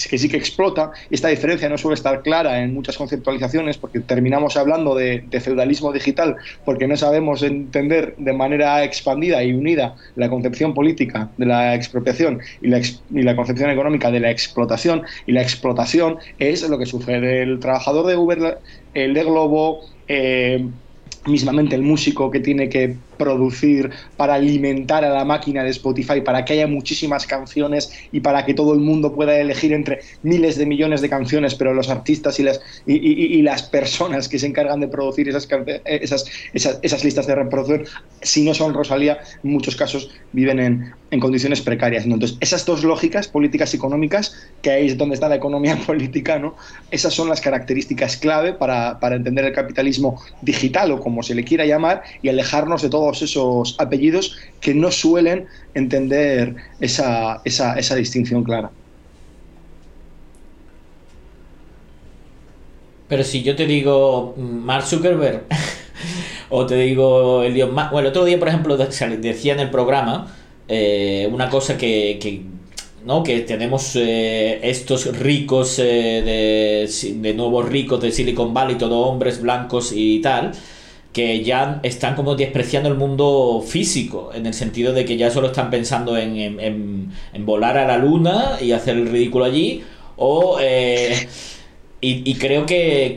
que 0.06 0.18
sí 0.18 0.28
que 0.28 0.36
explota, 0.36 0.92
esta 1.10 1.28
diferencia 1.28 1.68
no 1.68 1.78
suele 1.78 1.94
estar 1.94 2.22
clara 2.22 2.62
en 2.62 2.74
muchas 2.74 2.96
conceptualizaciones 2.96 3.78
porque 3.78 4.00
terminamos 4.00 4.56
hablando 4.56 4.94
de, 4.94 5.24
feudalismo 5.38 5.92
digital 5.92 6.36
porque 6.64 6.88
no 6.88 6.96
sabemos 6.96 7.42
entender 7.42 8.14
de 8.18 8.32
manera 8.32 8.82
expandida 8.84 9.42
y 9.42 9.52
unida 9.52 9.94
la 10.16 10.28
concepción 10.28 10.74
política 10.74 11.30
de 11.36 11.46
la 11.46 11.74
expropiación 11.74 12.40
y 12.60 12.68
la, 12.68 12.80
y 12.80 13.22
la 13.22 13.36
concepción 13.36 13.70
económica 13.70 14.10
de 14.10 14.20
la 14.20 14.30
explotación. 14.30 15.02
Y 15.26 15.32
la 15.32 15.42
explotación 15.42 16.18
es 16.38 16.68
lo 16.68 16.76
que 16.78 16.86
sufre 16.86 17.42
el 17.42 17.60
trabajador 17.60 18.06
de 18.06 18.16
Uber, 18.16 18.58
el 18.94 19.14
de 19.14 19.24
Globo, 19.24 19.80
eh, 20.08 20.66
mismamente 21.26 21.76
el 21.76 21.82
músico 21.82 22.30
que 22.30 22.40
tiene 22.40 22.68
que 22.68 22.96
producir 23.18 23.90
para 24.16 24.34
alimentar 24.34 25.04
a 25.04 25.10
la 25.10 25.24
máquina 25.24 25.62
de 25.62 25.70
Spotify, 25.70 26.20
para 26.20 26.44
que 26.44 26.54
haya 26.54 26.66
muchísimas 26.66 27.26
canciones 27.26 27.92
y 28.12 28.20
para 28.20 28.44
que 28.46 28.54
todo 28.54 28.72
el 28.72 28.80
mundo 28.80 29.14
pueda 29.14 29.38
elegir 29.38 29.72
entre 29.72 30.00
miles 30.22 30.56
de 30.56 30.66
millones 30.66 31.00
de 31.00 31.08
canciones, 31.08 31.54
pero 31.54 31.74
los 31.74 31.90
artistas 31.90 32.38
y 32.40 32.44
las, 32.44 32.60
y, 32.86 33.42
las 33.42 33.62
personas 33.62 34.28
que 34.28 34.38
se 34.38 34.46
encargan 34.46 34.80
de 34.80 34.88
producir 34.88 35.28
esas, 35.28 35.48
esas, 35.84 36.24
esas, 36.54 36.78
esas, 36.82 37.04
listas 37.04 37.26
de 37.26 37.34
reproducción, 37.34 37.84
si 38.22 38.44
no 38.44 38.54
son 38.54 38.74
Rosalía, 38.74 39.18
en 39.42 39.50
muchos 39.50 39.76
casos 39.76 40.10
viven 40.32 40.58
en, 40.58 40.92
en 41.10 41.20
condiciones 41.20 41.60
precarias. 41.60 42.04
Entonces, 42.04 42.36
esas 42.40 42.64
dos 42.64 42.84
lógicas, 42.84 43.28
políticas 43.28 43.72
y 43.72 43.76
económicas, 43.76 44.36
que 44.62 44.70
ahí 44.70 44.86
es 44.86 44.98
donde 44.98 45.14
está 45.14 45.28
la 45.28 45.36
economía 45.36 45.76
política, 45.86 46.38
¿no? 46.38 46.54
esas 46.90 47.14
son 47.14 47.28
las 47.28 47.40
características 47.40 48.16
clave 48.16 48.52
para, 48.52 48.98
para 49.00 49.16
entender 49.16 49.44
el 49.44 49.52
capitalismo 49.52 50.20
digital 50.42 50.92
o 50.92 51.00
como 51.00 51.22
se 51.22 51.34
le 51.34 51.44
quiera 51.44 51.64
llamar 51.64 52.02
y 52.22 52.28
alejarnos 52.28 52.82
de 52.82 52.88
todo 52.88 53.07
esos 53.12 53.76
apellidos 53.78 54.36
que 54.60 54.74
no 54.74 54.90
suelen 54.90 55.46
entender 55.74 56.54
esa, 56.80 57.40
esa, 57.44 57.94
distinción 57.96 58.44
clara. 58.44 58.70
Pero 63.08 63.24
si 63.24 63.42
yo 63.42 63.56
te 63.56 63.66
digo 63.66 64.34
Mark 64.36 64.84
Zuckerberg 64.84 65.46
o 66.50 66.66
te 66.66 66.76
digo 66.76 67.42
el 67.42 67.54
dios 67.54 67.70
Bueno, 67.72 68.00
el 68.00 68.06
otro 68.06 68.24
día, 68.24 68.38
por 68.38 68.48
ejemplo, 68.48 68.76
decía 68.76 69.54
en 69.54 69.60
el 69.60 69.70
programa 69.70 70.34
eh, 70.68 71.26
una 71.32 71.48
cosa 71.48 71.78
que, 71.78 72.44
¿no? 73.04 73.22
que 73.22 73.40
tenemos 73.40 73.96
eh, 73.96 74.60
estos 74.62 75.06
ricos 75.18 75.78
eh, 75.78 76.22
de, 76.22 77.14
de, 77.14 77.34
nuevos 77.34 77.66
ricos 77.66 78.02
de 78.02 78.12
Silicon 78.12 78.52
Valley, 78.52 78.76
todos 78.76 79.08
hombres 79.08 79.40
blancos 79.40 79.92
y 79.94 80.20
tal, 80.20 80.52
que 81.12 81.42
ya 81.42 81.80
están 81.82 82.14
como 82.14 82.36
despreciando 82.36 82.88
el 82.88 82.96
mundo 82.96 83.62
físico, 83.66 84.30
en 84.34 84.46
el 84.46 84.54
sentido 84.54 84.92
de 84.92 85.04
que 85.04 85.16
ya 85.16 85.30
solo 85.30 85.48
están 85.48 85.70
pensando 85.70 86.16
en, 86.16 87.12
volar 87.40 87.78
a 87.78 87.86
la 87.86 87.98
luna 87.98 88.58
y 88.60 88.72
hacer 88.72 88.96
el 88.96 89.08
ridículo 89.08 89.44
allí, 89.44 89.82
o... 90.16 90.58
Eh, 90.60 91.28
y, 92.00 92.34
creo 92.34 92.64
que, 92.64 93.16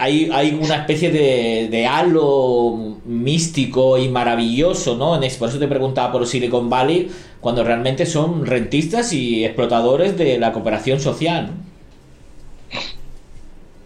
hay, 0.00 0.28
hay, 0.32 0.58
una 0.60 0.74
especie 0.74 1.12
de, 1.12 1.86
halo 1.86 2.98
místico 3.04 3.96
y 3.96 4.08
maravilloso, 4.08 4.96
¿no? 4.96 5.22
En, 5.22 5.30
por 5.38 5.48
eso 5.48 5.60
te 5.60 5.68
preguntaba 5.68 6.10
por 6.10 6.26
Silicon 6.26 6.68
Valley, 6.68 7.08
cuando 7.40 7.62
realmente 7.62 8.04
son 8.04 8.44
rentistas 8.44 9.12
y 9.12 9.44
explotadores 9.44 10.18
de 10.18 10.36
la 10.36 10.52
cooperación 10.52 10.98
social. 10.98 11.52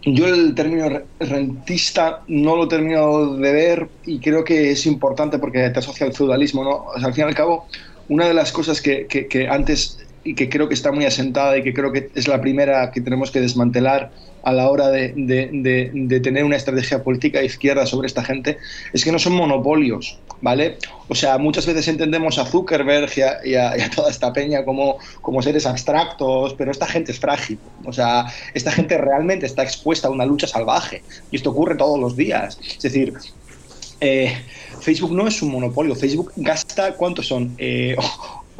Yo 0.03 0.27
el 0.27 0.55
término 0.55 0.89
rentista 1.19 2.23
no 2.27 2.55
lo 2.55 2.67
termino 2.67 3.35
de 3.35 3.51
ver 3.51 3.91
y 4.03 4.19
creo 4.19 4.43
que 4.43 4.71
es 4.71 4.85
importante 4.87 5.37
porque 5.37 5.69
te 5.69 5.79
asocia 5.79 6.07
al 6.07 6.13
feudalismo, 6.13 6.63
¿no? 6.63 6.85
al 6.93 7.13
fin 7.13 7.25
y 7.25 7.27
al 7.27 7.35
cabo, 7.35 7.67
una 8.07 8.27
de 8.27 8.33
las 8.33 8.51
cosas 8.51 8.81
que, 8.81 9.07
que 9.07 9.47
antes 9.47 10.00
y 10.23 10.35
que 10.35 10.49
creo 10.49 10.67
que 10.67 10.73
está 10.73 10.91
muy 10.91 11.05
asentada 11.05 11.57
y 11.57 11.63
que 11.63 11.73
creo 11.73 11.91
que 11.91 12.09
es 12.15 12.27
la 12.27 12.41
primera 12.41 12.91
que 12.91 13.01
tenemos 13.01 13.31
que 13.31 13.41
desmantelar 13.41 14.11
a 14.43 14.51
la 14.51 14.69
hora 14.69 14.89
de, 14.89 15.13
de, 15.15 16.19
tener 16.19 16.43
una 16.43 16.55
estrategia 16.55 17.03
política 17.03 17.39
de 17.39 17.45
izquierda 17.45 17.85
sobre 17.85 18.07
esta 18.07 18.23
gente, 18.23 18.57
es 18.93 19.03
que 19.03 19.11
no 19.11 19.19
son 19.19 19.33
monopolios, 19.33 20.17
¿vale? 20.41 20.77
O 21.07 21.15
sea, 21.15 21.37
muchas 21.37 21.65
veces 21.65 21.87
entendemos 21.87 22.37
a 22.39 22.45
Zuckerberg 22.45 23.11
y 23.45 23.55
a, 23.55 23.89
toda 23.95 24.09
esta 24.09 24.33
peña 24.33 24.65
como, 24.65 24.97
como 25.21 25.41
seres 25.41 25.65
abstractos, 25.65 26.55
pero 26.55 26.71
esta 26.71 26.87
gente 26.87 27.11
es 27.11 27.19
frágil, 27.19 27.59
o 27.85 27.93
sea, 27.93 28.25
esta 28.53 28.71
gente 28.71 28.97
realmente 28.97 29.45
está 29.45 29.63
expuesta 29.63 30.07
a 30.07 30.11
una 30.11 30.25
lucha 30.25 30.47
salvaje 30.47 31.03
y 31.29 31.35
esto 31.35 31.51
ocurre 31.51 31.75
todos 31.75 31.99
los 31.99 32.15
días. 32.15 32.59
Es 32.61 32.81
decir, 32.81 33.13
eh, 33.99 34.35
Facebook 34.81 35.11
no 35.11 35.27
es 35.27 35.41
un 35.43 35.51
monopolio, 35.51 35.95
Facebook 35.95 36.31
gasta, 36.35 36.95
¿cuántos 36.95 37.27
son? 37.27 37.53
Eh, 37.59 37.95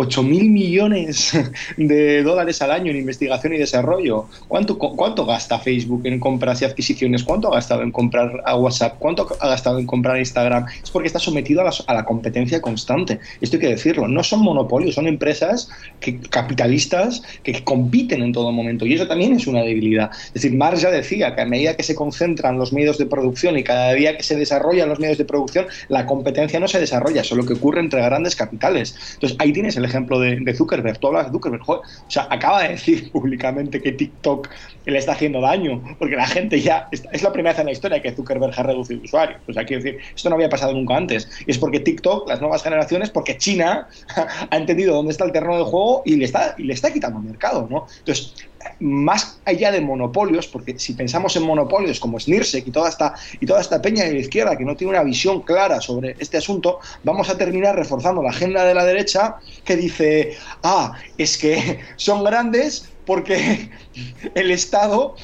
8 0.02 0.24
mil 0.24 0.50
millones 0.50 1.32
de 1.78 2.24
dólares 2.24 2.60
al 2.64 2.72
año 2.72 2.90
en 2.90 2.98
investigación 2.98 3.54
y 3.54 3.58
desarrollo. 3.60 4.26
¿Cuánto, 4.48 4.80
¿Cuánto 4.80 5.28
gasta 5.28 5.60
Facebook 5.60 6.02
en 6.06 6.20
compras 6.20 6.62
y 6.62 6.66
adquisiciones? 6.66 7.24
¿Cuánto 7.24 7.50
ha 7.50 7.56
gastado 7.56 7.84
en 7.84 7.92
comprar 7.92 8.42
a 8.46 8.56
WhatsApp? 8.56 8.96
¿Cuánto 8.98 9.28
ha 9.40 9.48
gastado 9.48 9.78
en 9.78 9.86
comprar 9.86 10.18
Instagram? 10.18 10.66
Es 10.84 10.90
porque 10.90 11.06
está 11.08 11.20
sometido 11.20 11.62
a 11.62 11.94
la, 11.94 12.04
competencia 12.04 12.62
constante. 12.62 13.20
Esto 13.42 13.58
hay 13.58 13.62
que 13.62 13.68
decirlo. 13.68 14.08
No 14.08 14.24
son 14.24 14.42
monopolios, 14.42 14.96
son 14.96 15.06
empresas 15.06 15.70
que, 16.00 16.20
capitalistas 16.20 17.22
que 17.44 17.64
compiten 17.64 18.24
en 18.24 18.34
todo 18.34 18.52
momento. 18.52 18.88
Y 18.88 18.96
eso 18.96 19.08
también 19.08 19.34
es 19.34 19.46
una 19.46 19.62
debilidad. 19.62 20.10
Es 20.28 20.34
decir, 20.34 20.56
Marx 20.56 20.82
ya 20.82 20.90
decía 20.90 21.36
que 21.36 21.42
a 21.42 21.46
medida 21.46 21.76
que 21.76 21.84
se 21.84 21.94
concentran 21.94 22.58
los 22.58 22.74
medios 22.74 22.98
de 22.98 23.06
producción 23.06 23.56
y 23.58 23.64
cada 23.64 23.94
día 23.94 24.18
que 24.18 24.24
se 24.24 24.36
desarrollan 24.36 24.90
los 24.90 25.00
medios 25.00 25.20
de 25.20 25.26
producción, 25.26 25.68
la 25.90 26.08
competencia 26.08 26.60
no 26.60 26.68
se 26.68 26.80
desarrolla, 26.80 27.24
solo 27.24 27.46
que 27.46 27.54
ocurre 27.54 27.82
entre 27.82 28.02
grandes 28.02 28.36
capitales. 28.36 28.96
Entonces, 29.14 29.38
ahí 29.40 29.54
tienes 29.54 29.78
el 29.78 29.91
ejemplo 29.92 30.20
de, 30.20 30.54
Zuckerberg. 30.56 31.00
Tú 31.00 31.08
hablas 31.08 31.28
de 31.28 31.32
Zuckerberg, 31.32 31.70
o 31.70 31.82
sea, 32.08 32.28
acaba 32.30 32.64
de 32.64 32.70
decir 32.70 33.12
públicamente 33.14 33.82
que 33.82 33.92
TikTok 33.92 34.50
le 34.86 34.98
está 34.98 35.12
haciendo 35.12 35.42
daño, 35.42 35.82
porque 36.00 36.16
la 36.16 36.28
gente 36.28 36.60
ya. 36.60 36.88
Es 36.92 37.22
la 37.22 37.32
primera 37.32 37.54
vez 37.54 37.60
en 37.60 37.66
la 37.68 37.72
historia 37.72 38.02
que 38.02 38.12
Zuckerberg 38.12 38.54
ha 38.58 38.64
reducido 38.64 39.02
usuarios. 39.04 39.40
O 39.48 39.54
sea, 39.54 39.66
quiero 39.66 39.84
decir, 39.84 40.02
esto 40.16 40.30
no 40.30 40.36
había 40.36 40.50
pasado 40.50 40.74
nunca 40.74 40.96
antes. 40.96 41.30
Y 41.46 41.52
es 41.52 41.58
porque 41.58 41.80
TikTok, 41.80 42.28
las 42.28 42.42
nuevas 42.42 42.64
generaciones, 42.64 43.10
porque 43.10 43.38
China 43.38 43.88
ha 44.50 44.58
entendido 44.58 44.96
dónde 44.96 45.12
está 45.12 45.26
el 45.26 45.32
terreno 45.32 45.58
de 45.58 45.64
juego 45.64 46.02
y 46.06 46.16
le 46.16 46.26
está, 46.26 46.56
y 46.58 46.64
le 46.64 46.74
está 46.74 46.92
quitando 46.92 47.20
mercado, 47.20 47.68
¿no? 47.70 47.86
Entonces, 48.00 48.36
más 48.80 49.40
allá 49.46 49.72
de 49.72 49.82
monopolios, 49.82 50.48
porque 50.48 50.78
si 50.80 50.94
pensamos 50.94 51.36
en 51.36 51.44
monopolios 51.44 52.00
como 52.00 52.20
Snirsek 52.20 52.68
y 52.68 52.72
toda 52.72 52.90
esta, 52.90 53.16
y 53.40 53.46
toda 53.46 53.62
esta 53.62 53.82
peña 53.82 54.06
de 54.06 54.14
la 54.14 54.20
izquierda 54.20 54.58
que 54.58 54.66
no 54.66 54.76
tiene 54.76 54.92
una 54.92 55.04
visión 55.04 55.42
clara 55.42 55.82
sobre 55.82 56.16
este 56.20 56.38
asunto, 56.38 56.80
vamos 57.04 57.30
a 57.30 57.38
terminar 57.38 57.76
reforzando 57.76 58.22
la 58.22 58.30
agenda 58.30 58.64
de 58.66 58.74
la 58.74 58.86
derecha 58.86 59.38
que 59.64 59.76
dice, 59.76 60.38
ah, 60.64 60.94
es 61.18 61.38
que 61.38 61.80
son 61.96 62.24
grandes 62.24 62.90
porque 63.06 63.70
el 64.36 64.52
Estado 64.52 65.16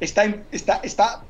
está, 0.00 0.24
está, 0.52 0.80
está 0.82 1.24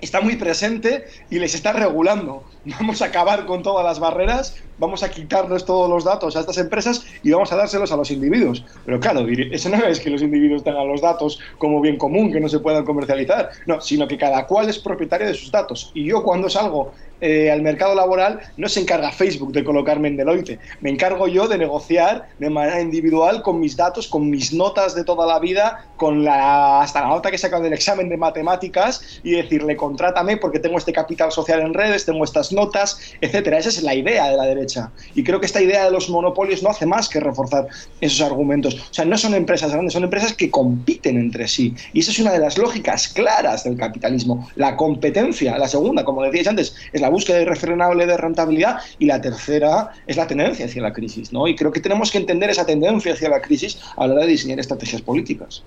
está 0.00 0.20
muy 0.20 0.36
presente 0.36 1.06
y 1.30 1.38
les 1.38 1.54
está 1.54 1.72
regulando. 1.72 2.44
Vamos 2.64 3.02
a 3.02 3.06
acabar 3.06 3.46
con 3.46 3.62
todas 3.62 3.84
las 3.84 3.98
barreras, 3.98 4.56
vamos 4.78 5.02
a 5.02 5.10
quitarles 5.10 5.64
todos 5.64 5.88
los 5.88 6.04
datos 6.04 6.36
a 6.36 6.40
estas 6.40 6.58
empresas 6.58 7.04
y 7.22 7.30
vamos 7.30 7.52
a 7.52 7.56
dárselos 7.56 7.92
a 7.92 7.96
los 7.96 8.10
individuos. 8.10 8.64
Pero 8.84 9.00
claro, 9.00 9.26
eso 9.28 9.68
no 9.68 9.84
es 9.84 10.00
que 10.00 10.10
los 10.10 10.22
individuos 10.22 10.64
tengan 10.64 10.88
los 10.88 11.00
datos 11.00 11.38
como 11.58 11.80
bien 11.80 11.96
común, 11.96 12.32
que 12.32 12.40
no 12.40 12.48
se 12.48 12.60
puedan 12.60 12.84
comercializar, 12.84 13.50
no, 13.66 13.80
sino 13.80 14.08
que 14.08 14.16
cada 14.16 14.46
cual 14.46 14.68
es 14.68 14.78
propietario 14.78 15.26
de 15.26 15.34
sus 15.34 15.50
datos. 15.50 15.90
Y 15.94 16.04
yo 16.04 16.22
cuando 16.22 16.48
salgo 16.48 16.92
eh, 17.20 17.50
al 17.50 17.62
mercado 17.62 17.96
laboral 17.96 18.38
no 18.56 18.68
se 18.68 18.80
encarga 18.80 19.10
Facebook 19.10 19.52
de 19.52 19.64
colocarme 19.64 20.08
en 20.08 20.16
Deloitte. 20.16 20.60
Me 20.80 20.90
encargo 20.90 21.26
yo 21.26 21.48
de 21.48 21.58
negociar 21.58 22.28
de 22.38 22.48
manera 22.48 22.80
individual 22.80 23.42
con 23.42 23.58
mis 23.58 23.76
datos, 23.76 24.06
con 24.06 24.30
mis 24.30 24.52
notas 24.52 24.94
de 24.94 25.02
toda 25.02 25.26
la 25.26 25.40
vida, 25.40 25.86
con 25.96 26.24
la, 26.24 26.80
hasta 26.80 27.00
la 27.00 27.08
nota 27.08 27.30
que 27.30 27.36
he 27.36 27.38
sacado 27.38 27.64
del 27.64 27.72
examen 27.72 28.08
de 28.08 28.16
matemáticas 28.16 29.20
y 29.24 29.32
decirle, 29.32 29.76
contrátame 29.76 30.36
porque 30.36 30.60
tengo 30.60 30.78
este 30.78 30.92
capital 30.92 31.32
social 31.32 31.60
en 31.60 31.74
redes, 31.74 32.06
tengo 32.06 32.22
estas 32.22 32.52
notas, 32.52 33.00
etcétera. 33.20 33.58
Esa 33.58 33.70
es 33.70 33.82
la 33.82 33.94
idea 33.94 34.30
de 34.30 34.36
la 34.36 34.44
derecha. 34.44 34.67
Y 35.14 35.24
creo 35.24 35.40
que 35.40 35.46
esta 35.46 35.60
idea 35.60 35.84
de 35.84 35.90
los 35.90 36.08
monopolios 36.08 36.62
no 36.62 36.70
hace 36.70 36.86
más 36.86 37.08
que 37.08 37.20
reforzar 37.20 37.68
esos 38.00 38.20
argumentos. 38.20 38.74
O 38.74 38.94
sea, 38.94 39.04
no 39.04 39.16
son 39.16 39.34
empresas 39.34 39.70
grandes, 39.70 39.92
son 39.92 40.04
empresas 40.04 40.32
que 40.32 40.50
compiten 40.50 41.18
entre 41.18 41.48
sí. 41.48 41.74
Y 41.92 42.00
esa 42.00 42.10
es 42.10 42.18
una 42.18 42.32
de 42.32 42.38
las 42.38 42.58
lógicas 42.58 43.08
claras 43.08 43.64
del 43.64 43.76
capitalismo. 43.76 44.48
La 44.56 44.76
competencia, 44.76 45.56
la 45.58 45.68
segunda, 45.68 46.04
como 46.04 46.22
decíais 46.22 46.48
antes, 46.48 46.74
es 46.92 47.00
la 47.00 47.08
búsqueda 47.08 47.40
irrefrenable 47.40 48.06
de 48.06 48.16
rentabilidad 48.16 48.78
y 48.98 49.06
la 49.06 49.20
tercera 49.20 49.90
es 50.06 50.16
la 50.16 50.26
tendencia 50.26 50.66
hacia 50.66 50.82
la 50.82 50.92
crisis. 50.92 51.32
¿no? 51.32 51.46
Y 51.46 51.54
creo 51.54 51.72
que 51.72 51.80
tenemos 51.80 52.10
que 52.10 52.18
entender 52.18 52.50
esa 52.50 52.66
tendencia 52.66 53.12
hacia 53.12 53.28
la 53.28 53.40
crisis 53.40 53.78
a 53.96 54.06
la 54.06 54.14
hora 54.14 54.22
de 54.24 54.30
diseñar 54.30 54.58
estrategias 54.60 55.02
políticas. 55.02 55.62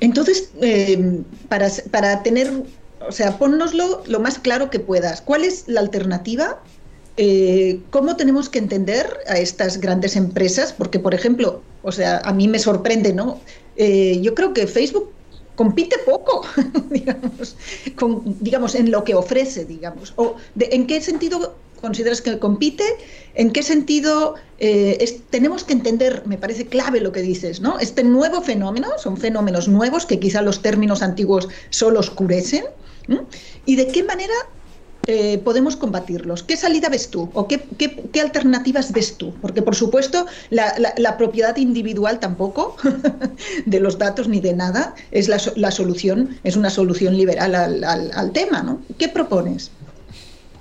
Entonces, 0.00 0.50
eh, 0.60 1.22
para, 1.48 1.68
para, 1.90 2.22
tener, 2.22 2.50
o 3.06 3.12
sea, 3.12 3.38
ponnoslo 3.38 4.02
lo 4.06 4.20
más 4.20 4.38
claro 4.38 4.70
que 4.70 4.80
puedas. 4.80 5.20
¿Cuál 5.20 5.44
es 5.44 5.68
la 5.68 5.80
alternativa? 5.80 6.60
Eh, 7.16 7.80
¿Cómo 7.90 8.16
tenemos 8.16 8.48
que 8.48 8.58
entender 8.58 9.18
a 9.28 9.38
estas 9.38 9.80
grandes 9.80 10.16
empresas? 10.16 10.72
Porque, 10.72 10.98
por 10.98 11.14
ejemplo, 11.14 11.62
o 11.82 11.92
sea, 11.92 12.18
a 12.18 12.32
mí 12.32 12.48
me 12.48 12.58
sorprende, 12.58 13.12
¿no? 13.12 13.40
Eh, 13.76 14.18
yo 14.20 14.34
creo 14.34 14.52
que 14.52 14.66
Facebook 14.66 15.10
compite 15.54 15.96
poco, 16.04 16.44
digamos, 16.90 17.56
digamos, 18.40 18.74
en 18.74 18.90
lo 18.90 19.04
que 19.04 19.14
ofrece, 19.14 19.64
digamos. 19.64 20.12
O 20.16 20.36
¿En 20.58 20.86
qué 20.86 21.00
sentido 21.00 21.54
consideras 21.80 22.20
que 22.20 22.38
compite? 22.38 22.84
¿En 23.34 23.52
qué 23.52 23.62
sentido 23.62 24.34
eh, 24.58 25.20
tenemos 25.30 25.62
que 25.62 25.74
entender, 25.74 26.22
me 26.26 26.38
parece 26.38 26.66
clave 26.66 27.00
lo 27.00 27.12
que 27.12 27.22
dices, 27.22 27.60
¿no? 27.60 27.78
Este 27.78 28.02
nuevo 28.02 28.40
fenómeno, 28.42 28.88
son 28.98 29.16
fenómenos 29.16 29.68
nuevos 29.68 30.06
que 30.06 30.18
quizá 30.18 30.42
los 30.42 30.62
términos 30.62 31.02
antiguos 31.02 31.48
solo 31.70 32.00
oscurecen, 32.00 32.64
¿y 33.66 33.76
de 33.76 33.86
qué 33.88 34.02
manera 34.02 34.34
eh, 35.06 35.38
podemos 35.38 35.76
combatirlos? 35.76 36.42
¿Qué 36.42 36.56
salida 36.56 36.88
ves 36.88 37.08
tú? 37.08 37.30
¿O 37.34 37.46
qué, 37.48 37.60
alternativas 38.20 38.92
ves 38.92 39.16
tú? 39.16 39.34
Porque, 39.40 39.62
por 39.62 39.74
supuesto, 39.74 40.26
la, 40.50 41.16
propiedad 41.16 41.56
individual 41.56 42.18
tampoco 42.18 42.76
de 43.66 43.80
los 43.80 43.98
datos 43.98 44.28
ni 44.28 44.40
de 44.40 44.54
nada 44.54 44.94
es 45.10 45.28
la, 45.28 45.70
solución, 45.70 46.36
es 46.44 46.56
una 46.56 46.70
solución 46.70 47.16
liberal 47.16 47.54
al, 47.54 47.84
al 47.84 48.32
tema, 48.32 48.62
¿no? 48.62 48.80
¿Qué 48.98 49.08
propones? 49.08 49.70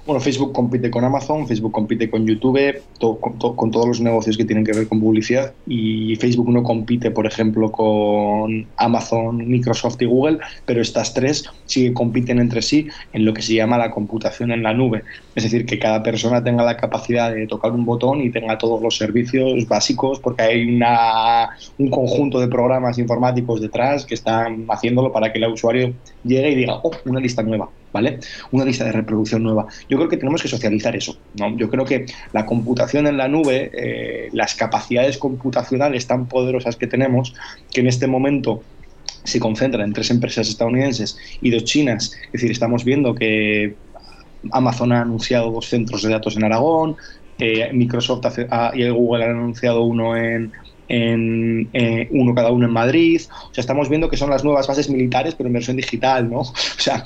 Bueno, 0.06 0.20
Facebook 0.20 0.52
compite 0.52 0.92
con 0.92 1.06
Amazon, 1.06 1.48
Facebook 1.48 1.72
compite 1.72 2.10
con 2.10 2.28
YouTube, 2.28 2.82
con, 3.00 3.72
todos 3.72 3.88
los 3.88 4.02
negocios 4.02 4.36
que 4.36 4.44
tienen 4.44 4.66
que 4.66 4.74
ver 4.74 4.86
con 4.90 5.00
publicidad 5.00 5.54
y 5.66 6.18
Facebook 6.18 6.50
no 6.50 6.62
compite, 6.62 7.10
por 7.10 7.26
ejemplo, 7.26 7.72
con 7.72 8.68
Amazon, 8.76 9.48
Microsoft 9.48 10.02
y 10.02 10.06
Google, 10.06 10.40
pero 10.66 10.82
estas 10.82 11.14
tres 11.14 11.46
sí 11.68 11.94
compiten 11.94 12.40
entre 12.40 12.62
sí 12.62 12.90
en 13.14 13.24
lo 13.24 13.34
que 13.34 13.42
se 13.42 13.54
llama 13.54 13.78
la 13.78 13.92
computación 13.92 14.52
en 14.52 14.64
la 14.64 14.74
nube. 14.74 15.04
Es 15.36 15.44
decir, 15.44 15.66
que 15.66 15.80
cada 15.80 16.04
persona 16.04 16.44
tenga 16.44 16.66
la 16.66 16.76
capacidad 16.76 17.34
de 17.34 17.48
tocar 17.48 17.72
un 17.72 17.86
botón 17.86 18.20
y 18.20 18.30
tenga 18.30 18.58
todos 18.58 18.82
los 18.82 18.98
servicios 18.98 19.66
básicos 19.70 20.20
porque 20.20 20.44
hay 20.44 20.76
una, 20.76 21.52
un 21.78 21.90
conjunto 21.90 22.42
de 22.42 22.50
programas 22.50 22.98
informáticos 23.00 23.62
detrás 23.62 24.06
que 24.06 24.16
están 24.16 24.66
haciéndolo 24.68 25.14
para 25.14 25.32
que 25.32 25.40
el 25.40 25.48
usuario 25.48 25.94
llegue 26.26 26.50
y 26.50 26.56
diga, 26.56 26.82
oh, 26.84 26.92
una 27.06 27.22
lista 27.22 27.42
nueva 27.42 27.70
¿vale? 27.94 28.20
Una 28.52 28.66
lista 28.66 28.84
de 28.84 28.92
reproducción 28.92 29.44
nueva. 29.44 29.68
Yo 29.88 29.98
creo 29.98 30.10
que 30.10 30.18
tenemos 30.18 30.42
que 30.42 30.50
socializar 30.50 30.96
eso, 30.96 31.18
¿no? 31.36 31.56
Yo 31.56 31.70
creo 31.70 31.86
que 31.86 32.08
la 32.34 32.46
computación 32.46 33.08
en 33.08 33.18
la 33.18 33.28
nube, 33.28 33.72
eh, 33.74 34.30
las 34.34 34.56
capacidades 34.56 35.18
computacionales 35.18 36.08
tan 36.08 36.28
poderosas 36.28 36.76
que 36.76 36.88
tenemos, 36.88 37.34
que 37.72 37.82
en 37.82 37.88
este 37.88 38.08
momento 38.08 38.64
se 39.24 39.40
concentran 39.40 39.86
en 39.86 39.94
tres 39.94 40.10
empresas 40.10 40.50
estadounidenses 40.50 41.18
y 41.40 41.52
dos 41.52 41.64
chinas, 41.64 42.12
es 42.26 42.32
decir, 42.34 42.52
estamos 42.52 42.84
viendo 42.84 43.16
que 43.16 43.76
Amazon 44.52 44.92
ha 44.92 45.02
anunciado 45.02 45.52
dos 45.52 45.70
centros 45.70 46.02
de 46.02 46.10
datos 46.10 46.36
en 46.36 46.44
Aragón, 46.44 46.98
eh, 47.40 47.70
Microsoft 47.72 48.26
y 48.74 48.90
Google 48.90 49.24
han 49.24 49.32
anunciado 49.32 49.84
uno 49.84 50.18
en, 50.18 50.52
en 50.88 51.70
eh, 51.74 52.08
uno 52.12 52.34
cada 52.36 52.52
uno 52.52 52.66
en 52.66 52.74
Madrid. 52.74 53.22
O 53.50 53.54
sea, 53.54 53.62
estamos 53.62 53.90
viendo 53.90 54.10
que 54.10 54.18
son 54.18 54.30
las 54.30 54.44
nuevas 54.44 54.68
bases 54.68 54.90
militares, 54.90 55.36
pero 55.36 55.48
en 55.48 55.54
versión 55.54 55.78
digital, 55.78 56.30
¿no? 56.30 56.42
O 56.84 56.84
sea, 56.84 57.02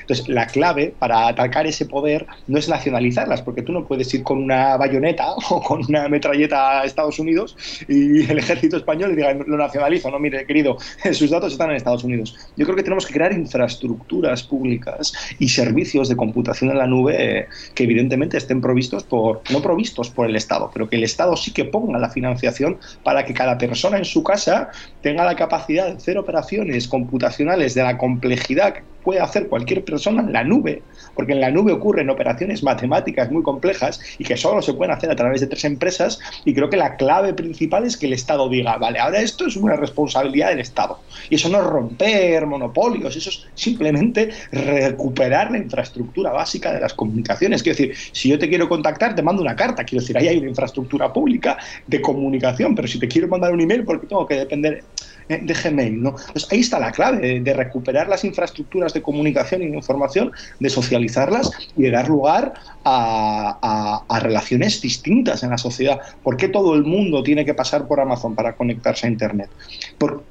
entonces 0.00 0.28
la 0.28 0.46
clave 0.46 0.94
para 0.98 1.28
atacar 1.28 1.66
ese 1.66 1.84
poder 1.84 2.26
no 2.46 2.58
es 2.58 2.66
nacionalizarlas, 2.66 3.42
porque 3.42 3.60
tú 3.60 3.72
no 3.72 3.86
puedes 3.86 4.12
ir 4.14 4.22
con 4.22 4.42
una 4.42 4.76
bayoneta 4.78 5.32
o 5.50 5.60
con 5.60 5.84
una 5.86 6.08
metralleta 6.08 6.80
a 6.80 6.84
Estados 6.84 7.18
Unidos 7.18 7.56
y 7.86 8.24
el 8.30 8.38
ejército 8.38 8.78
español 8.78 9.12
y 9.12 9.16
diga, 9.16 9.34
lo 9.34 9.56
nacionalizo. 9.58 10.10
No, 10.10 10.18
mire, 10.18 10.46
querido, 10.46 10.78
sus 11.12 11.30
datos 11.30 11.52
están 11.52 11.70
en 11.70 11.76
Estados 11.76 12.04
Unidos. 12.04 12.36
Yo 12.56 12.64
creo 12.64 12.76
que 12.76 12.82
tenemos 12.82 13.06
que 13.06 13.12
crear 13.12 13.32
infraestructuras 13.32 14.42
públicas 14.44 15.12
y 15.38 15.48
servicios 15.48 16.08
de 16.08 16.16
computación 16.16 16.70
en 16.70 16.78
la 16.78 16.86
nube 16.86 17.48
que 17.74 17.84
evidentemente 17.84 18.38
estén 18.38 18.60
provistos 18.60 19.04
por, 19.04 19.42
no 19.50 19.60
provistos 19.60 20.10
por 20.10 20.28
el 20.28 20.36
Estado, 20.36 20.70
pero 20.72 20.88
que 20.88 20.96
el 20.96 21.04
Estado 21.04 21.36
sí 21.36 21.52
que 21.52 21.64
ponga 21.64 21.98
la 21.98 22.08
financiación 22.08 22.78
para 23.02 23.17
que 23.24 23.34
que 23.34 23.34
cada 23.34 23.58
persona 23.58 23.98
en 23.98 24.04
su 24.04 24.22
casa 24.22 24.70
tenga 25.00 25.24
la 25.24 25.36
capacidad 25.36 25.86
de 25.86 25.96
hacer 25.96 26.18
operaciones 26.18 26.88
computacionales 26.88 27.74
de 27.74 27.82
la 27.82 27.98
complejidad 27.98 28.74
puede 29.08 29.20
hacer 29.20 29.48
cualquier 29.48 29.86
persona 29.86 30.20
en 30.20 30.34
la 30.34 30.44
nube, 30.44 30.82
porque 31.14 31.32
en 31.32 31.40
la 31.40 31.50
nube 31.50 31.72
ocurren 31.72 32.10
operaciones 32.10 32.62
matemáticas 32.62 33.30
muy 33.30 33.42
complejas 33.42 34.02
y 34.18 34.24
que 34.24 34.36
solo 34.36 34.60
se 34.60 34.74
pueden 34.74 34.94
hacer 34.94 35.10
a 35.10 35.16
través 35.16 35.40
de 35.40 35.46
tres 35.46 35.64
empresas 35.64 36.18
y 36.44 36.52
creo 36.52 36.68
que 36.68 36.76
la 36.76 36.96
clave 36.96 37.32
principal 37.32 37.84
es 37.84 37.96
que 37.96 38.04
el 38.04 38.12
Estado 38.12 38.50
diga, 38.50 38.76
vale, 38.76 38.98
ahora 38.98 39.22
esto 39.22 39.46
es 39.46 39.56
una 39.56 39.76
responsabilidad 39.76 40.50
del 40.50 40.60
Estado. 40.60 41.00
Y 41.30 41.36
eso 41.36 41.48
no 41.48 41.56
es 41.56 41.64
romper 41.64 42.44
monopolios, 42.44 43.16
eso 43.16 43.30
es 43.30 43.46
simplemente 43.54 44.28
recuperar 44.52 45.52
la 45.52 45.56
infraestructura 45.56 46.30
básica 46.30 46.74
de 46.74 46.80
las 46.80 46.92
comunicaciones. 46.92 47.62
Quiero 47.62 47.78
decir, 47.78 47.96
si 48.12 48.28
yo 48.28 48.38
te 48.38 48.46
quiero 48.50 48.68
contactar, 48.68 49.14
te 49.14 49.22
mando 49.22 49.40
una 49.40 49.56
carta, 49.56 49.84
quiero 49.84 50.02
decir, 50.02 50.18
ahí 50.18 50.28
hay 50.28 50.36
una 50.36 50.50
infraestructura 50.50 51.10
pública 51.14 51.56
de 51.86 52.02
comunicación, 52.02 52.74
pero 52.74 52.86
si 52.86 52.98
te 52.98 53.08
quiero 53.08 53.26
mandar 53.26 53.54
un 53.54 53.60
email, 53.62 53.84
porque 53.84 54.06
tengo 54.06 54.26
que 54.26 54.34
depender 54.34 54.84
de 55.28 55.54
Gmail. 55.54 56.02
¿no? 56.02 56.14
Pues 56.32 56.46
ahí 56.50 56.60
está 56.60 56.78
la 56.78 56.92
clave 56.92 57.40
de, 57.40 57.52
recuperar 57.52 58.08
las 58.08 58.24
infraestructuras 58.24 58.92
de 58.94 59.02
comunicación 59.02 59.62
y 59.62 59.68
de 59.68 59.76
información, 59.76 60.32
de 60.58 60.70
socializarlas 60.70 61.50
y 61.76 61.82
de 61.82 61.90
dar 61.90 62.08
lugar 62.08 62.54
a, 62.84 64.04
relaciones 64.20 64.80
distintas 64.80 65.42
en 65.42 65.50
la 65.50 65.58
sociedad. 65.58 66.00
¿Por 66.22 66.36
qué 66.36 66.48
todo 66.48 66.74
el 66.74 66.84
mundo 66.84 67.22
tiene 67.22 67.44
que 67.44 67.54
pasar 67.54 67.86
por 67.86 68.00
Amazon 68.00 68.34
para 68.34 68.56
conectarse 68.56 69.06
a 69.06 69.10
Internet? 69.10 69.50
Por, 69.98 70.22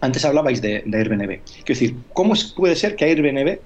antes 0.00 0.24
hablabais 0.24 0.60
de, 0.60 0.82
de 0.84 0.98
Airbnb. 0.98 1.40
Quiero 1.64 1.66
decir, 1.66 1.96
¿cómo 2.12 2.34
puede 2.56 2.76
ser 2.76 2.96
que 2.96 3.04
Airbnb, 3.04 3.58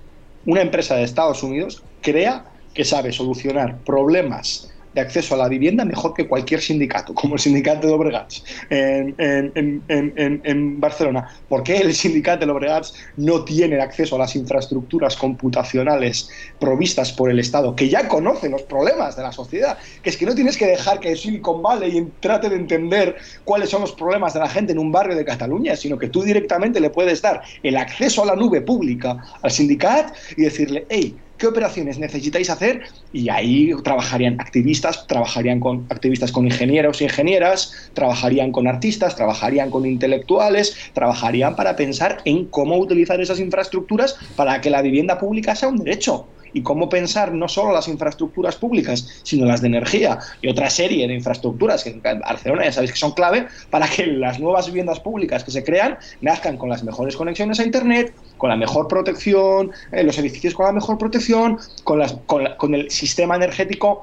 una 0.46 0.60
empresa 0.60 0.96
de 0.96 1.04
Estados 1.04 1.42
Unidos, 1.42 1.82
crea 2.02 2.44
que 2.74 2.84
sabe 2.84 3.10
solucionar 3.10 3.78
problemas 3.78 4.70
de 4.96 5.02
acceso 5.02 5.34
a 5.34 5.38
la 5.38 5.48
vivienda 5.48 5.84
mejor 5.84 6.14
que 6.14 6.26
cualquier 6.26 6.62
sindicato, 6.62 7.14
como 7.14 7.34
el 7.34 7.40
sindicato 7.40 7.86
de 7.86 7.92
Obregats 7.92 8.42
en, 8.70 10.80
Barcelona. 10.80 11.28
¿Por 11.50 11.62
qué 11.62 11.76
el 11.76 11.94
sindicato 11.94 12.46
de 12.46 12.50
Obregats 12.50 12.94
no 13.18 13.44
tiene 13.44 13.78
acceso 13.78 14.16
a 14.16 14.20
las 14.20 14.34
infraestructuras 14.34 15.14
computacionales 15.16 16.30
provistas 16.58 17.12
por 17.12 17.30
el 17.30 17.38
Estado, 17.38 17.76
que 17.76 17.90
ya 17.90 18.08
conoce 18.08 18.48
los 18.48 18.62
problemas 18.62 19.16
de 19.16 19.22
la 19.22 19.32
sociedad? 19.32 19.76
Que 20.02 20.08
es 20.08 20.16
que 20.16 20.24
no 20.24 20.34
tienes 20.34 20.56
que 20.56 20.66
dejar 20.66 20.98
que 20.98 21.14
Silicon 21.14 21.62
Valley 21.62 22.10
trate 22.20 22.48
de 22.48 22.56
entender 22.56 23.16
cuáles 23.44 23.68
son 23.68 23.82
los 23.82 23.92
problemas 23.92 24.32
de 24.32 24.40
la 24.40 24.48
gente 24.48 24.72
en 24.72 24.78
un 24.78 24.90
barrio 24.90 25.14
de 25.14 25.26
Cataluña, 25.26 25.76
sino 25.76 25.98
que 25.98 26.08
tú 26.08 26.22
directamente 26.22 26.80
le 26.80 26.88
puedes 26.88 27.20
dar 27.20 27.42
el 27.62 27.76
acceso 27.76 28.22
a 28.22 28.26
la 28.26 28.34
nube 28.34 28.62
pública 28.62 29.22
al 29.42 29.50
sindicato 29.50 30.14
y 30.38 30.44
decirle, 30.44 30.86
hey, 30.88 31.14
qué 31.38 31.46
operaciones 31.46 31.98
necesitáis 31.98 32.50
hacer 32.50 32.82
y 33.12 33.28
ahí 33.28 33.72
trabajarían 33.82 34.40
activistas, 34.40 35.06
trabajarían 35.06 35.60
con 35.60 35.86
activistas 35.90 36.32
con 36.32 36.46
ingenieros 36.46 37.00
e 37.00 37.04
ingenieras, 37.04 37.90
trabajarían 37.94 38.52
con 38.52 38.66
artistas, 38.66 39.16
trabajarían 39.16 39.70
con 39.70 39.86
intelectuales, 39.86 40.76
trabajarían 40.94 41.56
para 41.56 41.76
pensar 41.76 42.18
en 42.24 42.46
cómo 42.46 42.78
utilizar 42.78 43.20
esas 43.20 43.40
infraestructuras 43.40 44.16
para 44.36 44.60
que 44.60 44.70
la 44.70 44.82
vivienda 44.82 45.18
pública 45.18 45.54
sea 45.54 45.68
un 45.68 45.78
derecho 45.78 46.28
y 46.56 46.62
cómo 46.62 46.88
pensar 46.88 47.34
no 47.34 47.48
solo 47.48 47.70
las 47.70 47.86
infraestructuras 47.86 48.56
públicas, 48.56 49.20
sino 49.22 49.44
las 49.44 49.60
de 49.60 49.66
energía 49.66 50.18
y 50.40 50.48
otra 50.48 50.70
serie 50.70 51.06
de 51.06 51.12
infraestructuras 51.12 51.84
que 51.84 51.90
en 51.90 52.00
Barcelona 52.00 52.64
ya 52.64 52.72
sabéis 52.72 52.92
que 52.92 52.98
son 52.98 53.12
clave 53.12 53.46
para 53.68 53.86
que 53.86 54.06
las 54.06 54.40
nuevas 54.40 54.64
viviendas 54.66 54.98
públicas 55.00 55.44
que 55.44 55.50
se 55.50 55.62
crean 55.62 55.98
nazcan 56.22 56.56
con 56.56 56.70
las 56.70 56.82
mejores 56.82 57.14
conexiones 57.14 57.60
a 57.60 57.64
Internet, 57.64 58.14
con 58.38 58.48
la 58.48 58.56
mejor 58.56 58.88
protección, 58.88 59.70
eh, 59.92 60.02
los 60.02 60.16
edificios 60.18 60.54
con 60.54 60.64
la 60.64 60.72
mejor 60.72 60.96
protección, 60.96 61.58
con, 61.84 61.98
las, 61.98 62.14
con 62.24 62.74
el 62.74 62.90
sistema 62.90 63.36
energético 63.36 64.00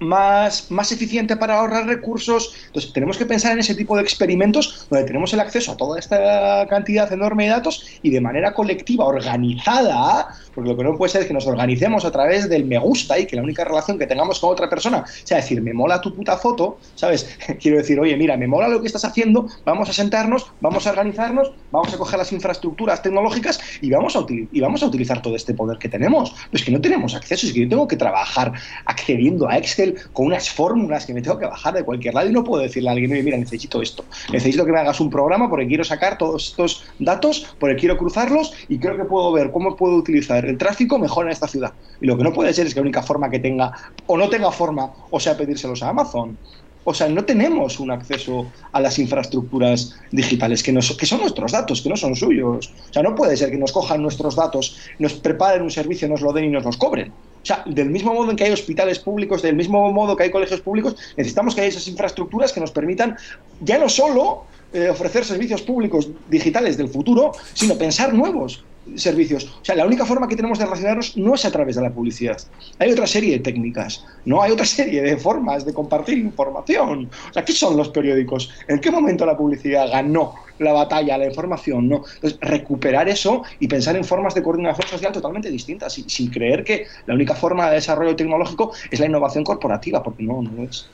más, 0.00 0.70
más 0.70 0.92
eficiente 0.92 1.36
para 1.36 1.58
ahorrar 1.58 1.86
recursos. 1.86 2.54
Entonces, 2.66 2.92
tenemos 2.92 3.16
que 3.16 3.26
pensar 3.26 3.52
en 3.52 3.60
ese 3.60 3.74
tipo 3.74 3.96
de 3.96 4.02
experimentos 4.02 4.86
donde 4.90 5.06
tenemos 5.06 5.32
el 5.32 5.40
acceso 5.40 5.72
a 5.72 5.76
toda 5.76 5.98
esta 5.98 6.66
cantidad 6.68 7.12
enorme 7.12 7.44
de 7.44 7.50
datos 7.50 7.84
y 8.02 8.10
de 8.10 8.20
manera 8.20 8.54
colectiva, 8.54 9.04
organizada, 9.06 10.28
porque 10.54 10.70
lo 10.70 10.76
que 10.76 10.84
no 10.84 10.96
puede 10.96 11.12
ser 11.12 11.22
es 11.22 11.28
que 11.28 11.34
nos 11.34 11.46
organicemos 11.46 12.04
a 12.04 12.10
través 12.10 12.48
del 12.48 12.64
me 12.64 12.78
gusta 12.78 13.18
y 13.18 13.26
que 13.26 13.36
la 13.36 13.42
única 13.42 13.64
relación 13.64 13.98
que 13.98 14.06
tengamos 14.06 14.40
con 14.40 14.50
otra 14.50 14.68
persona 14.68 15.04
sea 15.24 15.38
decir, 15.38 15.60
me 15.62 15.72
mola 15.72 16.00
tu 16.00 16.14
puta 16.14 16.36
foto, 16.36 16.78
¿sabes? 16.94 17.36
Quiero 17.60 17.78
decir, 17.78 17.98
oye, 18.00 18.16
mira, 18.16 18.36
me 18.36 18.46
mola 18.46 18.68
lo 18.68 18.80
que 18.80 18.86
estás 18.86 19.04
haciendo, 19.04 19.48
vamos 19.64 19.88
a 19.88 19.92
sentarnos, 19.92 20.50
vamos 20.60 20.86
a 20.86 20.90
organizarnos, 20.90 21.52
vamos 21.70 21.92
a 21.92 21.98
coger 21.98 22.18
las 22.18 22.32
infraestructuras 22.32 23.02
tecnológicas 23.02 23.60
y 23.80 23.90
vamos 23.90 24.16
a, 24.16 24.26
y 24.28 24.60
vamos 24.60 24.82
a 24.82 24.86
utilizar 24.86 25.22
todo 25.22 25.36
este 25.36 25.54
poder 25.54 25.78
que 25.78 25.88
tenemos. 25.88 26.34
Pues 26.50 26.64
que 26.64 26.70
no 26.70 26.80
tenemos 26.80 27.14
acceso, 27.14 27.46
es 27.46 27.52
que 27.52 27.60
yo 27.60 27.68
tengo 27.68 27.88
que 27.88 27.96
trabajar 27.96 28.52
accediendo 28.84 29.48
a 29.48 29.56
Excel 29.58 29.87
con 30.12 30.26
unas 30.26 30.50
fórmulas 30.50 31.06
que 31.06 31.14
me 31.14 31.22
tengo 31.22 31.38
que 31.38 31.46
bajar 31.46 31.74
de 31.74 31.82
cualquier 31.82 32.14
lado 32.14 32.28
y 32.28 32.32
no 32.32 32.44
puedo 32.44 32.62
decirle 32.62 32.88
a 32.88 32.92
alguien, 32.92 33.10
mira, 33.24 33.36
necesito 33.36 33.82
esto, 33.82 34.04
necesito 34.32 34.64
que 34.64 34.72
me 34.72 34.80
hagas 34.80 35.00
un 35.00 35.10
programa 35.10 35.48
porque 35.48 35.66
quiero 35.66 35.84
sacar 35.84 36.18
todos 36.18 36.48
estos 36.48 36.84
datos, 36.98 37.54
porque 37.58 37.76
quiero 37.76 37.96
cruzarlos 37.96 38.52
y 38.68 38.78
creo 38.78 38.96
que 38.96 39.04
puedo 39.04 39.32
ver 39.32 39.50
cómo 39.50 39.76
puedo 39.76 39.96
utilizar 39.96 40.44
el 40.44 40.58
tráfico 40.58 40.98
mejor 40.98 41.26
en 41.26 41.32
esta 41.32 41.48
ciudad. 41.48 41.72
Y 42.00 42.06
lo 42.06 42.16
que 42.16 42.24
no 42.24 42.32
puede 42.32 42.52
ser 42.52 42.66
es 42.66 42.74
que 42.74 42.80
la 42.80 42.82
única 42.82 43.02
forma 43.02 43.30
que 43.30 43.38
tenga, 43.38 43.72
o 44.06 44.16
no 44.16 44.28
tenga 44.28 44.50
forma, 44.50 44.92
o 45.10 45.20
sea, 45.20 45.36
pedírselos 45.36 45.82
a 45.82 45.90
Amazon. 45.90 46.36
O 46.84 46.94
sea, 46.94 47.06
no 47.08 47.22
tenemos 47.24 47.80
un 47.80 47.90
acceso 47.90 48.46
a 48.72 48.80
las 48.80 48.98
infraestructuras 48.98 49.94
digitales 50.10 50.62
que, 50.62 50.72
que 50.72 51.06
son 51.06 51.20
nuestros 51.20 51.52
datos, 51.52 51.82
que 51.82 51.88
no 51.90 51.96
son 51.96 52.16
suyos. 52.16 52.72
O 52.88 52.92
sea, 52.92 53.02
no 53.02 53.14
puede 53.14 53.36
ser 53.36 53.50
que 53.50 53.58
nos 53.58 53.72
cojan 53.72 54.00
nuestros 54.00 54.36
datos, 54.36 54.78
nos 54.98 55.12
preparen 55.12 55.62
un 55.62 55.70
servicio, 55.70 56.08
nos 56.08 56.22
lo 56.22 56.32
den 56.32 56.46
y 56.46 56.48
nos 56.48 56.64
los 56.64 56.78
cobren. 56.78 57.12
Sea, 57.48 57.62
del 57.64 57.88
mismo 57.88 58.12
modo 58.12 58.30
en 58.30 58.36
que 58.36 58.44
hay 58.44 58.52
hospitales 58.52 58.98
públicos, 58.98 59.40
del 59.40 59.56
mismo 59.56 59.90
modo 59.90 60.14
que 60.14 60.24
hay 60.24 60.30
colegios 60.30 60.60
públicos, 60.60 60.96
necesitamos 61.16 61.54
que 61.54 61.62
haya 61.62 61.70
esas 61.70 61.88
infraestructuras 61.88 62.52
que 62.52 62.60
nos 62.60 62.72
permitan 62.72 63.16
ya 63.62 63.78
no 63.78 63.88
solo 63.88 64.44
eh, 64.74 64.90
ofrecer 64.90 65.24
servicios 65.24 65.62
públicos 65.62 66.10
digitales 66.28 66.76
del 66.76 66.90
futuro, 66.90 67.32
sino 67.54 67.78
pensar 67.78 68.12
nuevos 68.12 68.62
servicios. 68.96 69.44
O 69.44 69.64
sea, 69.64 69.74
la 69.74 69.86
única 69.86 70.04
forma 70.04 70.28
que 70.28 70.36
tenemos 70.36 70.58
de 70.58 70.64
relacionarnos 70.64 71.16
no 71.16 71.34
es 71.34 71.44
a 71.44 71.50
través 71.50 71.76
de 71.76 71.82
la 71.82 71.90
publicidad. 71.90 72.38
Hay 72.78 72.92
otra 72.92 73.06
serie 73.06 73.32
de 73.32 73.38
técnicas, 73.40 74.04
no 74.24 74.42
hay 74.42 74.52
otra 74.52 74.66
serie 74.78 75.02
de 75.02 75.16
formas 75.16 75.64
de 75.64 75.74
compartir 75.74 76.18
información. 76.18 77.10
O 77.30 77.32
sea, 77.32 77.44
¿qué 77.44 77.52
son 77.52 77.76
los 77.76 77.88
periódicos? 77.90 78.50
¿En 78.68 78.80
qué 78.80 78.90
momento 78.90 79.26
la 79.26 79.36
publicidad 79.36 79.90
ganó 79.90 80.34
la 80.58 80.72
batalla, 80.72 81.18
la 81.18 81.26
información? 81.26 81.88
¿no? 81.88 82.02
Entonces, 82.14 82.38
recuperar 82.40 83.08
eso 83.08 83.42
y 83.60 83.68
pensar 83.68 83.96
en 83.96 84.04
formas 84.04 84.34
de 84.34 84.42
coordinación 84.42 84.88
social 84.88 85.12
totalmente 85.12 85.50
distintas, 85.50 85.92
sin, 85.92 86.08
sin 86.08 86.30
creer 86.30 86.64
que 86.64 86.86
la 87.06 87.14
única 87.14 87.34
forma 87.34 87.68
de 87.68 87.76
desarrollo 87.76 88.16
tecnológico 88.16 88.72
es 88.90 89.00
la 89.00 89.06
innovación 89.06 89.44
corporativa, 89.44 90.02
porque 90.02 90.22
no, 90.22 90.42
no 90.42 90.64
es. 90.64 90.88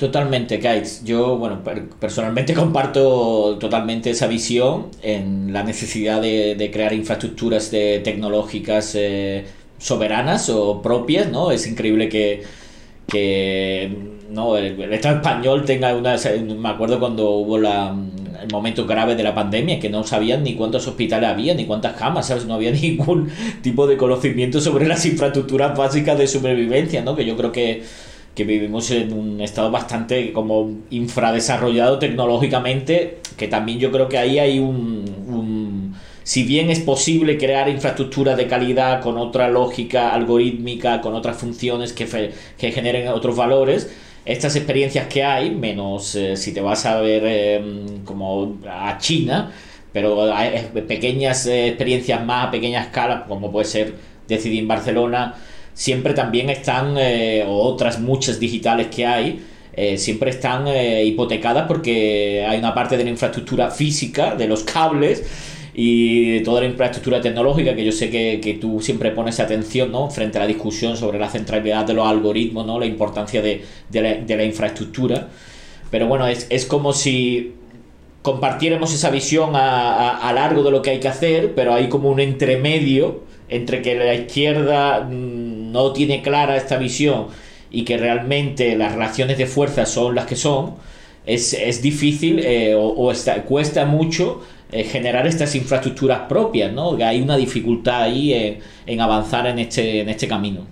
Totalmente, 0.00 0.58
Kites. 0.58 1.04
Yo, 1.04 1.36
bueno, 1.36 1.60
personalmente 2.00 2.54
comparto 2.64 3.58
totalmente 3.58 4.08
esa 4.08 4.28
visión 4.28 4.86
en 5.02 5.52
la 5.52 5.62
necesidad 5.62 6.22
de, 6.22 6.70
crear 6.72 6.94
infraestructuras 6.94 7.70
de, 7.70 8.00
tecnológicas 8.02 8.94
eh, 8.94 9.44
soberanas 9.76 10.48
o 10.48 10.80
propias, 10.80 11.30
¿no? 11.30 11.50
Es 11.50 11.66
increíble 11.66 12.08
que, 12.08 12.44
que 13.08 13.94
no, 14.30 14.56
el, 14.56 14.80
Estado 14.90 15.16
español 15.16 15.66
tenga 15.66 15.94
una... 15.94 16.16
Me 16.16 16.70
acuerdo 16.70 16.98
cuando 16.98 17.32
hubo 17.32 17.58
la, 17.58 17.94
el 18.42 18.48
momento 18.50 18.86
grave 18.86 19.16
de 19.16 19.22
la 19.22 19.34
pandemia, 19.34 19.78
que 19.80 19.90
no 19.90 20.02
sabían 20.04 20.44
ni 20.44 20.54
cuántos 20.54 20.88
hospitales 20.88 21.28
había, 21.28 21.52
ni 21.52 21.66
cuántas 21.66 21.92
camas, 21.92 22.28
¿sabes? 22.28 22.46
No 22.46 22.54
había 22.54 22.70
ningún 22.70 23.28
tipo 23.60 23.86
de 23.86 23.98
conocimiento 23.98 24.62
sobre 24.62 24.88
las 24.88 25.04
infraestructuras 25.04 25.76
básicas 25.76 26.16
de 26.16 26.26
supervivencia, 26.26 27.02
¿no? 27.02 27.14
Que 27.14 27.26
yo 27.26 27.36
creo 27.36 27.52
que 27.52 27.82
que 28.34 28.44
vivimos 28.44 28.90
en 28.90 29.12
un 29.12 29.40
estado 29.40 29.70
bastante 29.70 30.32
como 30.32 30.78
infradesarrollado 30.90 31.98
tecnológicamente, 31.98 33.18
que 33.36 33.48
también 33.48 33.78
yo 33.78 33.90
creo 33.90 34.08
que 34.08 34.18
ahí 34.18 34.38
hay 34.38 34.58
un, 34.58 35.94
si 36.22 36.44
bien 36.44 36.70
es 36.70 36.80
posible 36.80 37.38
crear 37.38 37.68
infraestructuras 37.68 38.36
de 38.36 38.46
calidad 38.46 39.00
con 39.00 39.18
otra 39.18 39.48
lógica 39.48 40.14
algorítmica, 40.14 41.00
con 41.00 41.14
otras 41.14 41.36
funciones 41.36 41.92
que, 41.92 42.32
que 42.56 42.72
generen 42.72 43.08
otros 43.08 43.36
valores, 43.36 43.90
estas 44.24 44.54
experiencias 44.54 45.08
que 45.08 45.24
hay, 45.24 45.50
menos 45.50 46.14
eh, 46.14 46.36
si 46.36 46.52
te 46.52 46.60
vas 46.60 46.86
a 46.86 47.00
ver 47.00 47.24
em, 47.24 48.04
como 48.04 48.58
a 48.68 48.96
China, 48.98 49.50
pero 49.92 50.32
hay 50.32 50.70
pequeñas 50.86 51.46
eh, 51.46 51.68
experiencias 51.68 52.24
más 52.24 52.48
a 52.48 52.50
pequeña 52.50 52.82
escala, 52.82 53.24
como 53.26 53.50
puede 53.50 53.64
ser 53.64 53.94
decidir 54.28 54.60
en 54.60 54.68
Barcelona, 54.68 55.34
siempre 55.80 56.12
también 56.12 56.50
están, 56.50 56.96
eh, 56.98 57.42
otras 57.48 58.00
muchas 58.00 58.38
digitales 58.38 58.88
que 58.88 59.06
hay, 59.06 59.40
eh, 59.72 59.96
siempre 59.96 60.28
están 60.28 60.68
eh, 60.68 61.06
hipotecadas 61.06 61.66
porque 61.66 62.44
hay 62.46 62.58
una 62.58 62.74
parte 62.74 62.98
de 62.98 63.04
la 63.04 63.08
infraestructura 63.08 63.70
física, 63.70 64.34
de 64.34 64.46
los 64.46 64.62
cables 64.62 65.24
y 65.72 66.32
de 66.32 66.40
toda 66.40 66.60
la 66.60 66.66
infraestructura 66.66 67.22
tecnológica 67.22 67.74
que 67.74 67.82
yo 67.82 67.92
sé 67.92 68.10
que, 68.10 68.58
tú 68.60 68.82
siempre 68.82 69.10
pones 69.12 69.40
atención 69.40 69.90
¿no? 69.90 70.10
frente 70.10 70.36
a 70.36 70.42
la 70.42 70.46
discusión 70.46 70.98
sobre 70.98 71.18
la 71.18 71.30
centralidad 71.30 71.86
de 71.86 71.94
los 71.94 72.06
algoritmos, 72.06 72.66
¿no? 72.66 72.78
la 72.78 72.84
importancia 72.84 73.40
de, 73.40 73.64
la, 73.90 74.44
infraestructura. 74.44 75.28
Pero 75.90 76.08
bueno, 76.08 76.26
es, 76.26 76.66
como 76.66 76.92
si 76.92 77.54
compartiéramos 78.20 78.92
esa 78.92 79.08
visión 79.08 79.56
a, 79.56 80.18
a, 80.18 80.32
largo 80.34 80.62
de 80.62 80.72
lo 80.72 80.82
que 80.82 80.90
hay 80.90 81.00
que 81.00 81.08
hacer, 81.08 81.54
pero 81.54 81.72
hay 81.72 81.88
como 81.88 82.10
un 82.10 82.20
entremedio 82.20 83.30
entre 83.50 83.82
que 83.82 83.96
la 83.96 84.14
izquierda 84.14 85.00
mm, 85.00 85.39
no 85.70 85.92
tiene 85.92 86.22
clara 86.22 86.56
esta 86.56 86.76
visión 86.76 87.28
y 87.70 87.84
que 87.84 87.96
realmente 87.96 88.76
las 88.76 88.92
relaciones 88.92 89.38
de 89.38 89.46
fuerza 89.46 89.86
son 89.86 90.14
las 90.14 90.26
que 90.26 90.36
son, 90.36 90.74
es, 91.26 91.82
difícil 91.82 92.40
eh, 92.40 92.74
o, 92.76 93.12
cuesta 93.46 93.84
mucho 93.84 94.42
eh, 94.72 94.84
generar 94.84 95.26
estas 95.26 95.54
infraestructuras 95.54 96.22
propias, 96.28 96.72
¿no? 96.72 96.96
Hay 96.96 97.20
una 97.20 97.36
dificultad 97.36 98.02
ahí 98.02 98.60
en, 98.86 99.00
avanzar 99.00 99.46
en 99.46 99.58
este, 99.58 100.00
en 100.00 100.08
este 100.08 100.26
camino. 100.26 100.66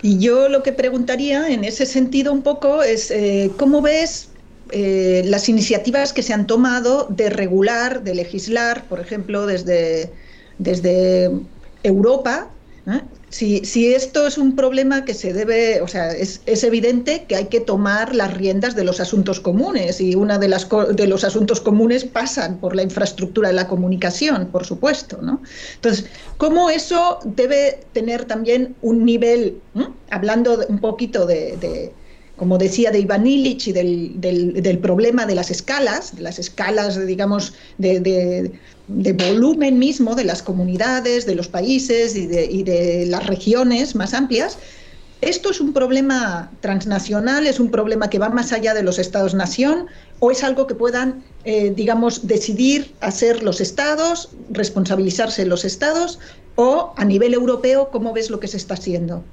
Y 0.00 0.18
yo 0.18 0.48
lo 0.48 0.62
que 0.62 0.72
preguntaría 0.72 1.48
en 1.48 1.64
ese 1.64 1.86
sentido 1.86 2.32
un 2.32 2.42
poco 2.42 2.82
es, 2.82 3.10
eh, 3.10 3.50
¿cómo 3.56 3.82
ves 3.82 4.28
las 4.74 5.50
iniciativas 5.50 6.14
que 6.14 6.22
se 6.22 6.32
han 6.32 6.46
tomado 6.46 7.06
de 7.10 7.28
regular, 7.28 8.02
de 8.04 8.14
legislar, 8.14 8.84
por 8.84 9.00
ejemplo, 9.00 9.44
desde 9.44 10.10
desde 10.62 11.30
Europa, 11.82 12.48
si, 13.28 13.94
esto 13.94 14.26
es 14.26 14.36
un 14.38 14.56
problema 14.56 15.04
que 15.04 15.14
se 15.14 15.32
debe, 15.32 15.80
o 15.80 15.88
sea, 15.88 16.10
es, 16.10 16.40
evidente 16.64 17.24
que 17.28 17.36
hay 17.36 17.46
que 17.46 17.60
tomar 17.60 18.14
las 18.14 18.34
riendas 18.34 18.74
de 18.74 18.84
los 18.84 19.00
asuntos 19.00 19.40
comunes 19.40 20.00
y 20.00 20.14
uno 20.14 20.38
de, 20.38 20.48
de 20.48 21.06
los 21.06 21.24
asuntos 21.24 21.60
comunes 21.60 22.04
pasan 22.04 22.58
por 22.58 22.74
la 22.76 22.82
infraestructura 22.82 23.48
de 23.48 23.54
la 23.54 23.68
comunicación, 23.68 24.48
por 24.48 24.66
supuesto, 24.66 25.18
¿no? 25.22 25.40
Entonces, 25.76 26.06
¿cómo 26.36 26.70
eso 26.70 27.20
debe 27.24 27.80
tener 27.92 28.24
también 28.24 28.74
un 28.82 29.04
nivel, 29.04 29.60
hablando 30.10 30.64
un 30.68 30.78
poquito 30.78 31.24
de, 31.26 31.92
como 32.36 32.58
decía, 32.58 32.90
de 32.90 33.00
Ivan 33.00 33.26
Illich 33.26 33.68
y 33.68 33.72
del, 33.72 34.78
problema 34.82 35.26
de 35.26 35.34
las 35.34 35.50
escalas, 35.50 36.16
de 36.16 36.22
las 36.22 36.38
escalas, 36.38 37.06
digamos, 37.06 37.52
de, 37.78 38.00
de 38.88 39.12
volumen 39.12 39.78
mismo 39.78 40.14
de 40.14 40.24
las 40.24 40.42
comunidades, 40.42 41.26
de 41.26 41.34
los 41.34 41.48
países 41.48 42.16
y 42.16 42.26
de, 42.26 43.06
las 43.06 43.26
regiones 43.26 43.94
más 43.94 44.14
amplias, 44.14 44.58
¿esto 45.20 45.50
es 45.50 45.60
un 45.60 45.72
problema 45.72 46.50
transnacional? 46.60 47.46
¿Es 47.46 47.60
un 47.60 47.70
problema 47.70 48.10
que 48.10 48.18
va 48.18 48.28
más 48.28 48.52
allá 48.52 48.74
de 48.74 48.82
los 48.82 48.98
estados-nación? 48.98 49.86
¿O 50.18 50.30
es 50.30 50.42
algo 50.42 50.66
que 50.66 50.74
puedan, 50.74 51.24
eh, 51.44 51.72
digamos, 51.74 52.26
decidir 52.26 52.92
hacer 53.00 53.42
los 53.42 53.60
estados, 53.60 54.30
responsabilizarse 54.50 55.46
los 55.46 55.64
estados? 55.64 56.18
¿O 56.56 56.92
a 56.96 57.04
nivel 57.04 57.34
europeo, 57.34 57.90
cómo 57.90 58.12
ves 58.12 58.30
lo 58.30 58.40
que 58.40 58.48
se 58.48 58.56
está 58.56 58.74
haciendo? 58.74 59.24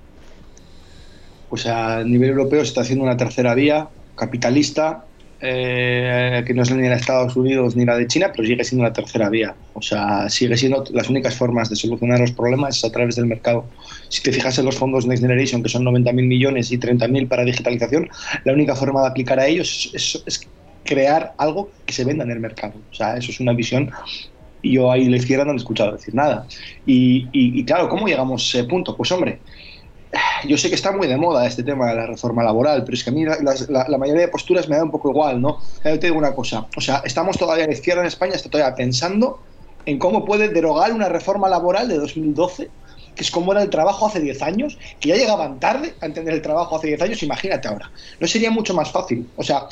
Pues 1.49 1.65
a 1.65 2.03
nivel 2.03 2.29
europeo 2.29 2.61
se 2.61 2.69
está 2.69 2.81
haciendo 2.81 3.03
una 3.03 3.17
tercera 3.17 3.55
vía 3.55 3.89
capitalista 4.15 5.05
eh, 5.41 6.43
que 6.45 6.53
no 6.53 6.63
es 6.63 6.71
ni 6.71 6.83
la 6.83 6.89
de 6.89 6.95
Estados 6.95 7.33
Unidos 7.37 7.73
ni 7.77 7.85
la 7.85 7.95
de 7.95 8.07
China, 8.07 8.29
pero 8.35 8.45
sigue 8.45 8.63
siendo 8.63 8.83
la 8.83 8.91
tercera 8.91 9.29
vía. 9.29 9.55
O 9.73 9.81
sea, 9.81 10.29
sigue 10.29 10.57
siendo 10.57 10.83
las 10.91 11.09
únicas 11.09 11.35
formas 11.35 11.69
de 11.69 11.77
solucionar 11.77 12.19
los 12.19 12.33
problemas 12.33 12.83
a 12.83 12.91
través 12.91 13.15
del 13.15 13.25
mercado. 13.25 13.65
Si 14.09 14.21
te 14.21 14.33
fijas 14.33 14.59
en 14.59 14.65
los 14.65 14.75
fondos 14.75 15.05
Next 15.05 15.23
Generation, 15.23 15.63
que 15.63 15.69
son 15.69 15.83
90.000 15.83 16.13
millones 16.13 16.71
y 16.71 16.77
30.000 16.77 17.27
para 17.29 17.45
digitalización, 17.45 18.09
la 18.43 18.51
única 18.51 18.75
forma 18.75 19.01
de 19.01 19.07
aplicar 19.07 19.39
a 19.39 19.47
ellos 19.47 19.91
es, 19.93 20.21
crear 20.83 21.33
algo 21.37 21.69
que 21.85 21.93
se 21.93 22.03
venda 22.03 22.25
en 22.25 22.31
el 22.31 22.39
mercado. 22.39 22.73
O 22.91 22.93
sea, 22.93 23.15
eso 23.15 23.31
es 23.31 23.39
una 23.39 23.53
visión 23.53 23.91
Y 24.61 24.73
yo 24.73 24.91
ahí 24.91 25.07
la 25.07 25.17
izquierda 25.17 25.45
no 25.45 25.53
he 25.53 25.55
escuchado 25.55 25.93
decir 25.93 26.15
nada. 26.15 26.47
Y, 26.85 27.27
y, 27.31 27.63
claro, 27.63 27.87
¿cómo 27.87 28.07
llegamos 28.07 28.41
a 28.43 28.57
ese 28.57 28.67
punto? 28.67 28.97
Pues 28.97 29.09
hombre, 29.11 29.39
yo 30.45 30.57
sé 30.57 30.69
que 30.69 30.75
está 30.75 30.91
muy 30.91 31.07
de 31.07 31.17
moda 31.17 31.45
este 31.45 31.63
tema 31.63 31.87
de 31.87 31.95
la 31.95 32.07
reforma 32.07 32.43
laboral, 32.43 32.83
pero 32.83 32.95
es 32.95 33.03
que 33.03 33.09
a 33.09 33.13
mí 33.13 33.25
la, 33.25 33.97
mayoría 33.97 34.21
de 34.21 34.27
posturas 34.27 34.67
me 34.67 34.75
da 34.75 34.83
un 34.83 34.91
poco 34.91 35.09
igual, 35.09 35.41
¿no? 35.41 35.59
Yo 35.83 35.99
te 35.99 36.07
digo 36.07 36.17
una 36.17 36.33
cosa, 36.33 36.67
o 36.75 36.81
sea, 36.81 37.01
estamos 37.05 37.37
todavía, 37.37 37.65
la 37.67 37.73
izquierda 37.73 38.01
en 38.01 38.07
España 38.07 38.33
está 38.35 38.49
todavía 38.49 38.75
pensando 38.75 39.41
en 39.85 39.99
cómo 39.99 40.25
puede 40.25 40.49
derogar 40.49 40.93
una 40.93 41.09
reforma 41.09 41.49
laboral 41.49 41.87
de 41.87 41.97
2012 41.97 42.69
que 43.15 43.23
es 43.23 43.31
como 43.31 43.51
era 43.51 43.61
el 43.61 43.69
trabajo 43.69 44.07
hace 44.07 44.21
10 44.21 44.41
años, 44.43 44.77
que 45.01 45.09
ya 45.09 45.15
llegaban 45.17 45.59
tarde 45.59 45.93
a 45.99 46.05
entender 46.05 46.33
el 46.33 46.41
trabajo 46.41 46.77
hace 46.77 46.87
10 46.87 47.01
años, 47.01 47.21
imagínate 47.21 47.67
ahora. 47.67 47.91
¿No 48.17 48.27
sería 48.27 48.49
mucho 48.49 48.73
más 48.73 48.93
fácil? 48.93 49.27
O 49.35 49.43
sea, 49.43 49.67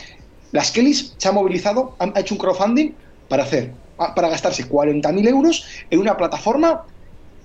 las 0.51 0.69
Kellys 0.71 1.13
se 1.17 1.29
han 1.29 1.35
movilizado, 1.35 1.95
han 1.99 2.11
hecho 2.17 2.35
un 2.35 2.39
crowdfunding 2.39 2.91
para 3.29 3.43
hacer, 3.43 3.71
para 3.97 4.27
gastarse 4.27 4.67
40.000 4.67 5.29
euros 5.29 5.65
en 5.89 5.99
una 5.99 6.17
plataforma 6.17 6.83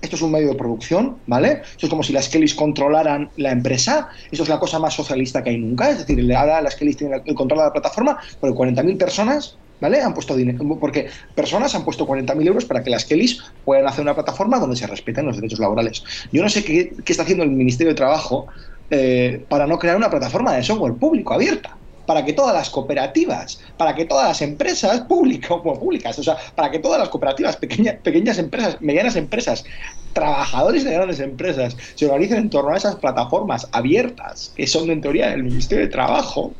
esto 0.03 0.17
es 0.17 0.21
un 0.21 0.31
medio 0.31 0.49
de 0.49 0.55
producción, 0.55 1.17
¿vale? 1.27 1.61
Esto 1.63 1.85
es 1.85 1.89
como 1.89 2.03
si 2.03 2.11
las 2.11 2.27
Kellys 2.27 2.53
controlaran 2.53 3.29
la 3.37 3.51
empresa. 3.51 4.09
Esto 4.29 4.43
es 4.43 4.49
la 4.49 4.59
cosa 4.59 4.77
más 4.77 4.93
socialista 4.93 5.41
que 5.41 5.51
hay 5.51 5.57
nunca. 5.57 5.89
Es 5.89 5.99
decir, 5.99 6.35
ahora 6.35 6.61
las 6.61 6.75
Kellys 6.75 6.97
tienen 6.97 7.21
el 7.25 7.33
control 7.33 7.59
de 7.59 7.65
la 7.65 7.71
plataforma, 7.71 8.19
pero 8.39 8.53
40.000 8.53 8.97
personas 8.97 9.57
¿vale? 9.79 10.01
Han 10.01 10.13
puesto 10.13 10.35
dinero, 10.35 10.63
porque 10.79 11.07
personas 11.35 11.75
han 11.75 11.83
puesto 11.83 12.07
40.000 12.07 12.47
euros 12.47 12.63
para 12.63 12.81
que 12.83 12.89
las 12.89 13.03
Kellys 13.03 13.41
puedan 13.65 13.85
hacer 13.85 14.01
una 14.01 14.13
plataforma 14.13 14.57
donde 14.57 14.77
se 14.77 14.87
respeten 14.87 15.25
los 15.25 15.35
derechos 15.35 15.59
laborales. 15.59 16.03
Yo 16.31 16.41
no 16.41 16.47
sé 16.47 16.63
qué, 16.63 16.93
está 17.05 17.23
haciendo 17.23 17.43
el 17.43 17.51
Ministerio 17.51 17.91
de 17.91 17.95
Trabajo 17.95 18.47
eh, 18.89 19.43
para 19.49 19.67
no 19.67 19.77
crear 19.77 19.97
una 19.97 20.09
plataforma 20.09 20.53
de 20.53 20.63
software 20.63 20.93
público 20.93 21.33
abierta 21.33 21.75
para 22.05 22.25
que 22.25 22.33
todas 22.33 22.53
las 22.53 22.69
cooperativas, 22.69 23.59
para 23.77 23.95
que 23.95 24.05
todas 24.05 24.27
las 24.27 24.41
empresas 24.41 25.01
públicas, 25.01 25.49
como 25.61 25.79
públicas, 25.79 26.17
o 26.19 26.23
sea, 26.23 26.37
para 26.55 26.71
que 26.71 26.79
todas 26.79 26.99
las 26.99 27.09
cooperativas, 27.09 27.57
pequeñas, 27.57 27.95
pequeñas 28.03 28.37
empresas, 28.37 28.77
medianas 28.81 29.15
empresas, 29.15 29.63
trabajadores 30.13 30.83
de 30.83 30.93
grandes 30.93 31.19
empresas, 31.19 31.75
se 31.95 32.05
organicen 32.05 32.37
en 32.37 32.49
torno 32.49 32.73
a 32.73 32.77
esas 32.77 32.95
plataformas 32.95 33.67
abiertas, 33.71 34.53
que 34.55 34.67
son 34.67 34.89
en 34.91 35.01
teoría 35.01 35.29
del 35.29 35.43
Ministerio 35.43 35.85
de 35.85 35.91
Trabajo, 35.91 36.53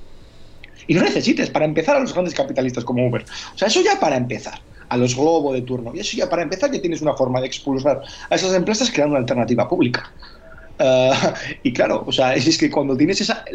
y 0.87 0.93
no 0.95 1.01
necesites 1.01 1.49
para 1.49 1.65
empezar 1.65 1.95
a 1.95 1.99
los 1.99 2.13
grandes 2.13 2.33
capitalistas 2.33 2.83
como 2.83 3.07
Uber. 3.07 3.23
O 3.55 3.57
sea, 3.57 3.67
eso 3.67 3.81
ya 3.81 3.99
para 3.99 4.17
empezar 4.17 4.59
a 4.89 4.97
los 4.97 5.15
globos 5.15 5.53
de 5.53 5.61
turno. 5.61 5.91
Y 5.93 5.99
eso 5.99 6.15
ya 6.17 6.29
para 6.29 6.43
empezar 6.43 6.71
ya 6.71 6.81
tienes 6.81 7.01
una 7.01 7.13
forma 7.13 7.41
de 7.41 7.47
expulsar 7.47 8.01
a 8.29 8.35
esas 8.35 8.53
empresas 8.53 8.91
creando 8.91 9.13
una 9.13 9.21
alternativa 9.21 9.67
pública. 9.67 10.11
Eh, 10.80 11.11
y 11.63 11.74
claro, 11.74 12.03
o 12.05 12.11
sea, 12.11 12.34
es, 12.34 12.57
que 12.57 12.69
cuando 12.69 12.97
tienes 12.97 13.21
esa, 13.21 13.45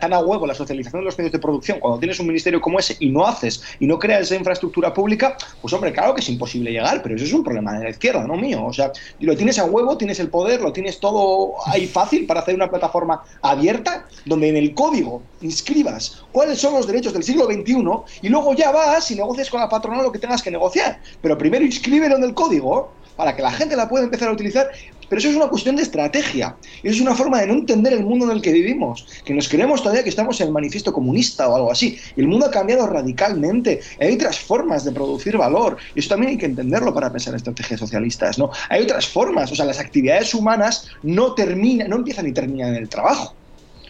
tan 0.00 0.12
a 0.12 0.20
huevo 0.20 0.46
la 0.46 0.54
socialización 0.54 1.02
de 1.02 1.06
los 1.06 1.16
medios 1.18 1.32
de 1.32 1.38
producción, 1.38 1.80
cuando 1.80 1.98
tienes 1.98 2.18
un 2.20 2.26
ministerio 2.26 2.60
como 2.60 2.78
ese 2.78 2.96
y 3.00 3.10
no 3.10 3.26
haces 3.26 3.62
y 3.80 3.86
no 3.86 3.98
creas 3.98 4.22
esa 4.22 4.36
infraestructura 4.36 4.92
pública, 4.92 5.36
pues 5.60 5.72
hombre, 5.72 5.92
claro 5.92 6.14
que 6.14 6.20
es 6.20 6.28
imposible 6.28 6.70
llegar, 6.70 7.02
pero 7.02 7.16
eso 7.16 7.24
es 7.24 7.32
un 7.32 7.44
problema 7.44 7.72
de 7.78 7.84
la 7.84 7.90
izquierda, 7.90 8.24
no 8.26 8.36
mío. 8.36 8.64
O 8.64 8.72
sea, 8.72 8.92
lo 9.20 9.36
tienes 9.36 9.58
a 9.58 9.64
huevo, 9.64 9.96
tienes 9.96 10.20
el 10.20 10.28
poder, 10.28 10.60
lo 10.60 10.72
tienes 10.72 11.00
todo 11.00 11.54
ahí 11.66 11.86
fácil 11.86 12.26
para 12.26 12.40
hacer 12.40 12.54
una 12.54 12.70
plataforma 12.70 13.22
abierta 13.42 14.06
donde 14.24 14.48
en 14.48 14.56
el 14.56 14.74
código 14.74 15.22
inscribas 15.40 16.24
cuáles 16.32 16.58
son 16.58 16.74
los 16.74 16.86
derechos 16.86 17.12
del 17.12 17.22
siglo 17.22 17.46
XXI 17.46 17.76
y 18.22 18.28
luego 18.28 18.54
ya 18.54 18.70
vas 18.70 19.10
y 19.10 19.16
negocias 19.16 19.50
con 19.50 19.60
la 19.60 19.68
patronal 19.68 20.02
lo 20.02 20.12
que 20.12 20.18
tengas 20.18 20.42
que 20.42 20.50
negociar. 20.50 21.00
Pero 21.22 21.38
primero 21.38 21.64
inscríbelo 21.64 22.16
en 22.16 22.24
el 22.24 22.34
código 22.34 22.92
para 23.16 23.34
que 23.34 23.42
la 23.42 23.50
gente 23.52 23.76
la 23.76 23.88
pueda 23.88 24.04
empezar 24.04 24.28
a 24.28 24.32
utilizar 24.32 24.70
pero 25.08 25.18
eso 25.20 25.28
es 25.28 25.36
una 25.36 25.48
cuestión 25.48 25.76
de 25.76 25.82
estrategia. 25.82 26.56
Eso 26.82 26.96
es 26.96 27.00
una 27.00 27.14
forma 27.14 27.40
de 27.40 27.46
no 27.46 27.54
entender 27.54 27.92
el 27.92 28.04
mundo 28.04 28.26
en 28.26 28.32
el 28.32 28.42
que 28.42 28.52
vivimos. 28.52 29.06
Que 29.24 29.34
nos 29.34 29.48
creemos 29.48 29.82
todavía 29.82 30.02
que 30.02 30.08
estamos 30.08 30.40
en 30.40 30.48
el 30.48 30.52
manifiesto 30.52 30.92
comunista 30.92 31.48
o 31.48 31.56
algo 31.56 31.70
así. 31.70 31.98
El 32.16 32.28
mundo 32.28 32.46
ha 32.46 32.50
cambiado 32.50 32.86
radicalmente. 32.86 33.80
Hay 34.00 34.14
otras 34.14 34.38
formas 34.38 34.84
de 34.84 34.92
producir 34.92 35.36
valor. 35.36 35.76
Y 35.94 36.00
eso 36.00 36.10
también 36.10 36.30
hay 36.30 36.38
que 36.38 36.46
entenderlo 36.46 36.92
para 36.92 37.10
pensar 37.12 37.32
en 37.32 37.36
estrategias 37.36 37.80
socialistas. 37.80 38.38
¿no? 38.38 38.50
Hay 38.68 38.82
otras 38.82 39.06
formas. 39.06 39.52
O 39.52 39.54
sea, 39.54 39.64
las 39.64 39.78
actividades 39.78 40.34
humanas 40.34 40.88
no, 41.02 41.34
terminan, 41.34 41.90
no 41.90 41.96
empiezan 41.96 42.26
y 42.26 42.32
terminan 42.32 42.70
en 42.70 42.76
el 42.76 42.88
trabajo. 42.88 43.34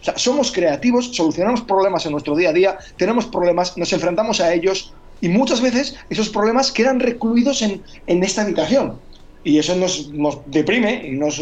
O 0.01 0.05
sea, 0.05 0.19
somos 0.19 0.53
creativos, 0.53 1.17
solucionamos 1.17 1.63
problemas 1.63 2.05
en 2.07 2.13
nuestro 2.13 2.37
día 2.37 2.51
a 2.51 2.53
día, 2.53 2.79
tenemos 2.97 3.27
problemas, 3.27 3.77
nos 3.77 3.93
enfrentamos 3.93 4.41
a 4.41 4.55
ellos 4.55 4.93
y 5.21 5.29
muchas 5.29 5.61
veces 5.61 5.97
esos 6.11 6.29
problemas 6.29 6.71
quedan 6.71 7.01
recluidos 7.01 7.61
en, 7.63 7.83
en 8.07 8.23
esta 8.23 8.43
habitación 8.43 9.01
y 9.47 9.59
eso 9.59 9.77
nos, 9.77 10.09
nos 10.13 10.41
deprime 10.47 11.07
y 11.07 11.13
nos 11.13 11.41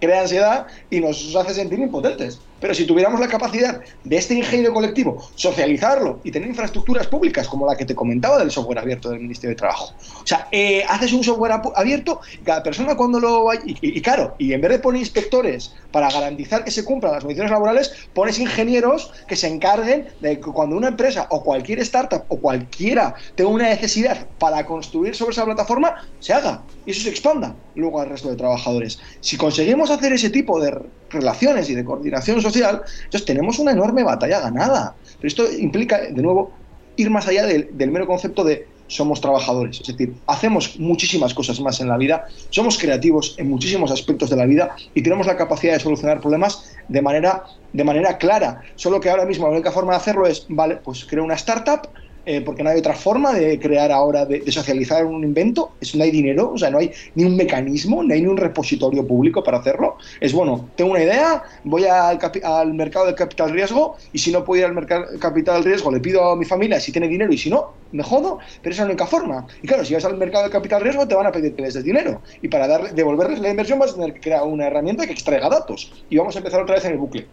crea 0.00 0.22
ansiedad 0.22 0.66
y 0.90 0.98
nos 0.98 1.36
hace 1.36 1.54
sentir 1.54 1.78
impotentes. 1.78 2.40
Pero 2.64 2.74
si 2.74 2.86
tuviéramos 2.86 3.20
la 3.20 3.28
capacidad 3.28 3.82
de 4.04 4.16
este 4.16 4.32
ingenio 4.32 4.72
colectivo, 4.72 5.22
socializarlo 5.34 6.20
y 6.24 6.30
tener 6.30 6.48
infraestructuras 6.48 7.06
públicas 7.08 7.46
como 7.46 7.66
la 7.66 7.76
que 7.76 7.84
te 7.84 7.94
comentaba 7.94 8.38
del 8.38 8.50
software 8.50 8.78
abierto 8.78 9.10
del 9.10 9.20
Ministerio 9.20 9.50
de 9.50 9.56
Trabajo. 9.56 9.92
O 10.22 10.26
sea, 10.26 10.48
eh, 10.50 10.82
haces 10.88 11.12
un 11.12 11.22
software 11.22 11.60
abierto, 11.76 12.22
cada 12.42 12.62
persona 12.62 12.96
cuando 12.96 13.20
lo... 13.20 13.52
Y, 13.52 13.76
y, 13.82 14.00
claro, 14.00 14.34
y 14.38 14.54
en 14.54 14.62
vez 14.62 14.70
de 14.70 14.78
poner 14.78 15.02
inspectores 15.02 15.74
para 15.92 16.10
garantizar 16.10 16.64
que 16.64 16.70
se 16.70 16.86
cumplan 16.86 17.12
las 17.12 17.20
condiciones 17.20 17.52
laborales, 17.52 17.92
pones 18.14 18.38
ingenieros 18.38 19.12
que 19.28 19.36
se 19.36 19.48
encarguen 19.48 20.08
de 20.20 20.40
que 20.40 20.50
cuando 20.50 20.74
una 20.74 20.88
empresa 20.88 21.26
o 21.28 21.44
cualquier 21.44 21.80
startup 21.80 22.24
o 22.28 22.38
cualquiera 22.38 23.14
tenga 23.34 23.50
una 23.50 23.68
necesidad 23.68 24.26
para 24.38 24.64
construir 24.64 25.14
sobre 25.14 25.32
esa 25.32 25.44
plataforma, 25.44 25.96
se 26.18 26.32
haga 26.32 26.62
y 26.86 26.92
eso 26.92 27.02
se 27.02 27.10
expanda 27.10 27.54
luego 27.74 28.00
al 28.00 28.08
resto 28.08 28.30
de 28.30 28.36
trabajadores. 28.36 28.98
Si 29.20 29.36
conseguimos 29.36 29.90
hacer 29.90 30.14
ese 30.14 30.30
tipo 30.30 30.58
de 30.60 30.74
relaciones 31.10 31.68
y 31.70 31.74
de 31.74 31.84
coordinación 31.84 32.40
social, 32.40 32.53
entonces 32.60 33.24
tenemos 33.24 33.58
una 33.58 33.72
enorme 33.72 34.02
batalla 34.02 34.40
ganada. 34.40 34.94
Pero 35.16 35.28
esto 35.28 35.52
implica, 35.52 36.00
de 36.00 36.22
nuevo, 36.22 36.52
ir 36.96 37.10
más 37.10 37.26
allá 37.26 37.46
del, 37.46 37.90
mero 37.90 38.06
concepto 38.06 38.44
de 38.44 38.66
somos 38.86 39.20
trabajadores. 39.20 39.80
Es 39.80 39.86
decir, 39.86 40.14
hacemos 40.26 40.78
muchísimas 40.78 41.32
cosas 41.32 41.58
más 41.60 41.80
en 41.80 41.88
la 41.88 41.96
vida, 41.96 42.26
somos 42.50 42.78
creativos 42.78 43.34
en 43.38 43.48
muchísimos 43.48 43.90
aspectos 43.90 44.30
de 44.30 44.36
la 44.36 44.44
vida 44.44 44.76
y 44.94 45.02
tenemos 45.02 45.26
la 45.26 45.36
capacidad 45.36 45.72
de 45.72 45.80
solucionar 45.80 46.20
problemas 46.20 46.70
de 46.88 47.00
manera, 47.00 47.44
de 47.72 47.84
manera 47.84 48.18
clara. 48.18 48.60
Solo 48.76 49.00
que 49.00 49.08
ahora 49.08 49.24
mismo 49.24 49.46
la 49.46 49.54
única 49.54 49.72
forma 49.72 49.92
de 49.92 49.96
hacerlo 49.96 50.26
es, 50.26 50.44
vale, 50.48 50.76
pues 50.76 51.06
creo 51.06 51.24
una 51.24 51.34
startup, 51.34 51.88
eh, 52.26 52.40
porque 52.40 52.62
no 52.62 52.70
hay 52.70 52.78
otra 52.78 52.94
forma 52.94 53.32
de 53.34 53.58
crear 53.58 53.92
ahora, 53.92 54.24
de, 54.24 54.50
socializar 54.50 55.04
un 55.04 55.24
invento, 55.24 55.72
es, 55.80 55.94
no 55.94 56.04
hay 56.04 56.10
dinero, 56.10 56.52
o 56.54 56.58
sea, 56.58 56.70
no 56.70 56.78
hay 56.78 56.90
ni 57.14 57.24
un 57.24 57.36
mecanismo, 57.36 58.02
no 58.02 58.14
hay 58.14 58.22
ni 58.22 58.26
un 58.26 58.36
repositorio 58.36 59.06
público 59.06 59.42
para 59.42 59.58
hacerlo. 59.58 59.96
Es 60.20 60.32
bueno, 60.32 60.68
tengo 60.76 60.92
una 60.92 61.02
idea, 61.02 61.42
voy 61.64 61.84
al, 61.84 62.18
al 62.42 62.74
mercado 62.74 63.06
de 63.06 63.14
capital 63.14 63.50
riesgo 63.50 63.96
y 64.12 64.18
si 64.18 64.32
no 64.32 64.44
puedo 64.44 64.60
ir 64.60 64.66
al 64.66 64.74
mercado 64.74 65.10
de 65.10 65.18
capital 65.18 65.64
riesgo, 65.64 65.90
le 65.90 66.00
pido 66.00 66.24
a 66.24 66.36
mi 66.36 66.44
familia 66.44 66.80
si 66.80 66.92
tiene 66.92 67.08
dinero 67.08 67.32
y 67.32 67.38
si 67.38 67.50
no, 67.50 67.72
me 67.92 68.02
jodo, 68.02 68.38
pero 68.62 68.72
es 68.72 68.78
la 68.78 68.86
única 68.86 69.06
forma. 69.06 69.46
Y 69.62 69.66
claro, 69.66 69.84
si 69.84 69.94
vas 69.94 70.04
al 70.04 70.16
mercado 70.16 70.44
de 70.44 70.50
capital 70.50 70.82
riesgo 70.82 71.06
te 71.06 71.14
van 71.14 71.26
a 71.26 71.32
pedir 71.32 71.54
que 71.54 71.62
les 71.62 71.74
des 71.74 71.84
dinero 71.84 72.20
y 72.42 72.48
para 72.48 72.66
darle, 72.66 72.92
devolverles 72.92 73.40
la 73.40 73.50
inversión 73.50 73.78
vas 73.78 73.92
a 73.92 73.94
tener 73.94 74.14
que 74.14 74.20
crear 74.20 74.42
una 74.44 74.66
herramienta 74.66 75.06
que 75.06 75.12
extraiga 75.12 75.48
datos 75.48 75.92
y 76.10 76.16
vamos 76.16 76.34
a 76.34 76.38
empezar 76.38 76.62
otra 76.62 76.76
vez 76.76 76.84
en 76.84 76.92
el 76.92 76.98
bucle 76.98 77.26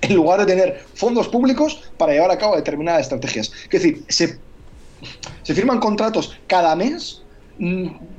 en 0.00 0.14
lugar 0.14 0.40
de 0.40 0.46
tener 0.46 0.86
fondos 0.94 1.28
públicos 1.28 1.82
para 1.96 2.12
llevar 2.12 2.30
a 2.30 2.38
cabo 2.38 2.56
determinadas 2.56 3.02
estrategias. 3.02 3.50
Es 3.64 3.82
decir, 3.82 4.04
se, 4.08 4.40
se 5.42 5.54
firman 5.54 5.80
contratos 5.80 6.38
cada 6.46 6.74
mes 6.76 7.22